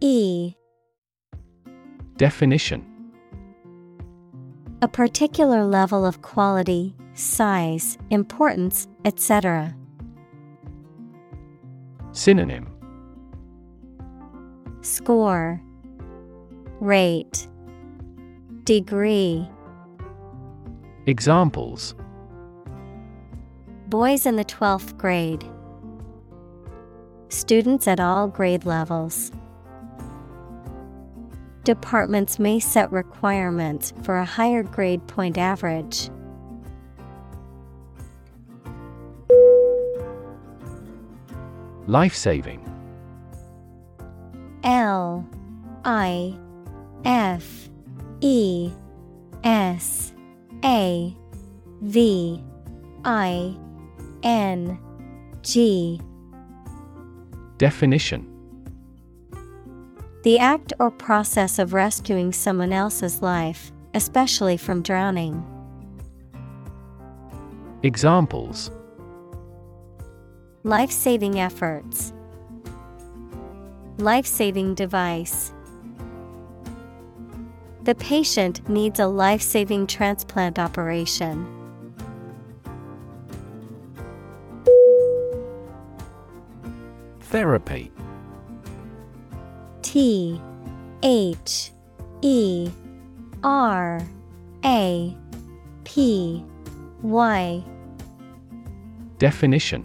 E 0.00 0.54
Definition 2.18 2.84
A 4.82 4.88
particular 4.88 5.64
level 5.64 6.04
of 6.04 6.20
quality, 6.20 6.94
size, 7.14 7.96
importance, 8.10 8.86
etc. 9.06 9.74
Synonym 12.12 12.77
Score 14.82 15.60
Rate 16.80 17.48
Degree 18.64 19.48
Examples 21.06 21.94
Boys 23.88 24.26
in 24.26 24.36
the 24.36 24.44
12th 24.44 24.96
grade. 24.96 25.44
students 27.30 27.88
at 27.88 28.00
all 28.00 28.28
grade 28.28 28.64
levels. 28.64 29.32
Departments 31.64 32.38
may 32.38 32.60
set 32.60 32.90
requirements 32.92 33.92
for 34.02 34.18
a 34.18 34.24
higher 34.24 34.62
grade 34.62 35.06
point 35.06 35.36
average. 35.36 36.10
Life 41.86 42.14
saving. 42.14 42.67
L 44.64 45.28
I 45.84 46.34
F 47.04 47.68
E 48.20 48.70
S 49.44 50.12
A 50.64 51.14
V 51.82 52.42
I 53.04 53.56
N 54.22 54.78
G 55.42 56.00
Definition 57.58 58.26
The 60.22 60.38
act 60.38 60.72
or 60.78 60.90
process 60.90 61.58
of 61.58 61.72
rescuing 61.72 62.32
someone 62.32 62.72
else's 62.72 63.22
life, 63.22 63.72
especially 63.94 64.56
from 64.56 64.82
drowning. 64.82 65.44
Examples 67.82 68.70
Life 70.64 70.90
saving 70.90 71.38
efforts. 71.40 72.12
Life 73.98 74.26
saving 74.26 74.74
device. 74.76 75.52
The 77.82 77.96
patient 77.96 78.68
needs 78.68 79.00
a 79.00 79.08
life 79.08 79.42
saving 79.42 79.88
transplant 79.88 80.56
operation. 80.56 81.46
Therapy 87.22 87.90
T 89.82 90.40
H 91.02 91.72
E 92.22 92.70
R 93.42 94.00
A 94.64 95.16
P 95.82 96.44
Y 97.02 97.64
Definition 99.18 99.84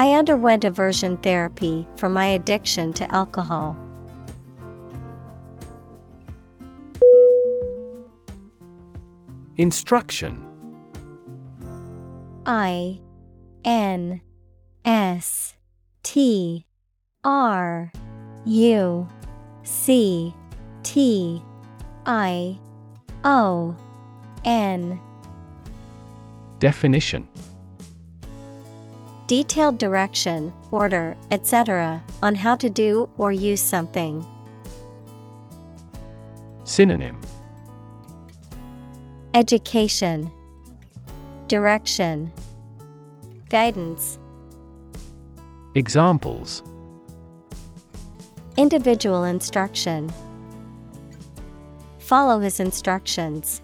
I 0.00 0.14
underwent 0.14 0.64
aversion 0.64 1.18
therapy 1.18 1.86
for 1.96 2.08
my 2.08 2.24
addiction 2.24 2.94
to 2.94 3.14
alcohol. 3.14 3.76
Instruction. 9.58 10.42
I 12.46 12.98
N 13.66 14.22
S 14.86 15.52
T 16.02 16.64
R 17.22 17.92
U 18.46 19.08
C 19.64 20.34
T 20.82 21.42
I 22.06 22.58
O 23.22 23.76
N. 24.46 24.98
Definition 26.58 27.28
Detailed 29.30 29.78
direction, 29.78 30.52
order, 30.72 31.16
etc., 31.30 32.02
on 32.20 32.34
how 32.34 32.56
to 32.56 32.68
do 32.68 33.08
or 33.16 33.30
use 33.30 33.60
something. 33.60 34.26
Synonym 36.64 37.16
Education, 39.32 40.32
Direction, 41.46 42.32
Guidance, 43.48 44.18
Examples 45.76 46.64
Individual 48.56 49.22
instruction. 49.22 50.12
Follow 52.00 52.40
his 52.40 52.58
instructions. 52.58 53.62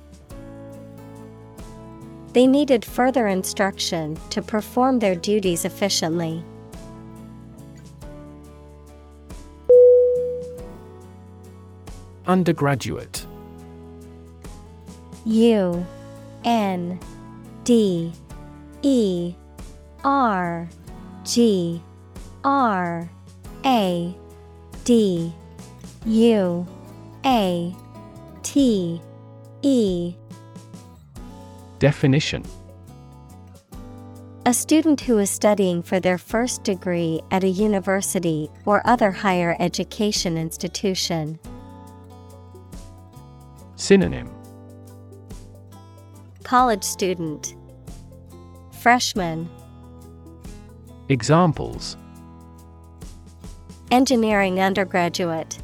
They 2.36 2.46
needed 2.46 2.84
further 2.84 3.28
instruction 3.28 4.18
to 4.28 4.42
perform 4.42 4.98
their 4.98 5.14
duties 5.14 5.64
efficiently. 5.64 6.44
Undergraduate 12.26 13.24
U 15.24 15.86
N 16.44 17.00
D 17.64 18.12
E 18.82 19.34
R 20.04 20.68
G 21.24 21.80
R 22.44 23.10
A 23.64 24.14
D 24.84 25.32
U 26.04 26.66
A 27.24 27.74
T 28.42 29.00
E 29.62 30.14
Definition. 31.78 32.43
A 34.47 34.55
student 34.55 35.01
who 35.01 35.19
is 35.19 35.28
studying 35.28 35.82
for 35.82 36.01
their 36.01 36.19
first 36.19 36.62
degree 36.62 37.20
at 37.31 37.44
a 37.44 37.48
university 37.48 38.48
or 38.65 38.81
other 38.86 39.11
higher 39.11 39.57
education 39.59 40.39
institution. 40.39 41.39
Synonym. 43.74 44.31
College 46.44 46.85
student, 46.85 47.57
Freshman, 48.81 49.51
Examples. 51.09 51.97
Engineering 53.90 54.61
undergraduate, 54.61 55.59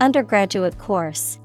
Undergraduate 0.00 0.78
course. 0.78 1.38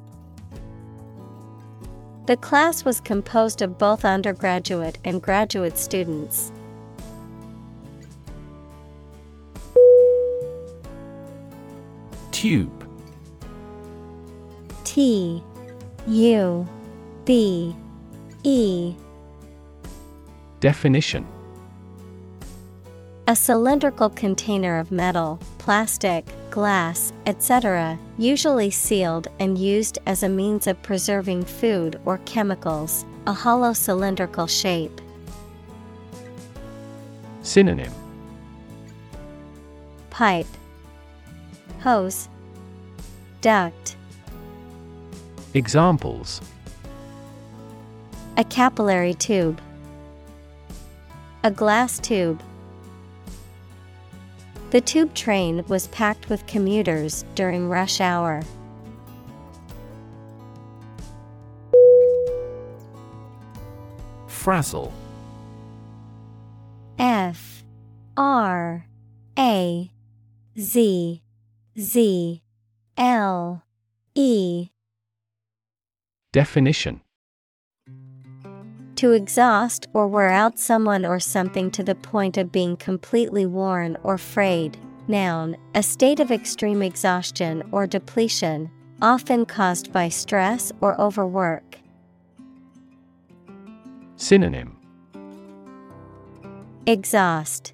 The 2.28 2.36
class 2.36 2.84
was 2.84 3.00
composed 3.00 3.62
of 3.62 3.78
both 3.78 4.04
undergraduate 4.04 4.98
and 5.06 5.22
graduate 5.22 5.78
students. 5.78 6.52
Tube. 12.32 12.86
T 14.84 15.42
U 16.06 16.68
B 17.24 17.74
E. 18.44 18.94
Definition 20.60 21.26
A 23.30 23.36
cylindrical 23.36 24.10
container 24.10 24.80
of 24.80 24.90
metal, 24.90 25.38
plastic, 25.58 26.26
glass, 26.50 27.12
etc., 27.26 28.00
usually 28.18 28.72
sealed 28.72 29.28
and 29.38 29.58
used 29.58 30.00
as 30.06 30.24
a 30.24 30.30
means 30.30 30.66
of 30.66 30.82
preserving 30.82 31.44
food 31.44 32.00
or 32.06 32.20
chemicals, 32.20 33.06
a 33.26 33.34
hollow 33.34 33.74
cylindrical 33.74 34.48
shape. 34.48 35.02
Synonym 37.42 37.92
Pipe, 40.10 40.48
Hose, 41.82 42.30
Duct, 43.42 43.98
Examples 45.54 46.42
a 48.38 48.44
capillary 48.44 49.16
tube, 49.16 49.60
a 51.44 51.50
glass 51.50 51.98
tube. 52.00 52.40
The 54.70 54.82
tube 54.82 55.14
train 55.14 55.64
was 55.70 55.88
packed 55.88 56.30
with 56.30 56.46
commuters 56.46 57.24
during 57.36 57.70
rush 57.70 58.02
hour. 58.02 58.42
Frazzle. 64.28 64.92
F. 67.00 67.64
R. 68.18 68.86
A. 69.40 69.92
Z. 70.60 71.24
Z. 71.80 72.44
L. 72.98 73.64
E. 74.16 74.70
Definition 76.34 77.02
To 78.98 79.12
exhaust 79.12 79.88
or 79.94 80.08
wear 80.08 80.30
out 80.30 80.58
someone 80.58 81.06
or 81.06 81.20
something 81.20 81.70
to 81.70 81.84
the 81.84 81.94
point 81.94 82.36
of 82.36 82.52
being 82.52 82.76
completely 82.78 83.46
worn 83.46 83.96
or 84.02 84.18
frayed, 84.18 84.76
Noun, 85.08 85.56
a 85.76 85.84
state 85.84 86.20
of 86.20 86.32
extreme 86.32 86.82
exhaustion 86.82 87.62
or 87.72 87.86
depletion, 87.86 88.72
often 89.00 89.46
caused 89.46 89.94
by 89.94 90.10
stress 90.10 90.72
or 90.82 91.00
overwork. 91.00 91.78
Synonym 94.16 94.76
Exhaust, 96.88 97.74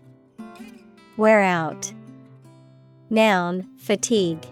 Wear 1.16 1.42
out. 1.42 1.94
Noun, 3.10 3.70
fatigue. 3.78 4.46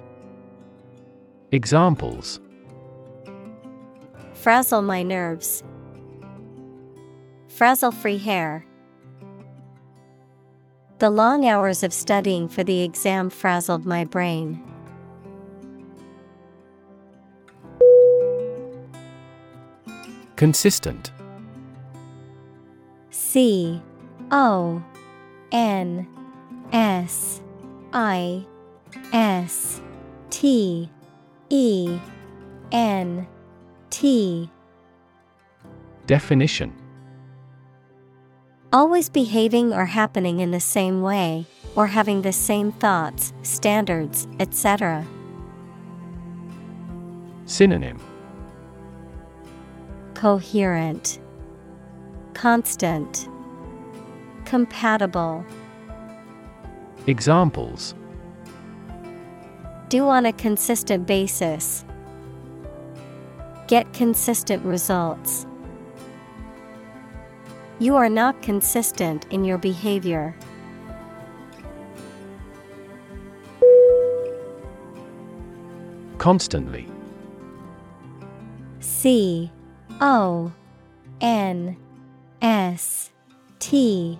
Examples 1.51 2.39
Frazzle 4.35 4.81
my 4.81 5.03
nerves. 5.03 5.63
Frazzle 7.51 7.91
free 7.91 8.17
hair. 8.17 8.65
The 10.99 11.09
long 11.09 11.45
hours 11.45 11.83
of 11.83 11.93
studying 11.93 12.47
for 12.47 12.63
the 12.63 12.81
exam 12.81 13.29
frazzled 13.29 13.85
my 13.85 14.05
brain. 14.05 14.63
Consistent 20.37 21.11
C 23.11 23.81
O 24.31 24.81
N 25.51 26.07
S 26.71 27.41
I 27.93 28.45
S 29.13 29.81
T 30.29 30.89
E 31.49 31.99
N 32.71 33.27
T 33.91 34.49
Definition 36.07 36.80
Always 38.73 39.09
behaving 39.09 39.73
or 39.73 39.85
happening 39.85 40.39
in 40.39 40.51
the 40.51 40.61
same 40.61 41.01
way, 41.01 41.45
or 41.75 41.87
having 41.87 42.21
the 42.21 42.31
same 42.31 42.71
thoughts, 42.71 43.33
standards, 43.43 44.29
etc. 44.39 45.05
Synonym 47.45 47.99
Coherent, 50.13 51.19
Constant, 52.33 53.27
Compatible. 54.45 55.45
Examples 57.07 57.93
Do 59.89 60.07
on 60.07 60.25
a 60.25 60.31
consistent 60.31 61.05
basis. 61.05 61.83
Get 63.67 63.91
consistent 63.91 64.63
results. 64.63 65.45
You 67.81 67.95
are 67.95 68.09
not 68.09 68.43
consistent 68.43 69.25
in 69.31 69.43
your 69.43 69.57
behavior. 69.57 70.35
Constantly 76.19 76.87
C 78.81 79.51
O 79.99 80.53
N 81.21 81.75
S 82.43 83.09
T 83.57 84.19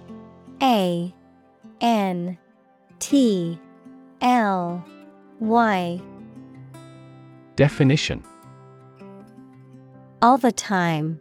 A 0.63 1.13
N 1.81 2.37
T 2.97 3.59
L 4.21 4.83
Y 5.39 6.01
Definition 7.55 8.23
All 10.23 10.39
the 10.39 10.51
time. 10.51 11.20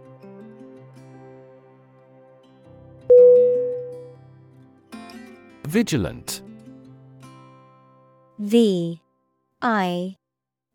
Vigilant. 5.71 6.41
V 8.39 8.99
I 9.61 10.17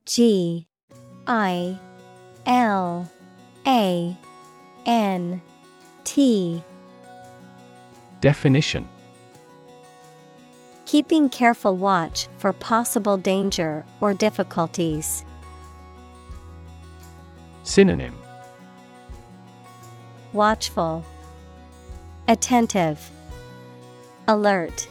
G 0.07 0.67
I 1.27 1.79
L 2.47 3.13
A 3.67 4.17
N 4.87 5.43
T. 6.05 6.63
Definition. 8.23 8.89
Keeping 10.87 11.29
careful 11.29 11.77
watch 11.77 12.29
for 12.39 12.55
possible 12.55 13.19
danger 13.19 13.85
or 14.01 14.15
difficulties. 14.15 15.27
Synonym. 17.65 18.15
Watchful, 20.33 21.05
Attentive, 22.29 23.11
Alert, 24.29 24.89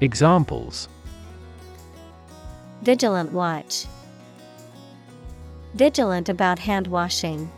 Examples 0.00 0.88
Vigilant 2.82 3.32
watch. 3.32 3.86
Vigilant 5.74 6.28
about 6.28 6.60
hand 6.60 6.86
washing. 6.86 7.50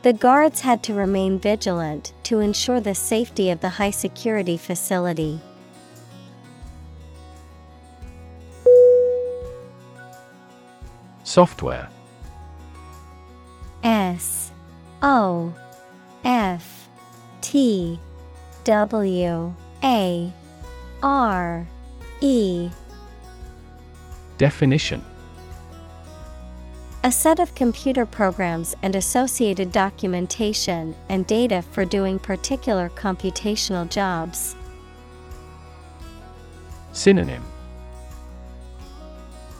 The 0.00 0.14
guards 0.14 0.62
had 0.62 0.82
to 0.84 0.94
remain 0.94 1.38
vigilant 1.38 2.14
to 2.22 2.40
ensure 2.40 2.80
the 2.80 2.94
safety 2.94 3.50
of 3.50 3.60
the 3.60 3.68
high 3.68 3.90
security 3.90 4.56
facility. 4.56 5.38
Software 11.22 11.90
S 13.84 14.52
O 15.02 15.54
F 16.24 16.79
T 17.40 17.98
W 18.64 19.54
A 19.82 20.32
R 21.02 21.66
E. 22.20 22.70
Definition. 24.38 25.04
A 27.02 27.10
set 27.10 27.38
of 27.40 27.54
computer 27.54 28.04
programs 28.04 28.76
and 28.82 28.94
associated 28.94 29.72
documentation 29.72 30.94
and 31.08 31.26
data 31.26 31.62
for 31.62 31.86
doing 31.86 32.18
particular 32.18 32.90
computational 32.90 33.88
jobs. 33.88 34.54
Synonym. 36.92 37.42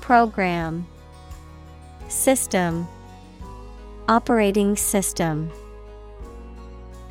Program. 0.03 0.87
System. 2.09 2.87
Operating 4.09 4.77
System 4.77 5.51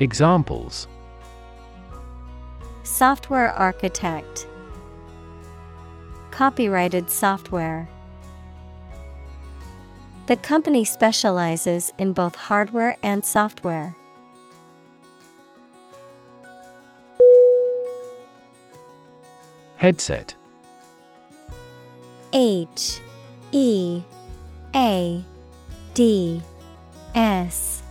Examples 0.00 0.88
Software 2.84 3.52
Architect 3.52 4.46
Copyrighted 6.30 7.10
software. 7.10 7.86
The 10.26 10.36
company 10.36 10.86
specializes 10.86 11.92
in 11.98 12.14
both 12.14 12.34
hardware 12.34 12.96
and 13.02 13.22
software. 13.22 13.94
Headset 19.76 20.34
H 22.32 23.00
E 23.52 24.02
A 24.74 25.22
D 25.92 26.42
S 27.14 27.82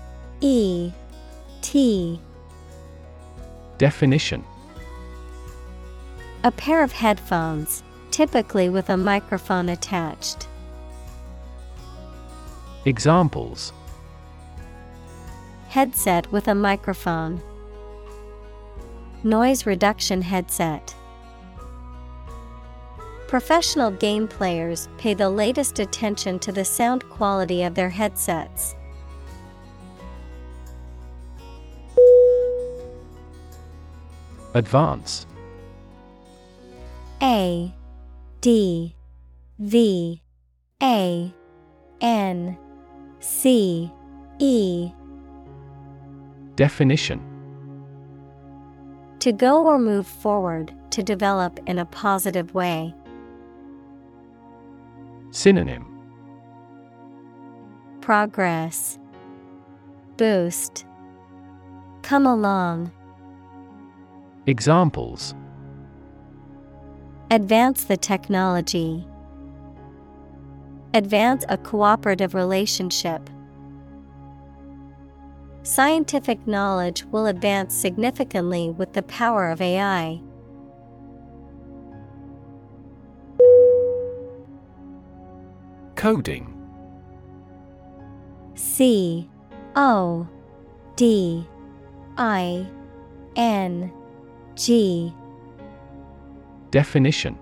E 0.41 0.91
T 1.61 2.19
Definition 3.77 4.44
A 6.44 6.52
pair 6.52 6.84
of 6.84 6.91
headphones, 6.91 7.84
typically 8.11 8.69
with 8.69 8.90
a 8.90 8.98
microphone 8.98 9.69
attached. 9.69 10.48
Examples 12.86 13.73
Headset 15.69 16.31
with 16.31 16.48
a 16.48 16.56
microphone. 16.56 17.41
Noise 19.23 19.65
reduction 19.65 20.22
headset. 20.22 20.95
Professional 23.27 23.91
game 23.91 24.27
players 24.27 24.90
pay 24.98 25.14
the 25.14 25.30
latest 25.30 25.77
attention 25.77 26.40
to 26.40 26.52
the 26.52 26.65
sound 26.65 27.07
quality 27.10 27.61
of 27.61 27.76
their 27.76 27.90
headsets. 27.90 28.76
Advance. 34.54 35.28
A 37.22 37.74
D 38.42 38.96
V 39.60 40.22
A 40.82 41.34
N 42.02 42.58
C 43.20 43.92
E. 44.40 44.92
Definition. 46.56 47.22
To 49.20 49.32
go 49.32 49.68
or 49.68 49.78
move 49.78 50.08
forward, 50.08 50.74
to 50.92 51.04
develop 51.04 51.60
in 51.68 51.78
a 51.78 51.86
positive 51.86 52.54
way. 52.54 52.94
Synonym. 55.32 55.86
Progress. 58.02 58.98
Boost. 60.18 60.86
Come 62.02 62.26
along. 62.26 62.92
Examples 64.50 65.36
Advance 67.30 67.84
the 67.84 67.96
technology. 67.96 69.06
Advance 70.96 71.46
a 71.50 71.58
cooperative 71.60 72.34
relationship. 72.34 73.30
Scientific 75.62 76.48
knowledge 76.48 77.06
will 77.12 77.28
advance 77.28 77.76
significantly 77.76 78.72
with 78.72 78.94
the 78.94 79.04
power 79.04 79.52
of 79.52 79.62
AI. 79.62 80.20
Coding 85.96 86.52
C 88.56 89.30
O 89.76 90.28
D 90.96 91.48
I 92.18 92.66
N 93.36 93.94
G. 94.60 95.14
Definition. 96.69 97.38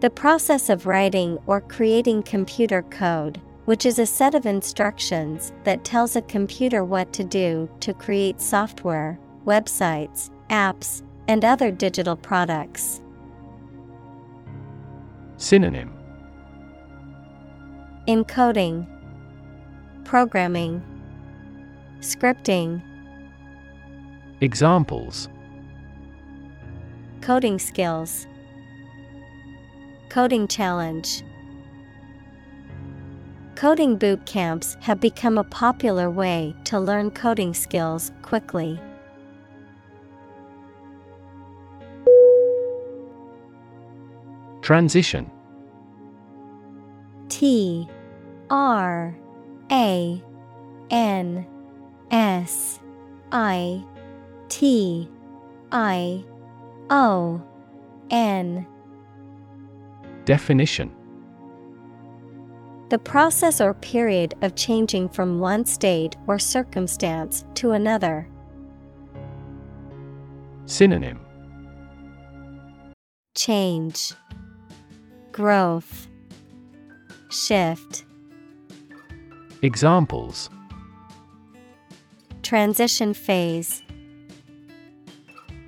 The 0.00 0.10
process 0.10 0.68
of 0.68 0.84
writing 0.84 1.38
or 1.46 1.62
creating 1.62 2.24
computer 2.24 2.82
code, 2.82 3.40
which 3.64 3.86
is 3.86 3.98
a 3.98 4.04
set 4.04 4.34
of 4.34 4.44
instructions 4.44 5.54
that 5.64 5.82
tells 5.82 6.14
a 6.14 6.20
computer 6.20 6.84
what 6.84 7.10
to 7.14 7.24
do 7.24 7.70
to 7.80 7.94
create 7.94 8.38
software, 8.38 9.18
websites, 9.46 10.28
apps, 10.50 11.02
and 11.26 11.42
other 11.42 11.70
digital 11.70 12.16
products. 12.16 13.00
Synonym. 15.38 15.90
Encoding, 18.06 18.86
Programming, 20.04 20.82
Scripting, 22.00 22.82
Examples 24.44 25.30
Coding 27.22 27.58
skills, 27.58 28.26
Coding 30.10 30.46
challenge. 30.48 31.22
Coding 33.54 33.96
boot 33.96 34.26
camps 34.26 34.76
have 34.80 35.00
become 35.00 35.38
a 35.38 35.44
popular 35.44 36.10
way 36.10 36.54
to 36.64 36.78
learn 36.78 37.10
coding 37.10 37.54
skills 37.54 38.12
quickly. 38.20 38.78
Transition 44.60 45.30
T 47.30 47.88
R 48.50 49.16
A 49.72 50.22
N 50.90 51.46
S 52.10 52.78
I 53.32 53.82
T 54.54 55.08
I 55.72 56.24
O 56.88 57.42
N. 58.08 58.64
Definition. 60.26 60.94
The 62.88 63.00
process 63.00 63.60
or 63.60 63.74
period 63.74 64.34
of 64.42 64.54
changing 64.54 65.08
from 65.08 65.40
one 65.40 65.64
state 65.64 66.16
or 66.28 66.38
circumstance 66.38 67.44
to 67.54 67.72
another. 67.72 68.28
Synonym. 70.66 71.18
Change, 73.34 74.12
Growth, 75.32 76.06
Shift, 77.28 78.04
Examples. 79.62 80.48
Transition 82.42 83.14
phase. 83.14 83.83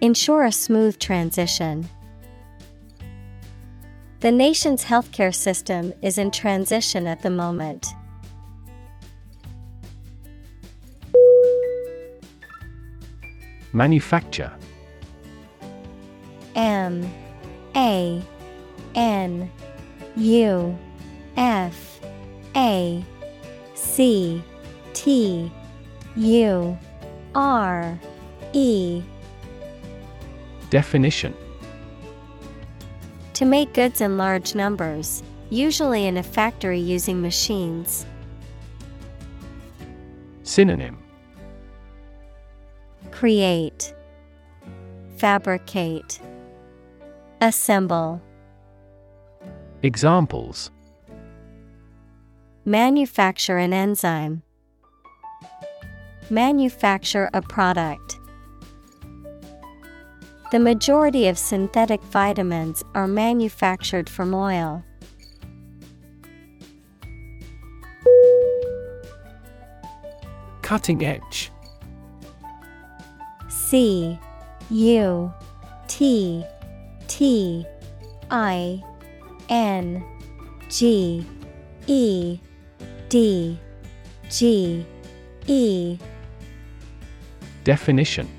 Ensure 0.01 0.45
a 0.45 0.53
smooth 0.53 0.99
transition. 0.99 1.89
The 4.21 4.31
nation's 4.31 4.85
healthcare 4.85 5.35
system 5.35 5.93
is 6.03 6.19
in 6.19 6.31
transition 6.31 7.07
at 7.07 7.23
the 7.23 7.31
moment. 7.31 7.87
Manufacture 13.73 14.53
M 16.55 17.09
A 17.75 18.23
N 18.95 19.51
U 20.17 20.79
F 21.37 22.01
A 22.55 23.05
C 23.75 24.43
T 24.95 25.53
U 26.17 26.79
R 27.35 28.01
E 28.55 29.03
Definition 30.77 31.35
To 33.33 33.47
make 33.47 33.73
goods 33.73 34.03
in 34.03 34.19
large 34.19 34.55
numbers, 34.55 35.23
usually 35.49 36.05
in 36.05 36.19
a 36.19 36.23
factory 36.23 36.79
using 36.79 37.23
machines. 37.23 38.05
Synonym 40.43 40.99
Create, 43.11 43.95
Fabricate, 45.17 46.21
Assemble. 47.41 48.21
Examples 49.83 50.71
Manufacture 52.67 53.57
an 53.57 53.73
enzyme. 53.73 54.43
Manufacture 56.29 57.31
a 57.33 57.41
product. 57.41 58.19
The 60.53 60.61
majority 60.61 61.27
of 61.27 61.37
synthetic 61.37 62.01
vitamins 62.05 62.85
are 62.95 63.09
manufactured 63.09 64.09
from 64.09 64.33
oil. 64.33 64.85
Cutting 70.63 71.05
edge. 71.05 71.51
C 73.49 74.21
U 74.71 75.35
T 75.89 76.45
T 77.09 77.67
I 78.31 78.85
N 79.49 80.05
G 80.69 81.27
E 81.89 82.39
D 83.09 83.59
G 84.31 84.87
E. 85.49 85.99
Definition 87.65 88.36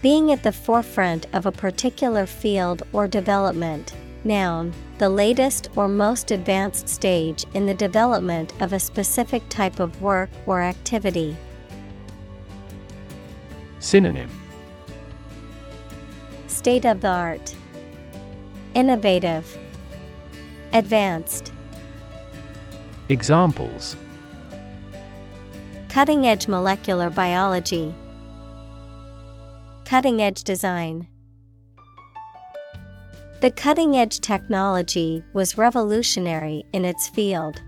Being 0.00 0.30
at 0.30 0.44
the 0.44 0.52
forefront 0.52 1.26
of 1.32 1.44
a 1.44 1.50
particular 1.50 2.24
field 2.24 2.84
or 2.92 3.08
development. 3.08 3.94
Noun, 4.22 4.72
the 4.98 5.08
latest 5.08 5.70
or 5.74 5.88
most 5.88 6.30
advanced 6.30 6.88
stage 6.88 7.44
in 7.54 7.66
the 7.66 7.74
development 7.74 8.52
of 8.60 8.72
a 8.72 8.78
specific 8.78 9.42
type 9.48 9.80
of 9.80 10.00
work 10.00 10.30
or 10.46 10.60
activity. 10.60 11.36
Synonym 13.80 14.30
State 16.46 16.84
of 16.84 17.00
the 17.00 17.08
art. 17.08 17.56
Innovative. 18.74 19.58
Advanced. 20.72 21.52
Examples 23.08 23.96
Cutting 25.88 26.26
edge 26.26 26.46
molecular 26.46 27.10
biology. 27.10 27.94
Cutting 29.88 30.20
edge 30.20 30.44
design. 30.44 31.08
The 33.40 33.50
cutting 33.50 33.96
edge 33.96 34.20
technology 34.20 35.24
was 35.32 35.56
revolutionary 35.56 36.66
in 36.74 36.84
its 36.84 37.08
field. 37.08 37.62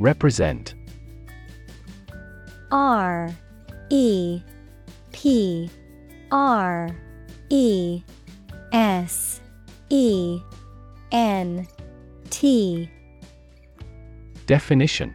Represent 0.00 0.74
R 2.72 3.30
E 3.90 4.42
P 5.12 5.70
R 6.32 6.90
E 7.50 8.02
S 8.72 9.40
E 9.90 10.40
N 11.12 11.68
T 12.30 12.90
Definition 14.46 15.14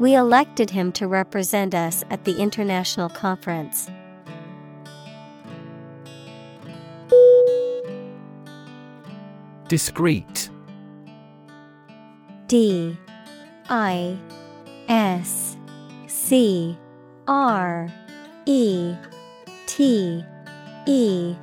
We 0.00 0.14
elected 0.14 0.70
him 0.70 0.92
to 0.92 1.06
represent 1.06 1.74
us 1.74 2.02
at 2.08 2.24
the 2.24 2.38
international 2.38 3.10
conference. 3.10 3.90
Discrete 9.68 10.48
D. 12.48 12.98
I. 13.68 14.18
S. 14.88 15.56
C. 16.08 16.76
R. 17.28 17.88
E. 18.46 18.94
T. 19.66 20.24
E. 20.86 21.36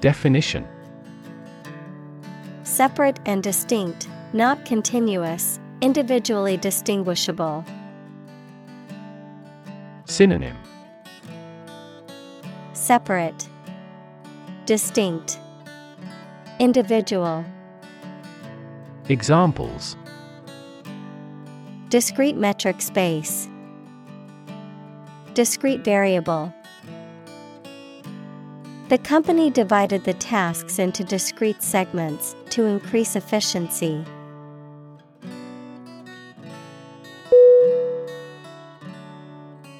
Definition. 0.00 0.66
Separate 2.64 3.20
and 3.24 3.42
distinct, 3.42 4.08
not 4.34 4.66
continuous, 4.66 5.58
individually 5.80 6.56
distinguishable. 6.56 7.64
Synonym 10.06 10.56
Separate, 12.72 13.48
Distinct, 14.66 15.38
Individual. 16.58 17.44
Examples 19.08 19.96
Discrete 21.88 22.36
metric 22.36 22.80
space. 22.82 23.48
Discrete 25.34 25.84
variable. 25.84 26.52
The 28.88 28.98
company 28.98 29.50
divided 29.50 30.04
the 30.04 30.14
tasks 30.14 30.78
into 30.78 31.04
discrete 31.04 31.62
segments 31.62 32.34
to 32.50 32.64
increase 32.64 33.16
efficiency. 33.16 34.04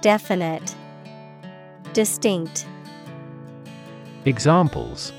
Definite, 0.00 0.76
Distinct. 1.92 2.66
Examples 4.26 5.12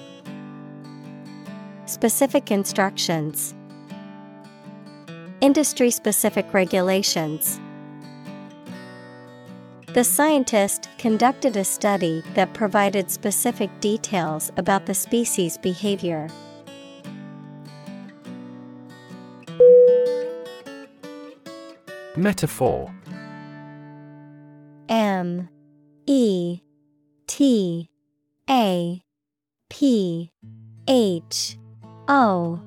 Specific 1.85 2.49
instructions, 2.49 3.53
Industry 5.41 5.91
specific 5.91 6.53
regulations. 6.53 7.59
The 9.87 10.03
scientist 10.03 10.87
conducted 10.97 11.57
a 11.57 11.63
study 11.65 12.23
that 12.35 12.53
provided 12.53 13.11
specific 13.11 13.69
details 13.81 14.49
about 14.55 14.85
the 14.85 14.93
species' 14.93 15.57
behavior. 15.57 16.29
Metaphor 22.15 22.93
M 24.89 25.47
E 26.07 26.61
T 27.27 27.89
A 28.49 29.01
P 29.69 30.31
H 30.87 31.57
O 32.07 32.59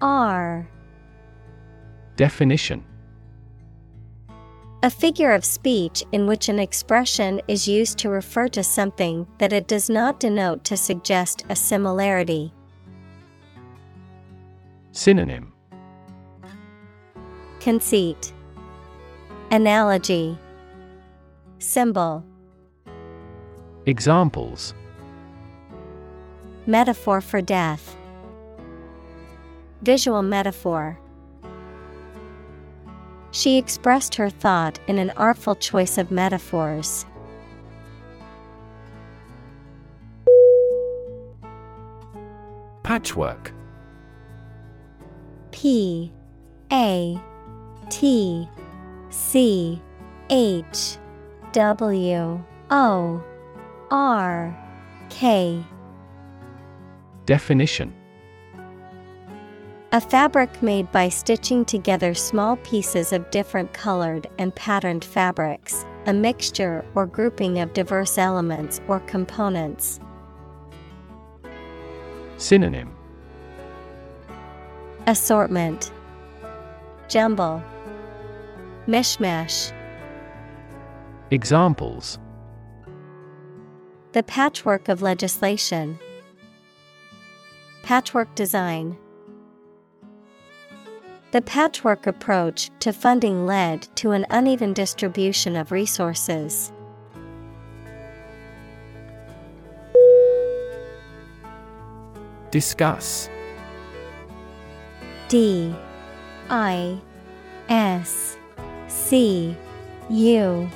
R 0.00 0.68
Definition. 2.16 2.84
A 4.82 4.90
figure 4.90 5.30
of 5.30 5.44
speech 5.44 6.02
in 6.10 6.26
which 6.26 6.48
an 6.48 6.58
expression 6.58 7.40
is 7.46 7.68
used 7.68 7.98
to 7.98 8.08
refer 8.08 8.48
to 8.48 8.64
something 8.64 9.28
that 9.38 9.52
it 9.52 9.68
does 9.68 9.88
not 9.88 10.18
denote 10.18 10.64
to 10.64 10.76
suggest 10.76 11.44
a 11.48 11.54
similarity. 11.54 12.52
Synonym. 14.90 15.52
Conceit, 17.60 18.32
Analogy, 19.52 20.36
Symbol, 21.62 22.24
Examples. 23.86 24.74
Metaphor 26.66 27.20
for 27.20 27.40
death, 27.40 27.96
Visual 29.82 30.22
metaphor. 30.22 30.98
She 33.30 33.58
expressed 33.58 34.16
her 34.16 34.28
thought 34.28 34.80
in 34.88 34.98
an 34.98 35.10
artful 35.16 35.54
choice 35.54 35.98
of 35.98 36.10
metaphors. 36.10 37.06
Patchwork. 42.82 43.52
P 45.52 46.12
A 46.72 47.20
T 47.88 48.48
C 49.10 49.80
H 50.28 50.98
W 51.52 52.42
O 52.70 53.24
R 53.90 54.56
K. 55.10 55.62
Definition. 57.26 57.92
A 59.92 60.00
fabric 60.00 60.62
made 60.62 60.90
by 60.90 61.10
stitching 61.10 61.66
together 61.66 62.14
small 62.14 62.56
pieces 62.56 63.12
of 63.12 63.30
different 63.30 63.74
colored 63.74 64.26
and 64.38 64.54
patterned 64.54 65.04
fabrics, 65.04 65.84
a 66.06 66.14
mixture 66.14 66.86
or 66.94 67.04
grouping 67.04 67.58
of 67.58 67.74
diverse 67.74 68.16
elements 68.16 68.80
or 68.88 69.00
components. 69.00 70.00
Synonym. 72.38 72.96
Assortment. 75.06 75.92
Jumble. 77.08 77.62
Mishmash 78.86 79.72
Examples. 81.32 82.18
The 84.12 84.22
patchwork 84.22 84.90
of 84.90 85.00
legislation. 85.00 85.98
Patchwork 87.82 88.34
design. 88.34 88.98
The 91.30 91.40
patchwork 91.40 92.06
approach 92.06 92.68
to 92.80 92.92
funding 92.92 93.46
led 93.46 93.88
to 93.96 94.10
an 94.10 94.26
uneven 94.28 94.74
distribution 94.74 95.56
of 95.56 95.72
resources. 95.72 96.70
Discuss. 102.50 103.30
D. 105.28 105.74
I. 106.50 107.00
S. 107.70 108.36
C. 108.86 109.56
U 110.10 110.68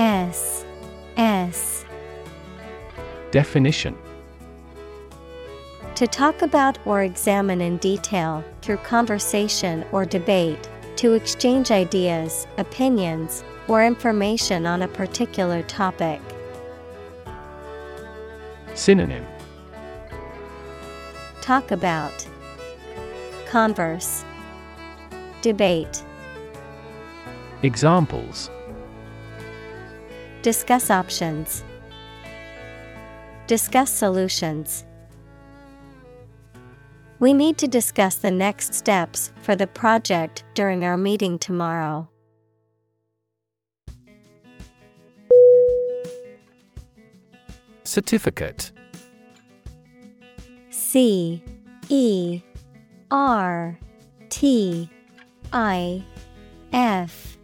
S 0.00 0.64
S. 1.18 1.84
Definition. 3.32 3.94
To 5.94 6.06
talk 6.06 6.40
about 6.40 6.78
or 6.86 7.02
examine 7.02 7.60
in 7.60 7.76
detail, 7.76 8.42
through 8.62 8.78
conversation 8.78 9.84
or 9.92 10.06
debate, 10.06 10.70
to 10.96 11.12
exchange 11.12 11.70
ideas, 11.70 12.46
opinions, 12.56 13.44
or 13.68 13.84
information 13.84 14.64
on 14.64 14.80
a 14.80 14.88
particular 14.88 15.62
topic. 15.64 16.22
Synonym. 18.72 19.26
Talk 21.42 21.70
about. 21.72 22.26
Converse. 23.50 24.24
Debate. 25.42 26.02
Examples 27.62 28.48
Discuss 30.42 30.88
options. 30.90 31.62
Discuss 33.46 33.90
solutions. 33.90 34.86
We 37.18 37.34
need 37.34 37.58
to 37.58 37.68
discuss 37.68 38.14
the 38.14 38.30
next 38.30 38.72
steps 38.72 39.32
for 39.42 39.54
the 39.54 39.66
project 39.66 40.44
during 40.54 40.82
our 40.82 40.96
meeting 40.96 41.38
tomorrow. 41.38 42.08
Certificate 47.84 48.72
C 50.70 51.44
E 51.90 52.40
R 53.10 53.78
T 54.30 54.88
I 55.52 56.02
F 56.72 57.36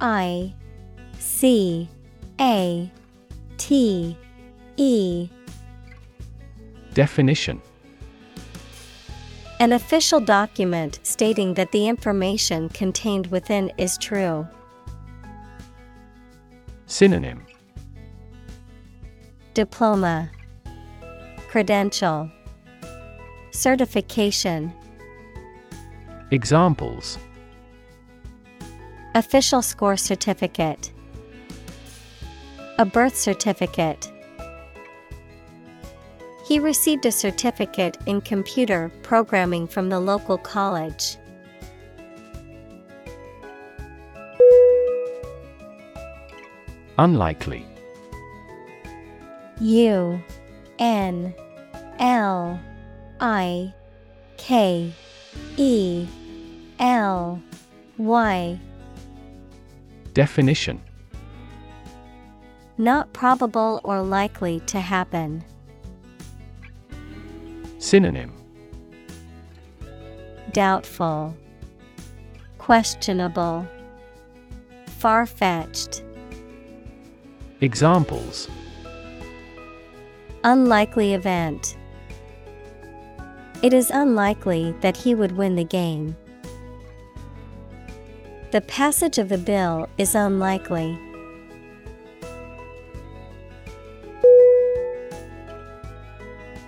I 0.00 0.54
C 1.18 1.90
A 2.40 2.90
T 3.56 4.16
E. 4.76 5.28
Definition. 6.94 7.60
An 9.60 9.72
official 9.72 10.20
document 10.20 11.00
stating 11.02 11.54
that 11.54 11.72
the 11.72 11.88
information 11.88 12.68
contained 12.68 13.26
within 13.28 13.72
is 13.76 13.98
true. 13.98 14.46
Synonym. 16.86 17.44
Diploma, 19.54 20.30
Credential, 21.48 22.30
Certification, 23.50 24.72
Examples. 26.30 27.18
Official 29.14 29.62
Score 29.62 29.96
Certificate, 29.96 30.92
A 32.80 32.84
birth 32.84 33.16
certificate. 33.16 34.08
He 36.46 36.60
received 36.60 37.06
a 37.06 37.10
certificate 37.10 37.98
in 38.06 38.20
computer 38.20 38.92
programming 39.02 39.66
from 39.66 39.88
the 39.88 39.98
local 39.98 40.38
college. 40.38 41.16
Unlikely 46.98 47.66
U 49.60 50.22
N 50.78 51.34
L 51.98 52.60
I 53.18 53.74
K 54.36 54.92
E 55.56 56.06
L 56.78 57.42
Y 57.98 58.60
Definition 60.14 60.80
Not 62.80 63.12
probable 63.12 63.80
or 63.82 64.02
likely 64.02 64.60
to 64.66 64.78
happen. 64.78 65.44
Synonym 67.78 68.32
Doubtful, 70.52 71.36
Questionable, 72.58 73.66
Far 74.98 75.26
fetched. 75.26 76.04
Examples 77.60 78.48
Unlikely 80.44 81.14
event. 81.14 81.76
It 83.60 83.72
is 83.72 83.90
unlikely 83.90 84.72
that 84.82 84.96
he 84.96 85.16
would 85.16 85.32
win 85.32 85.56
the 85.56 85.64
game. 85.64 86.16
The 88.52 88.60
passage 88.60 89.18
of 89.18 89.28
the 89.28 89.38
bill 89.38 89.88
is 89.98 90.14
unlikely. 90.14 91.07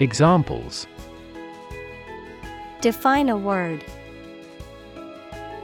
Examples. 0.00 0.86
Define 2.80 3.28
a 3.28 3.36
word. 3.36 3.84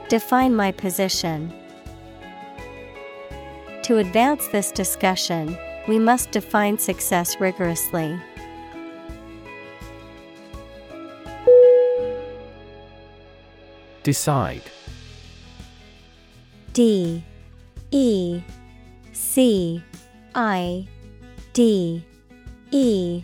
Define 0.09 0.55
my 0.55 0.71
position. 0.71 1.51
To 3.81 3.97
advance 3.97 4.47
this 4.49 4.71
discussion, 4.71 5.57
we 5.87 5.97
must 5.97 6.29
define 6.29 6.77
success 6.77 7.41
rigorously. 7.41 8.15
Decide. 14.03 14.61
D. 16.73 17.23
E. 17.89 18.43
C. 19.13 19.83
I. 20.35 20.87
D. 21.53 22.05
E 22.69 23.23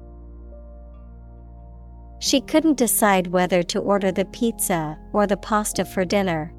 She 2.21 2.39
couldn't 2.39 2.77
decide 2.77 3.27
whether 3.27 3.63
to 3.63 3.79
order 3.79 4.11
the 4.11 4.25
pizza 4.25 4.95
or 5.11 5.25
the 5.25 5.37
pasta 5.37 5.83
for 5.83 6.05
dinner. 6.05 6.53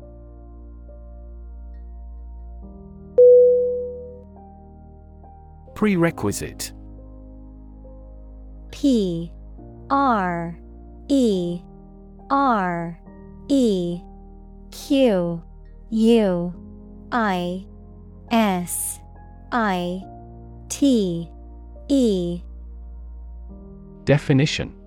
Prerequisite. 5.76 6.72
P 8.72 9.32
R 9.88 10.58
E 11.08 11.60
R 12.28 12.98
E 13.48 14.00
Q 14.72 15.42
U 15.90 16.54
I 17.12 17.66
S 18.32 18.98
I 19.52 20.02
T 20.68 21.30
E. 21.88 22.42
Definition 24.04 24.81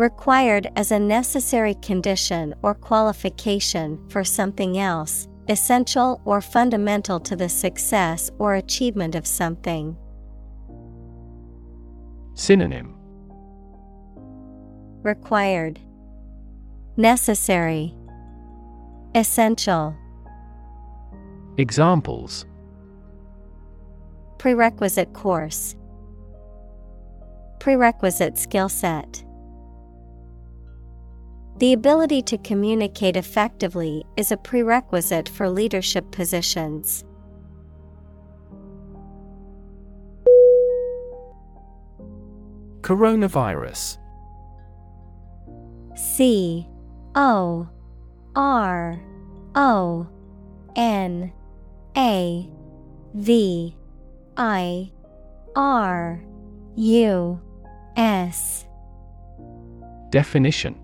Required 0.00 0.66
as 0.76 0.92
a 0.92 0.98
necessary 0.98 1.74
condition 1.74 2.54
or 2.62 2.74
qualification 2.74 4.02
for 4.08 4.24
something 4.24 4.78
else, 4.78 5.28
essential 5.46 6.22
or 6.24 6.40
fundamental 6.40 7.20
to 7.20 7.36
the 7.36 7.50
success 7.50 8.30
or 8.38 8.54
achievement 8.54 9.14
of 9.14 9.26
something. 9.26 9.94
Synonym 12.32 12.94
Required, 15.02 15.78
Necessary, 16.96 17.94
Essential. 19.14 19.94
Examples 21.58 22.46
Prerequisite 24.38 25.12
course, 25.12 25.76
Prerequisite 27.58 28.38
skill 28.38 28.70
set. 28.70 29.24
The 31.60 31.74
ability 31.74 32.22
to 32.22 32.38
communicate 32.38 33.18
effectively 33.18 34.02
is 34.16 34.32
a 34.32 34.38
prerequisite 34.38 35.28
for 35.28 35.50
leadership 35.50 36.10
positions. 36.10 37.04
Coronavirus 42.80 43.98
C 45.94 46.66
O 47.14 47.68
R 48.34 48.98
O 49.54 50.08
N 50.76 51.30
A 51.94 52.50
V 53.12 53.76
I 54.38 54.90
R 55.54 56.24
U 56.76 57.40
S. 57.98 58.64
Definition 60.08 60.79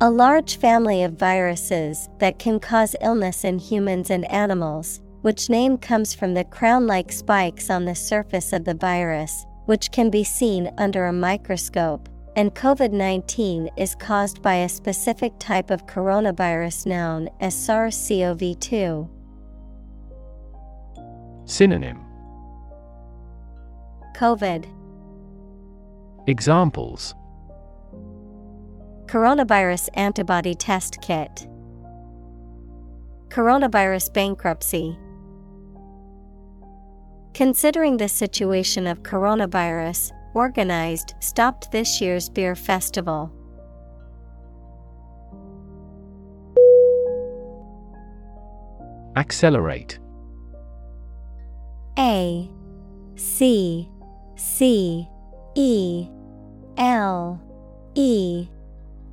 A 0.00 0.10
large 0.10 0.56
family 0.56 1.04
of 1.04 1.12
viruses 1.12 2.08
that 2.18 2.40
can 2.40 2.58
cause 2.58 2.96
illness 3.00 3.44
in 3.44 3.60
humans 3.60 4.10
and 4.10 4.28
animals, 4.30 5.00
which 5.22 5.48
name 5.48 5.78
comes 5.78 6.12
from 6.12 6.34
the 6.34 6.42
crown 6.42 6.88
like 6.88 7.12
spikes 7.12 7.70
on 7.70 7.84
the 7.84 7.94
surface 7.94 8.52
of 8.52 8.64
the 8.64 8.74
virus, 8.74 9.46
which 9.66 9.92
can 9.92 10.10
be 10.10 10.24
seen 10.24 10.72
under 10.78 11.06
a 11.06 11.12
microscope. 11.12 12.08
And 12.34 12.52
COVID 12.52 12.90
19 12.90 13.70
is 13.76 13.94
caused 13.94 14.42
by 14.42 14.56
a 14.56 14.68
specific 14.68 15.32
type 15.38 15.70
of 15.70 15.86
coronavirus 15.86 16.86
known 16.86 17.28
as 17.40 17.54
SARS 17.54 18.08
CoV 18.08 18.58
2. 18.58 19.08
Synonym 21.44 22.00
COVID 24.16 24.66
Examples 26.26 27.14
Coronavirus 29.06 29.88
antibody 29.94 30.54
test 30.54 31.00
kit, 31.00 31.46
Coronavirus 33.28 34.12
bankruptcy. 34.12 34.98
Considering 37.32 37.96
the 37.96 38.08
situation 38.08 38.86
of 38.86 39.02
coronavirus, 39.02 40.12
organized 40.34 41.14
stopped 41.20 41.70
this 41.72 42.00
year's 42.00 42.28
beer 42.28 42.54
festival. 42.54 43.32
Accelerate 49.16 49.98
A 51.98 52.50
C 53.16 53.88
C 54.36 55.08
E 55.54 56.08
L 56.76 57.40
E 57.94 58.48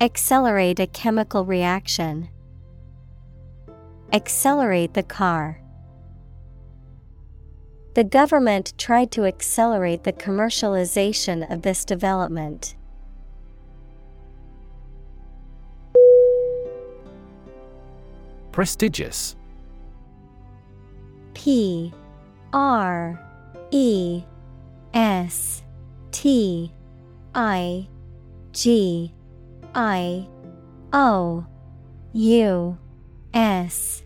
Accelerate 0.00 0.78
a 0.78 0.86
chemical 0.86 1.44
reaction. 1.44 2.28
Accelerate 4.12 4.94
the 4.94 5.02
car. 5.02 5.60
The 7.94 8.04
government 8.04 8.74
tried 8.78 9.10
to 9.10 9.24
accelerate 9.24 10.04
the 10.04 10.12
commercialization 10.12 11.50
of 11.52 11.62
this 11.62 11.84
development. 11.84 12.76
Prestigious 18.52 19.34
P 21.34 21.92
R 22.52 23.20
E 23.72 24.22
S 24.94 25.64
T 26.12 26.72
I 27.34 27.88
G 28.52 29.12
I 29.80 30.26
O 30.92 31.46
U 32.12 32.78
S. 33.32 34.02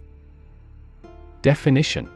Definition. 1.40 2.10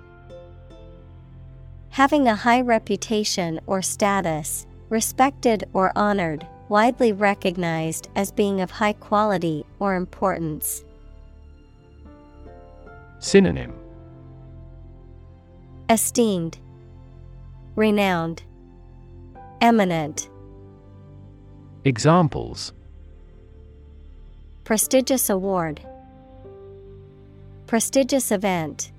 Having 1.88 2.28
a 2.28 2.34
high 2.34 2.60
reputation 2.60 3.58
or 3.66 3.80
status, 3.80 4.66
respected 4.90 5.64
or 5.72 5.90
honored, 5.96 6.46
widely 6.68 7.12
recognized 7.12 8.10
as 8.14 8.30
being 8.30 8.60
of 8.60 8.70
high 8.70 8.92
quality 8.92 9.64
or 9.78 9.94
importance. 9.94 10.84
Synonym. 13.20 13.72
Esteemed, 15.88 16.58
Renowned, 17.74 18.42
Eminent. 19.62 20.28
Examples 21.84 22.74
Prestigious 24.66 25.30
award, 25.30 25.80
Prestigious 27.68 28.32
event. 28.32 28.90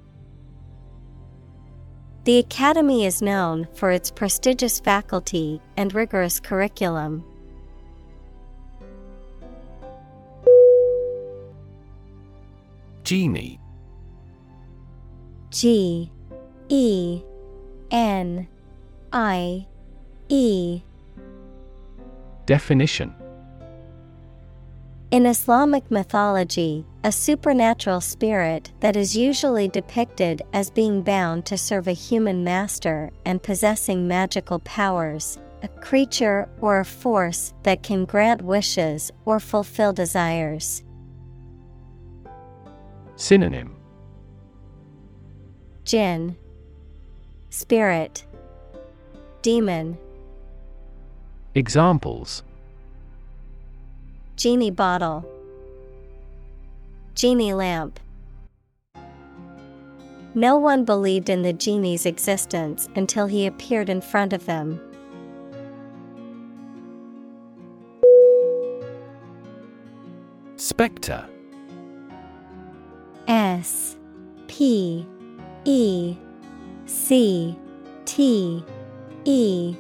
The 2.23 2.37
Academy 2.37 3.05
is 3.05 3.21
known 3.21 3.67
for 3.73 3.91
its 3.91 4.09
prestigious 4.09 4.79
faculty 4.79 5.61
and 5.75 5.93
rigorous 5.93 6.39
curriculum. 6.39 7.25
Genie 13.03 13.59
G 15.49 16.09
E 16.69 17.21
N 17.91 18.47
I 19.11 19.67
E 20.29 20.81
Definition 22.45 23.13
In 25.09 25.25
Islamic 25.25 25.89
mythology, 25.89 26.85
a 27.01 27.13
supernatural 27.13 28.01
spirit 28.01 28.73
that 28.81 28.97
is 28.97 29.15
usually 29.15 29.69
depicted 29.69 30.41
as 30.51 30.69
being 30.69 31.01
bound 31.01 31.45
to 31.45 31.57
serve 31.57 31.87
a 31.87 31.93
human 31.93 32.43
master 32.43 33.11
and 33.25 33.41
possessing 33.41 34.05
magical 34.05 34.59
powers, 34.59 35.37
a 35.63 35.69
creature 35.69 36.49
or 36.59 36.81
a 36.81 36.85
force 36.85 37.53
that 37.63 37.83
can 37.83 38.03
grant 38.03 38.41
wishes 38.41 39.09
or 39.23 39.39
fulfill 39.39 39.93
desires. 39.93 40.83
Synonym. 43.15 43.77
Jinn, 45.85 46.35
Spirit, 47.49 48.25
Demon, 49.41 49.97
Examples 51.55 52.43
Genie 54.37 54.69
bottle, 54.69 55.25
Genie 57.15 57.55
lamp. 57.55 57.99
No 60.35 60.57
one 60.57 60.85
believed 60.85 61.27
in 61.27 61.41
the 61.41 61.53
genie's 61.53 62.05
existence 62.05 62.87
until 62.95 63.25
he 63.25 63.47
appeared 63.47 63.89
in 63.89 63.99
front 63.99 64.33
of 64.33 64.45
them. 64.45 64.79
Spectre 70.55 71.27
S 73.27 73.97
P 74.47 75.03
E 75.65 76.15
C 76.85 77.57
T 78.05 78.63
E 79.25 79.75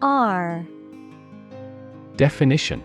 R 0.00 0.66
Definition 2.16 2.82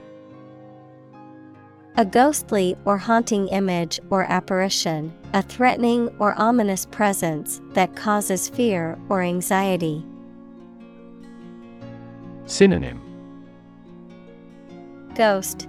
A 1.99 2.05
ghostly 2.05 2.75
or 2.85 2.99
haunting 2.99 3.47
image 3.47 3.99
or 4.11 4.23
apparition, 4.31 5.11
a 5.33 5.41
threatening 5.41 6.09
or 6.19 6.39
ominous 6.39 6.85
presence 6.85 7.59
that 7.73 7.95
causes 7.95 8.49
fear 8.49 8.99
or 9.09 9.23
anxiety. 9.23 10.05
Synonym. 12.45 13.01
Ghost, 15.15 15.67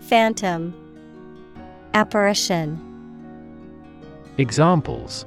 Phantom, 0.00 0.74
Apparition, 1.94 2.80
Examples. 4.36 5.24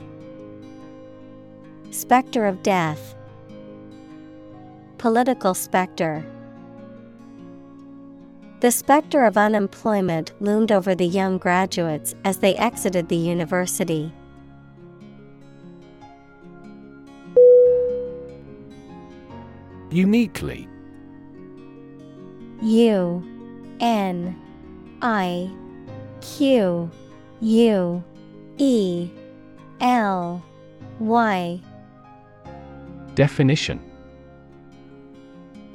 Spectre 1.91 2.45
of 2.45 2.61
Death, 2.61 3.15
Political 4.97 5.53
Spectre. 5.53 6.25
The 8.59 8.71
specter 8.71 9.23
of 9.23 9.37
unemployment 9.37 10.31
loomed 10.39 10.71
over 10.71 10.95
the 10.95 11.05
young 11.05 11.37
graduates 11.37 12.15
as 12.25 12.39
they 12.39 12.55
exited 12.55 13.07
the 13.07 13.15
university. 13.15 14.11
Uniquely. 19.91 20.67
U 22.63 23.23
N 23.79 24.35
I 25.03 25.51
Q 26.21 26.89
U 27.39 28.03
E 28.57 29.09
L 29.79 30.43
Y. 30.99 31.61
Definition. 33.13 33.79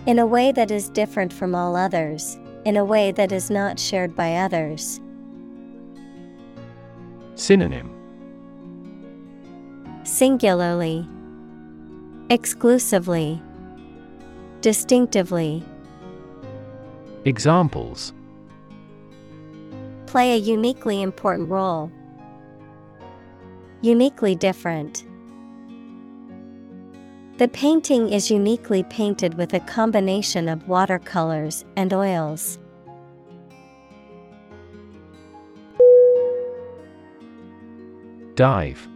In 0.07 0.19
a 0.19 0.27
way 0.27 0.51
that 0.51 0.73
is 0.73 0.89
different 0.89 1.33
from 1.33 1.55
all 1.55 1.77
others, 1.77 2.37
in 2.65 2.77
a 2.77 2.85
way 2.85 3.13
that 3.13 3.33
is 3.33 3.51
not 3.51 3.79
shared 3.79 4.15
by 4.15 4.37
others. 4.37 5.01
Synonym 7.35 7.91
Singularly, 10.05 11.07
Exclusively, 12.31 13.43
Distinctively. 14.61 15.65
Examples 17.25 18.13
Play 20.07 20.33
a 20.33 20.37
uniquely 20.37 21.03
important 21.03 21.49
role. 21.49 21.91
Uniquely 23.81 24.35
different. 24.35 25.05
The 27.43 27.49
painting 27.49 28.13
is 28.13 28.31
uniquely 28.31 28.85
painted 28.85 29.35
with 29.35 29.53
a 29.53 29.59
combination 29.59 30.49
of 30.49 30.69
watercolors 30.69 31.65
and 31.75 31.93
oils. 31.93 32.57
Dive. 38.37 38.87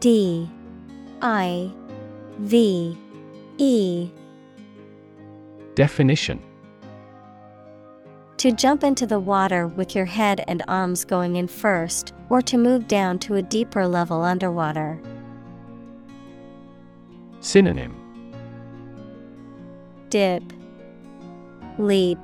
D. 0.00 0.50
I. 1.22 1.70
V. 2.40 2.98
E. 3.58 4.10
Definition. 5.76 6.42
To 8.38 8.50
jump 8.50 8.82
into 8.82 9.06
the 9.06 9.20
water 9.20 9.68
with 9.68 9.94
your 9.94 10.06
head 10.06 10.42
and 10.48 10.64
arms 10.66 11.04
going 11.04 11.36
in 11.36 11.46
first, 11.46 12.12
or 12.28 12.42
to 12.42 12.58
move 12.58 12.88
down 12.88 13.20
to 13.20 13.36
a 13.36 13.42
deeper 13.42 13.86
level 13.86 14.24
underwater. 14.24 15.00
Synonym 17.40 17.94
Dip, 20.10 20.42
Leap, 21.78 22.18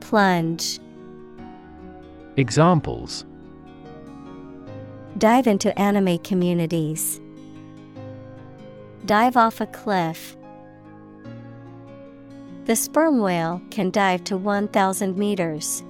Plunge. 0.00 0.78
Examples 2.36 3.24
Dive 5.18 5.46
into 5.46 5.78
anime 5.78 6.18
communities. 6.18 7.20
Dive 9.06 9.36
off 9.36 9.60
a 9.60 9.66
cliff. 9.66 10.36
The 12.66 12.74
sperm 12.74 13.20
whale 13.20 13.62
can 13.70 13.90
dive 13.90 14.24
to 14.24 14.36
1,000 14.36 15.16
meters. 15.16 15.84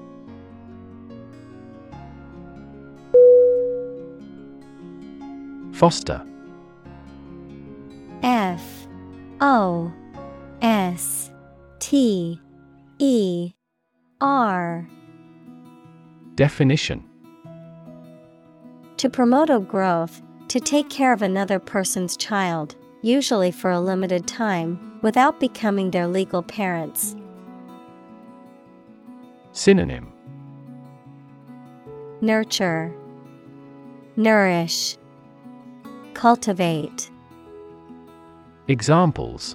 Foster 5.72 6.22
F 8.22 8.88
O 9.40 9.92
S 10.62 11.30
T 11.78 12.40
E 12.98 13.52
R. 14.20 14.88
Definition. 16.34 17.04
To 18.98 19.10
promote 19.10 19.50
a 19.50 19.60
growth, 19.60 20.22
to 20.48 20.60
take 20.60 20.88
care 20.88 21.12
of 21.12 21.22
another 21.22 21.58
person's 21.58 22.16
child, 22.16 22.76
usually 23.02 23.50
for 23.50 23.70
a 23.70 23.80
limited 23.80 24.26
time, 24.26 24.98
without 25.02 25.38
becoming 25.38 25.90
their 25.90 26.06
legal 26.06 26.42
parents. 26.42 27.14
Synonym. 29.52 30.12
Nurture, 32.20 32.94
Nourish, 34.16 34.96
Cultivate. 36.14 37.10
Examples 38.68 39.54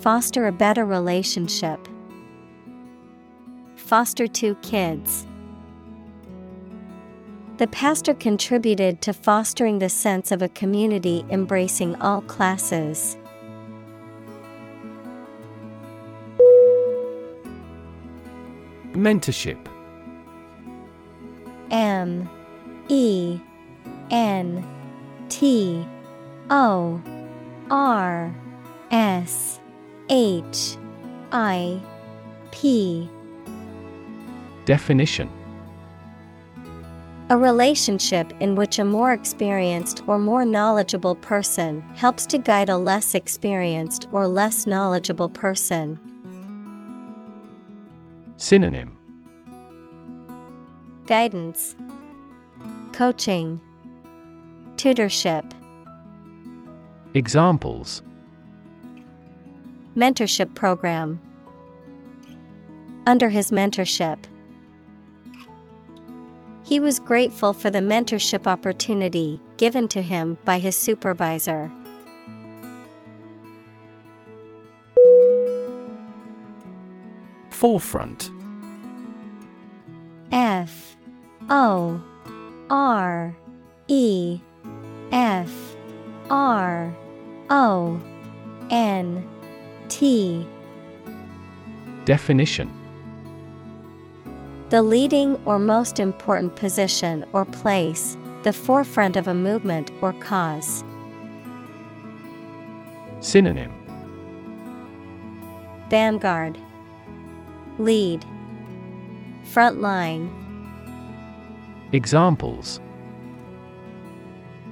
Foster 0.00 0.48
a 0.48 0.52
better 0.52 0.84
relationship. 0.84 1.86
Foster 3.76 4.26
two 4.26 4.56
kids. 4.56 5.24
The 7.58 7.68
pastor 7.68 8.12
contributed 8.12 9.00
to 9.02 9.12
fostering 9.12 9.78
the 9.78 9.88
sense 9.88 10.32
of 10.32 10.42
a 10.42 10.48
community 10.48 11.24
embracing 11.30 11.94
all 12.02 12.22
classes. 12.22 13.16
Mentorship 18.92 19.64
M 21.70 22.28
E 22.88 23.38
N 24.10 24.66
T 25.28 25.86
O 26.50 27.02
R 27.70 28.34
S 28.90 29.60
H 30.08 30.76
I 31.32 31.80
P 32.52 33.10
Definition. 34.64 35.30
A 37.28 37.36
relationship 37.36 38.32
in 38.38 38.54
which 38.54 38.78
a 38.78 38.84
more 38.84 39.12
experienced 39.12 40.04
or 40.06 40.16
more 40.16 40.44
knowledgeable 40.44 41.16
person 41.16 41.80
helps 41.96 42.24
to 42.26 42.38
guide 42.38 42.68
a 42.68 42.76
less 42.76 43.16
experienced 43.16 44.06
or 44.12 44.28
less 44.28 44.64
knowledgeable 44.66 45.28
person. 45.28 45.98
Synonym. 48.36 48.96
Guidance, 51.06 51.74
Coaching, 52.92 53.60
Tutorship, 54.76 55.52
Examples. 57.16 58.02
Mentorship 59.96 60.54
Program. 60.54 61.18
Under 63.06 63.30
his 63.30 63.50
mentorship, 63.50 64.18
he 66.62 66.78
was 66.78 66.98
grateful 66.98 67.54
for 67.54 67.70
the 67.70 67.78
mentorship 67.78 68.46
opportunity 68.46 69.40
given 69.56 69.88
to 69.88 70.02
him 70.02 70.36
by 70.44 70.58
his 70.58 70.76
supervisor. 70.76 71.72
Forefront. 77.48 78.30
F. 80.32 80.98
O. 81.48 81.98
R. 82.68 83.34
E. 83.88 84.38
F. 85.12 85.76
R 86.28 86.94
O 87.50 88.00
N 88.70 89.28
T. 89.88 90.46
Definition. 92.04 92.72
The 94.70 94.82
leading 94.82 95.36
or 95.44 95.58
most 95.58 96.00
important 96.00 96.56
position 96.56 97.24
or 97.32 97.44
place, 97.44 98.16
the 98.42 98.52
forefront 98.52 99.16
of 99.16 99.28
a 99.28 99.34
movement 99.34 99.90
or 100.00 100.12
cause. 100.14 100.82
Synonym. 103.20 103.72
Vanguard. 105.88 106.58
Lead. 107.78 108.24
Front 109.44 109.80
line 109.80 110.30
Examples. 111.92 112.80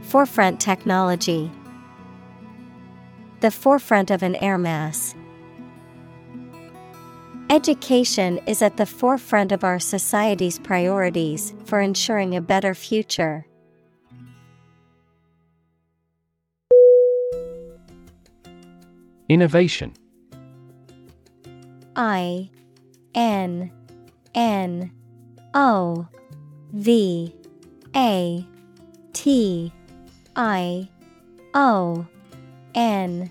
Forefront 0.03 0.61
technology 0.61 1.51
The 3.45 3.51
forefront 3.51 4.11
of 4.11 4.23
an 4.23 4.37
air 4.37 4.57
mass. 4.57 5.15
Education 7.51 8.39
is 8.47 8.63
at 8.63 8.79
the 8.79 8.87
forefront 8.87 9.53
of 9.53 9.63
our 9.63 9.79
society's 9.79 10.59
priorities 10.59 11.53
for 11.67 11.83
ensuring 11.83 12.35
a 12.35 12.41
better 12.41 12.75
future. 12.75 13.45
Innovation 19.29 19.93
I 21.95 22.49
N 23.15 23.71
N 24.35 24.91
O 25.53 26.09
V 26.73 27.35
A 27.95 28.47
T 29.13 29.73
I 30.35 30.89
O 31.53 32.07
N 32.75 33.31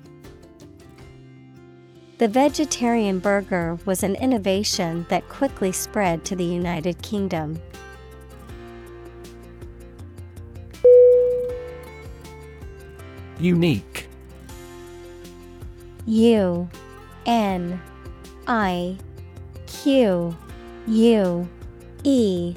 The 2.21 2.27
vegetarian 2.27 3.17
burger 3.17 3.79
was 3.83 4.03
an 4.03 4.13
innovation 4.13 5.07
that 5.09 5.27
quickly 5.27 5.71
spread 5.71 6.23
to 6.25 6.35
the 6.35 6.43
United 6.45 7.01
Kingdom. 7.01 7.59
Unique. 13.39 14.07
U 16.05 16.69
N 17.25 17.81
I 18.45 18.97
Q 19.65 20.37
U 20.85 21.49
E 22.03 22.55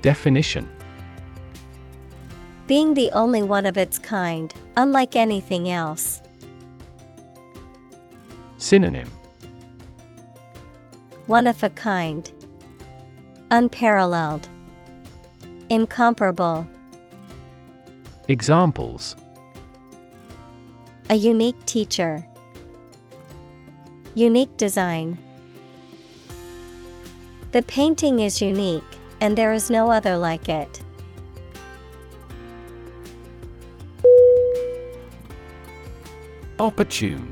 Definition 0.00 0.68
Being 2.66 2.94
the 2.94 3.12
only 3.12 3.44
one 3.44 3.64
of 3.64 3.76
its 3.76 4.00
kind, 4.00 4.52
unlike 4.76 5.14
anything 5.14 5.70
else. 5.70 6.21
Synonym 8.62 9.10
One 11.26 11.48
of 11.48 11.64
a 11.64 11.70
kind. 11.70 12.30
Unparalleled. 13.50 14.48
Incomparable. 15.68 16.64
Examples 18.28 19.16
A 21.10 21.16
unique 21.16 21.58
teacher. 21.66 22.24
Unique 24.14 24.56
design. 24.56 25.18
The 27.50 27.62
painting 27.62 28.20
is 28.20 28.40
unique, 28.40 28.92
and 29.20 29.36
there 29.36 29.52
is 29.52 29.70
no 29.70 29.90
other 29.90 30.16
like 30.16 30.48
it. 30.48 30.80
Opportune 36.60 37.31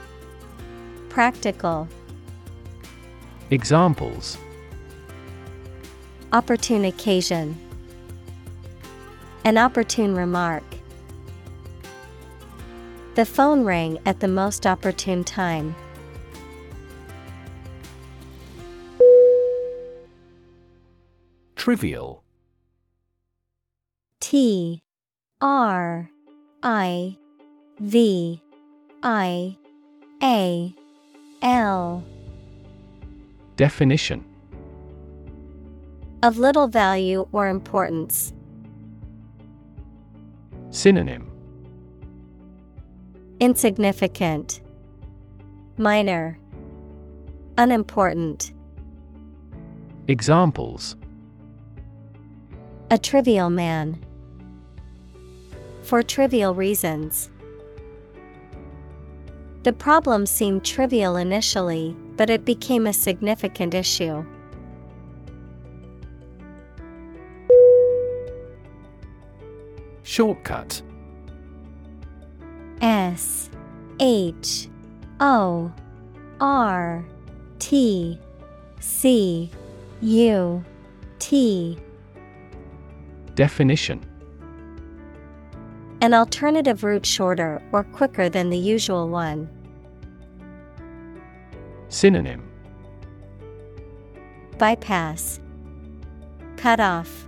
Practical, 1.11 1.89
Examples 3.49 4.37
Opportune 6.31 6.85
occasion, 6.85 7.59
An 9.43 9.57
opportune 9.57 10.15
remark. 10.15 10.63
The 13.15 13.25
phone 13.25 13.65
rang 13.65 13.99
at 14.05 14.21
the 14.21 14.29
most 14.29 14.65
opportune 14.65 15.25
time. 15.25 15.75
Trivial 21.57 22.23
T 24.21 24.81
R 25.41 26.09
I 26.63 27.17
V 27.81 28.41
I 29.03 29.57
A 30.23 30.73
L 31.41 32.03
Definition 33.55 34.25
of 36.23 36.37
little 36.37 36.67
value 36.67 37.27
or 37.31 37.47
importance. 37.47 38.33
Synonym 40.69 41.31
Insignificant, 43.39 44.61
Minor, 45.77 46.37
Unimportant. 47.57 48.53
Examples 50.07 50.95
A 52.91 52.97
trivial 52.97 53.49
man. 53.49 53.99
For 55.81 56.03
trivial 56.03 56.53
reasons. 56.53 57.29
The 59.63 59.73
problem 59.73 60.25
seemed 60.25 60.65
trivial 60.65 61.17
initially, 61.17 61.95
but 62.17 62.31
it 62.31 62.45
became 62.45 62.87
a 62.87 62.93
significant 62.93 63.75
issue. 63.75 64.25
Shortcut. 70.01 70.81
S 72.81 73.51
H 73.99 74.67
O 75.19 75.71
R 76.39 77.05
T 77.59 78.19
C 78.79 79.51
U 80.01 80.65
T. 81.19 81.77
Definition 83.35 84.10
An 86.01 86.15
alternative 86.15 86.83
route 86.83 87.05
shorter 87.05 87.61
or 87.71 87.83
quicker 87.83 88.27
than 88.27 88.49
the 88.49 88.57
usual 88.57 89.07
one. 89.07 89.47
Synonym 91.89 92.49
Bypass 94.57 95.39
Cut 96.57 96.79
off 96.79 97.27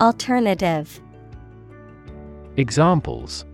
Alternative 0.00 1.00
Examples 2.58 3.46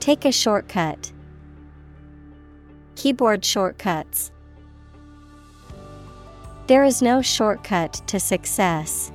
Take 0.00 0.24
a 0.24 0.32
shortcut. 0.32 1.12
Keyboard 2.96 3.44
shortcuts. 3.44 4.32
There 6.66 6.82
is 6.82 7.02
no 7.02 7.20
shortcut 7.20 8.00
to 8.06 8.18
success. 8.18 9.12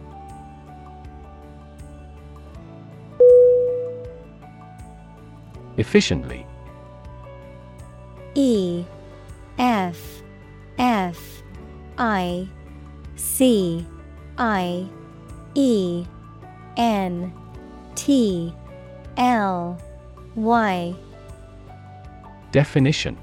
Efficiently. 5.78 6.46
E 8.36 8.86
F 9.58 10.24
F 10.78 11.44
I 11.98 12.48
C 13.16 13.86
I 14.38 14.88
E 15.56 16.06
N 16.78 17.34
T 17.96 18.54
L 19.18 19.80
Y. 20.36 20.96
Definition. 22.52 23.18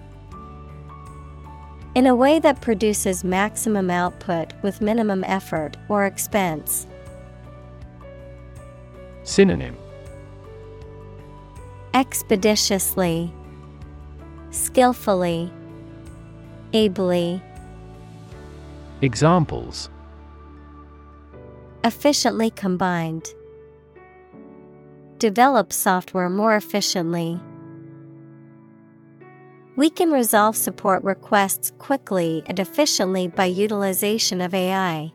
In 1.95 2.07
a 2.07 2.15
way 2.15 2.39
that 2.39 2.61
produces 2.61 3.25
maximum 3.25 3.91
output 3.91 4.53
with 4.63 4.81
minimum 4.81 5.25
effort 5.25 5.77
or 5.89 6.07
expense. 6.07 6.87
Synonym 9.25 9.77
Expeditiously, 11.93 13.33
Skillfully, 14.51 15.53
Ably, 16.73 17.43
Examples 19.03 19.91
Efficiently 21.83 22.51
combined. 22.51 23.35
Develop 25.19 25.73
software 25.73 26.31
more 26.31 26.55
efficiently. 26.55 27.41
We 29.77 29.91
can 29.91 30.13
resolve 30.13 30.57
support 30.57 31.03
requests 31.03 31.73
quickly 31.79 32.43
and 32.47 32.61
efficiently 32.61 33.29
by 33.29 33.47
utilization 33.47 34.41
of 34.41 34.55
AI. 34.55 35.13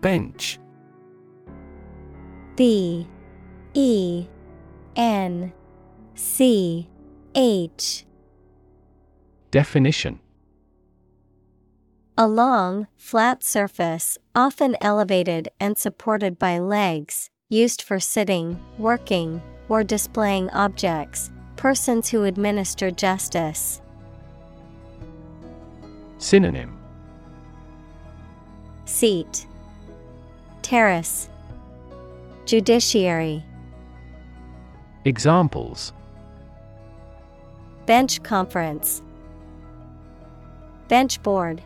Bench 0.00 0.58
B 2.56 3.06
E 3.74 4.26
N 4.96 5.52
C 6.14 6.88
H. 7.34 8.06
Definition. 9.50 10.20
A 12.16 12.28
long, 12.28 12.86
flat 12.96 13.42
surface, 13.42 14.18
often 14.36 14.76
elevated 14.80 15.48
and 15.58 15.76
supported 15.76 16.38
by 16.38 16.60
legs, 16.60 17.28
used 17.48 17.82
for 17.82 17.98
sitting, 17.98 18.60
working, 18.78 19.42
or 19.68 19.82
displaying 19.82 20.48
objects, 20.50 21.32
persons 21.56 22.08
who 22.08 22.22
administer 22.22 22.92
justice. 22.92 23.80
Synonym. 26.18 26.78
Seat, 28.84 29.46
Terrace, 30.62 31.28
Judiciary. 32.46 33.42
Examples 35.06 35.92
Bench 37.86 38.22
conference, 38.22 39.02
Bench 40.88 41.22
board. 41.22 41.62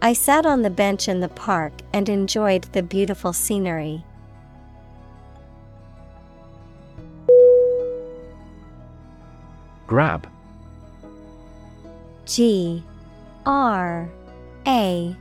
I 0.00 0.12
sat 0.12 0.46
on 0.46 0.62
the 0.62 0.70
bench 0.70 1.08
in 1.08 1.18
the 1.20 1.28
park 1.28 1.72
and 1.92 2.08
enjoyed 2.08 2.62
the 2.72 2.82
beautiful 2.82 3.32
scenery. 3.32 4.04
Grab 9.88 10.28
G 12.24 12.82
R 13.44 14.08
A 14.66 15.16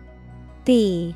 B 0.64 1.16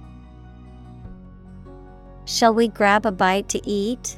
Shall 2.31 2.53
we 2.53 2.69
grab 2.69 3.05
a 3.05 3.11
bite 3.11 3.49
to 3.49 3.59
eat? 3.69 4.17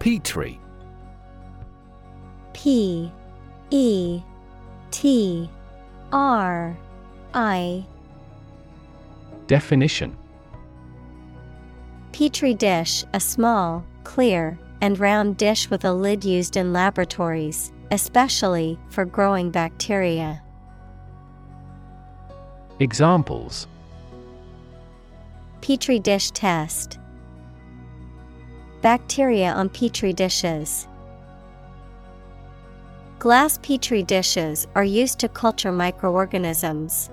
Petri 0.00 0.58
P 2.52 3.12
E 3.70 4.20
T 4.90 5.48
R 6.12 6.76
I 7.34 7.86
Definition 9.46 10.16
Petri 12.10 12.52
dish, 12.52 13.04
a 13.12 13.20
small, 13.20 13.84
clear, 14.02 14.58
and 14.80 14.98
round 14.98 15.36
dish 15.36 15.70
with 15.70 15.84
a 15.84 15.92
lid 15.92 16.24
used 16.24 16.56
in 16.56 16.72
laboratories, 16.72 17.72
especially 17.92 18.76
for 18.88 19.04
growing 19.04 19.52
bacteria. 19.52 20.43
Examples 22.80 23.68
Petri 25.60 26.00
dish 26.00 26.32
test. 26.32 26.98
Bacteria 28.82 29.52
on 29.52 29.68
petri 29.68 30.12
dishes. 30.12 30.88
Glass 33.20 33.58
petri 33.62 34.02
dishes 34.02 34.66
are 34.74 34.82
used 34.82 35.20
to 35.20 35.28
culture 35.28 35.70
microorganisms. 35.70 37.10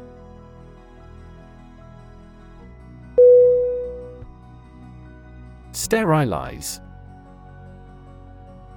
Sterilize 5.74 6.82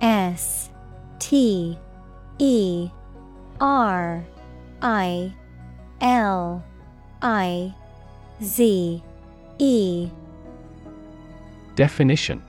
S 0.02 0.70
T 1.18 1.78
E 2.38 2.90
R 3.58 4.24
I 4.82 5.34
L 6.02 6.62
I 7.24 7.74
Z 8.42 9.02
E. 9.58 10.10
Definition. 11.74 12.42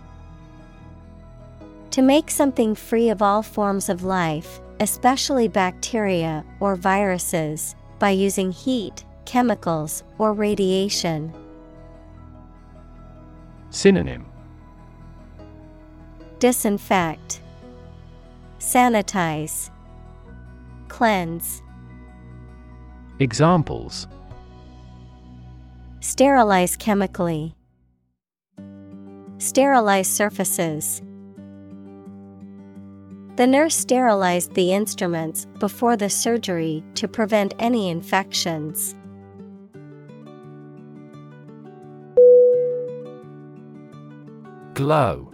To 1.91 2.01
make 2.01 2.29
something 2.29 2.75
free 2.75 3.09
of 3.09 3.21
all 3.21 3.41
forms 3.41 3.87
of 3.87 4.03
life, 4.03 4.59
especially 4.81 5.47
bacteria 5.47 6.43
or 6.59 6.75
viruses, 6.75 7.77
by 7.99 8.09
using 8.09 8.51
heat, 8.51 9.05
chemicals, 9.23 10.03
or 10.17 10.33
radiation. 10.33 11.33
Synonym. 13.69 14.25
Disinfect, 16.39 17.39
Sanitize, 18.59 19.69
Cleanse. 20.89 21.61
Examples 23.19 24.07
Sterilize 26.08 26.77
chemically. 26.77 27.56
Sterilize 29.40 30.08
surfaces. 30.08 31.01
The 33.38 33.48
nurse 33.48 33.75
sterilized 33.75 34.53
the 34.53 34.72
instruments 34.72 35.48
before 35.59 35.98
the 35.98 36.11
surgery 36.11 36.84
to 36.93 37.08
prevent 37.08 37.56
any 37.58 37.90
infections. 37.90 38.95
Glow 44.75 45.32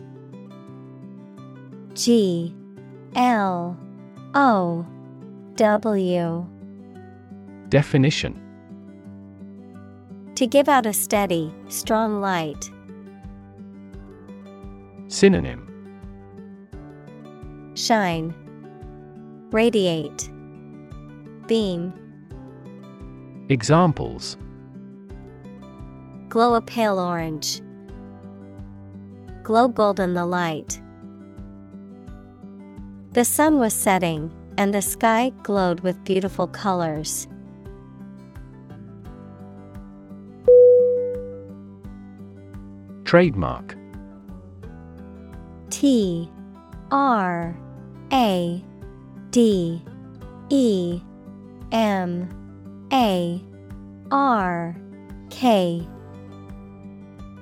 G 1.96 2.56
L 3.18 3.78
O 4.34 4.86
W 5.58 6.48
Definition 7.68 8.51
To 10.36 10.48
give 10.48 10.68
out 10.68 10.86
a 10.86 10.94
steady, 10.94 11.54
strong 11.68 12.22
light. 12.22 12.72
Synonym 15.08 15.68
Shine, 17.76 18.34
Radiate, 19.52 20.30
Beam. 21.48 21.94
Examples 23.50 24.38
Glow 26.30 26.56
a 26.56 26.62
pale 26.62 26.98
orange. 26.98 27.62
Glow 29.44 29.68
golden 29.68 30.14
the 30.14 30.26
light. 30.26 30.82
The 33.12 33.26
sun 33.26 33.60
was 33.60 33.74
setting, 33.74 34.32
and 34.58 34.74
the 34.74 34.82
sky 34.82 35.34
glowed 35.44 35.82
with 35.82 36.02
beautiful 36.06 36.48
colors. 36.48 37.28
Trademark. 43.12 43.76
T 45.70 46.32
R 46.92 47.54
A 48.14 48.64
D 49.32 49.84
E 50.50 51.02
M 51.74 52.30
A 52.94 53.44
R 54.12 54.78
K. 55.30 55.86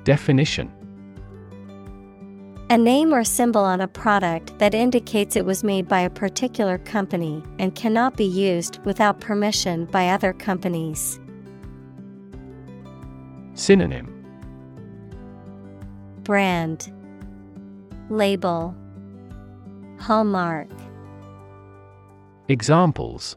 Definition. 0.05 0.73
A 2.71 2.75
name 2.79 3.13
or 3.13 3.23
symbol 3.23 3.61
on 3.61 3.79
a 3.79 3.87
product 3.87 4.57
that 4.57 4.73
indicates 4.73 5.35
it 5.35 5.45
was 5.45 5.63
made 5.63 5.87
by 5.87 5.99
a 5.99 6.09
particular 6.09 6.79
company 6.79 7.43
and 7.59 7.75
cannot 7.75 8.17
be 8.17 8.25
used 8.25 8.83
without 8.85 9.19
permission 9.19 9.85
by 9.85 10.09
other 10.09 10.33
companies. 10.33 11.19
Synonym 13.53 14.18
Brand 16.29 16.93
Label 18.11 18.75
Hallmark. 19.99 20.69
Examples. 22.47 23.35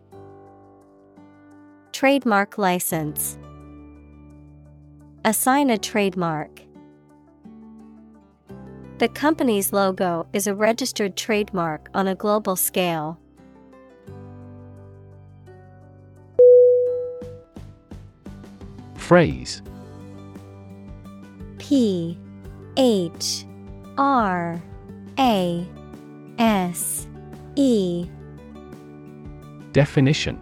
Trademark 1.93 2.59
license. 2.59 3.39
Assign 5.25 5.71
a 5.71 5.79
trademark. 5.79 6.61
The 8.99 9.09
company's 9.09 9.73
logo 9.73 10.27
is 10.35 10.47
a 10.47 10.55
registered 10.55 11.17
trademark 11.17 11.89
on 11.95 12.07
a 12.09 12.15
global 12.15 12.57
scale. 12.57 13.19
Phrase. 18.97 19.63
P 21.57 22.19
H 22.77 23.45
R 23.99 24.63
A 25.19 25.67
S 26.39 27.07
E. 27.57 28.07
Definition. 29.73 30.41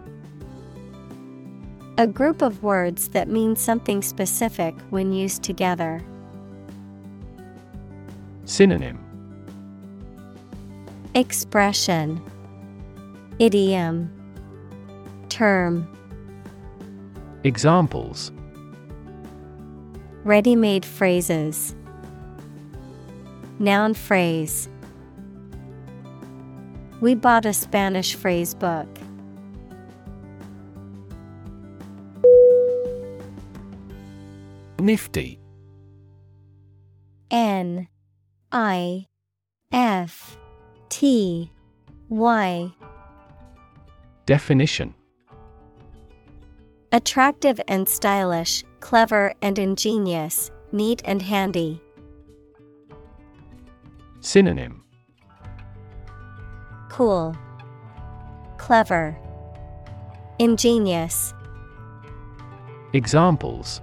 A 1.97 2.07
group 2.07 2.41
of 2.41 2.63
words 2.63 3.09
that 3.09 3.27
mean 3.27 3.55
something 3.55 4.01
specific 4.01 4.73
when 4.89 5.11
used 5.11 5.43
together. 5.43 6.01
Synonym. 8.45 8.99
Expression. 11.13 12.21
Idiom. 13.39 14.09
Term. 15.29 15.87
Examples. 17.43 18.31
Ready 20.23 20.55
made 20.55 20.85
phrases. 20.85 21.75
Noun 23.61 23.93
phrase. 23.93 24.67
We 26.99 27.13
bought 27.13 27.45
a 27.45 27.53
Spanish 27.53 28.15
phrase 28.15 28.55
book. 28.55 28.87
Nifty 34.79 35.39
N 37.29 37.87
I 38.51 39.05
F 39.71 40.39
T 40.89 41.51
Y 42.09 42.73
Definition 44.25 44.95
Attractive 46.91 47.61
and 47.67 47.87
stylish, 47.87 48.63
clever 48.79 49.35
and 49.43 49.59
ingenious, 49.59 50.49
neat 50.71 51.03
and 51.05 51.21
handy. 51.21 51.79
Synonym 54.21 54.83
Cool, 56.89 57.35
clever, 58.57 59.17
ingenious. 60.39 61.33
Examples 62.93 63.81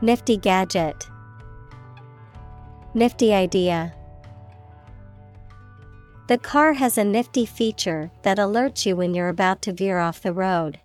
Nifty 0.00 0.36
gadget. 0.36 1.08
Nifty 2.94 3.34
idea. 3.34 3.94
The 6.28 6.38
car 6.38 6.74
has 6.74 6.96
a 6.96 7.04
nifty 7.04 7.44
feature 7.44 8.10
that 8.22 8.38
alerts 8.38 8.86
you 8.86 8.96
when 8.96 9.12
you're 9.14 9.28
about 9.28 9.60
to 9.62 9.72
veer 9.72 9.98
off 9.98 10.22
the 10.22 10.32
road. 10.32 10.78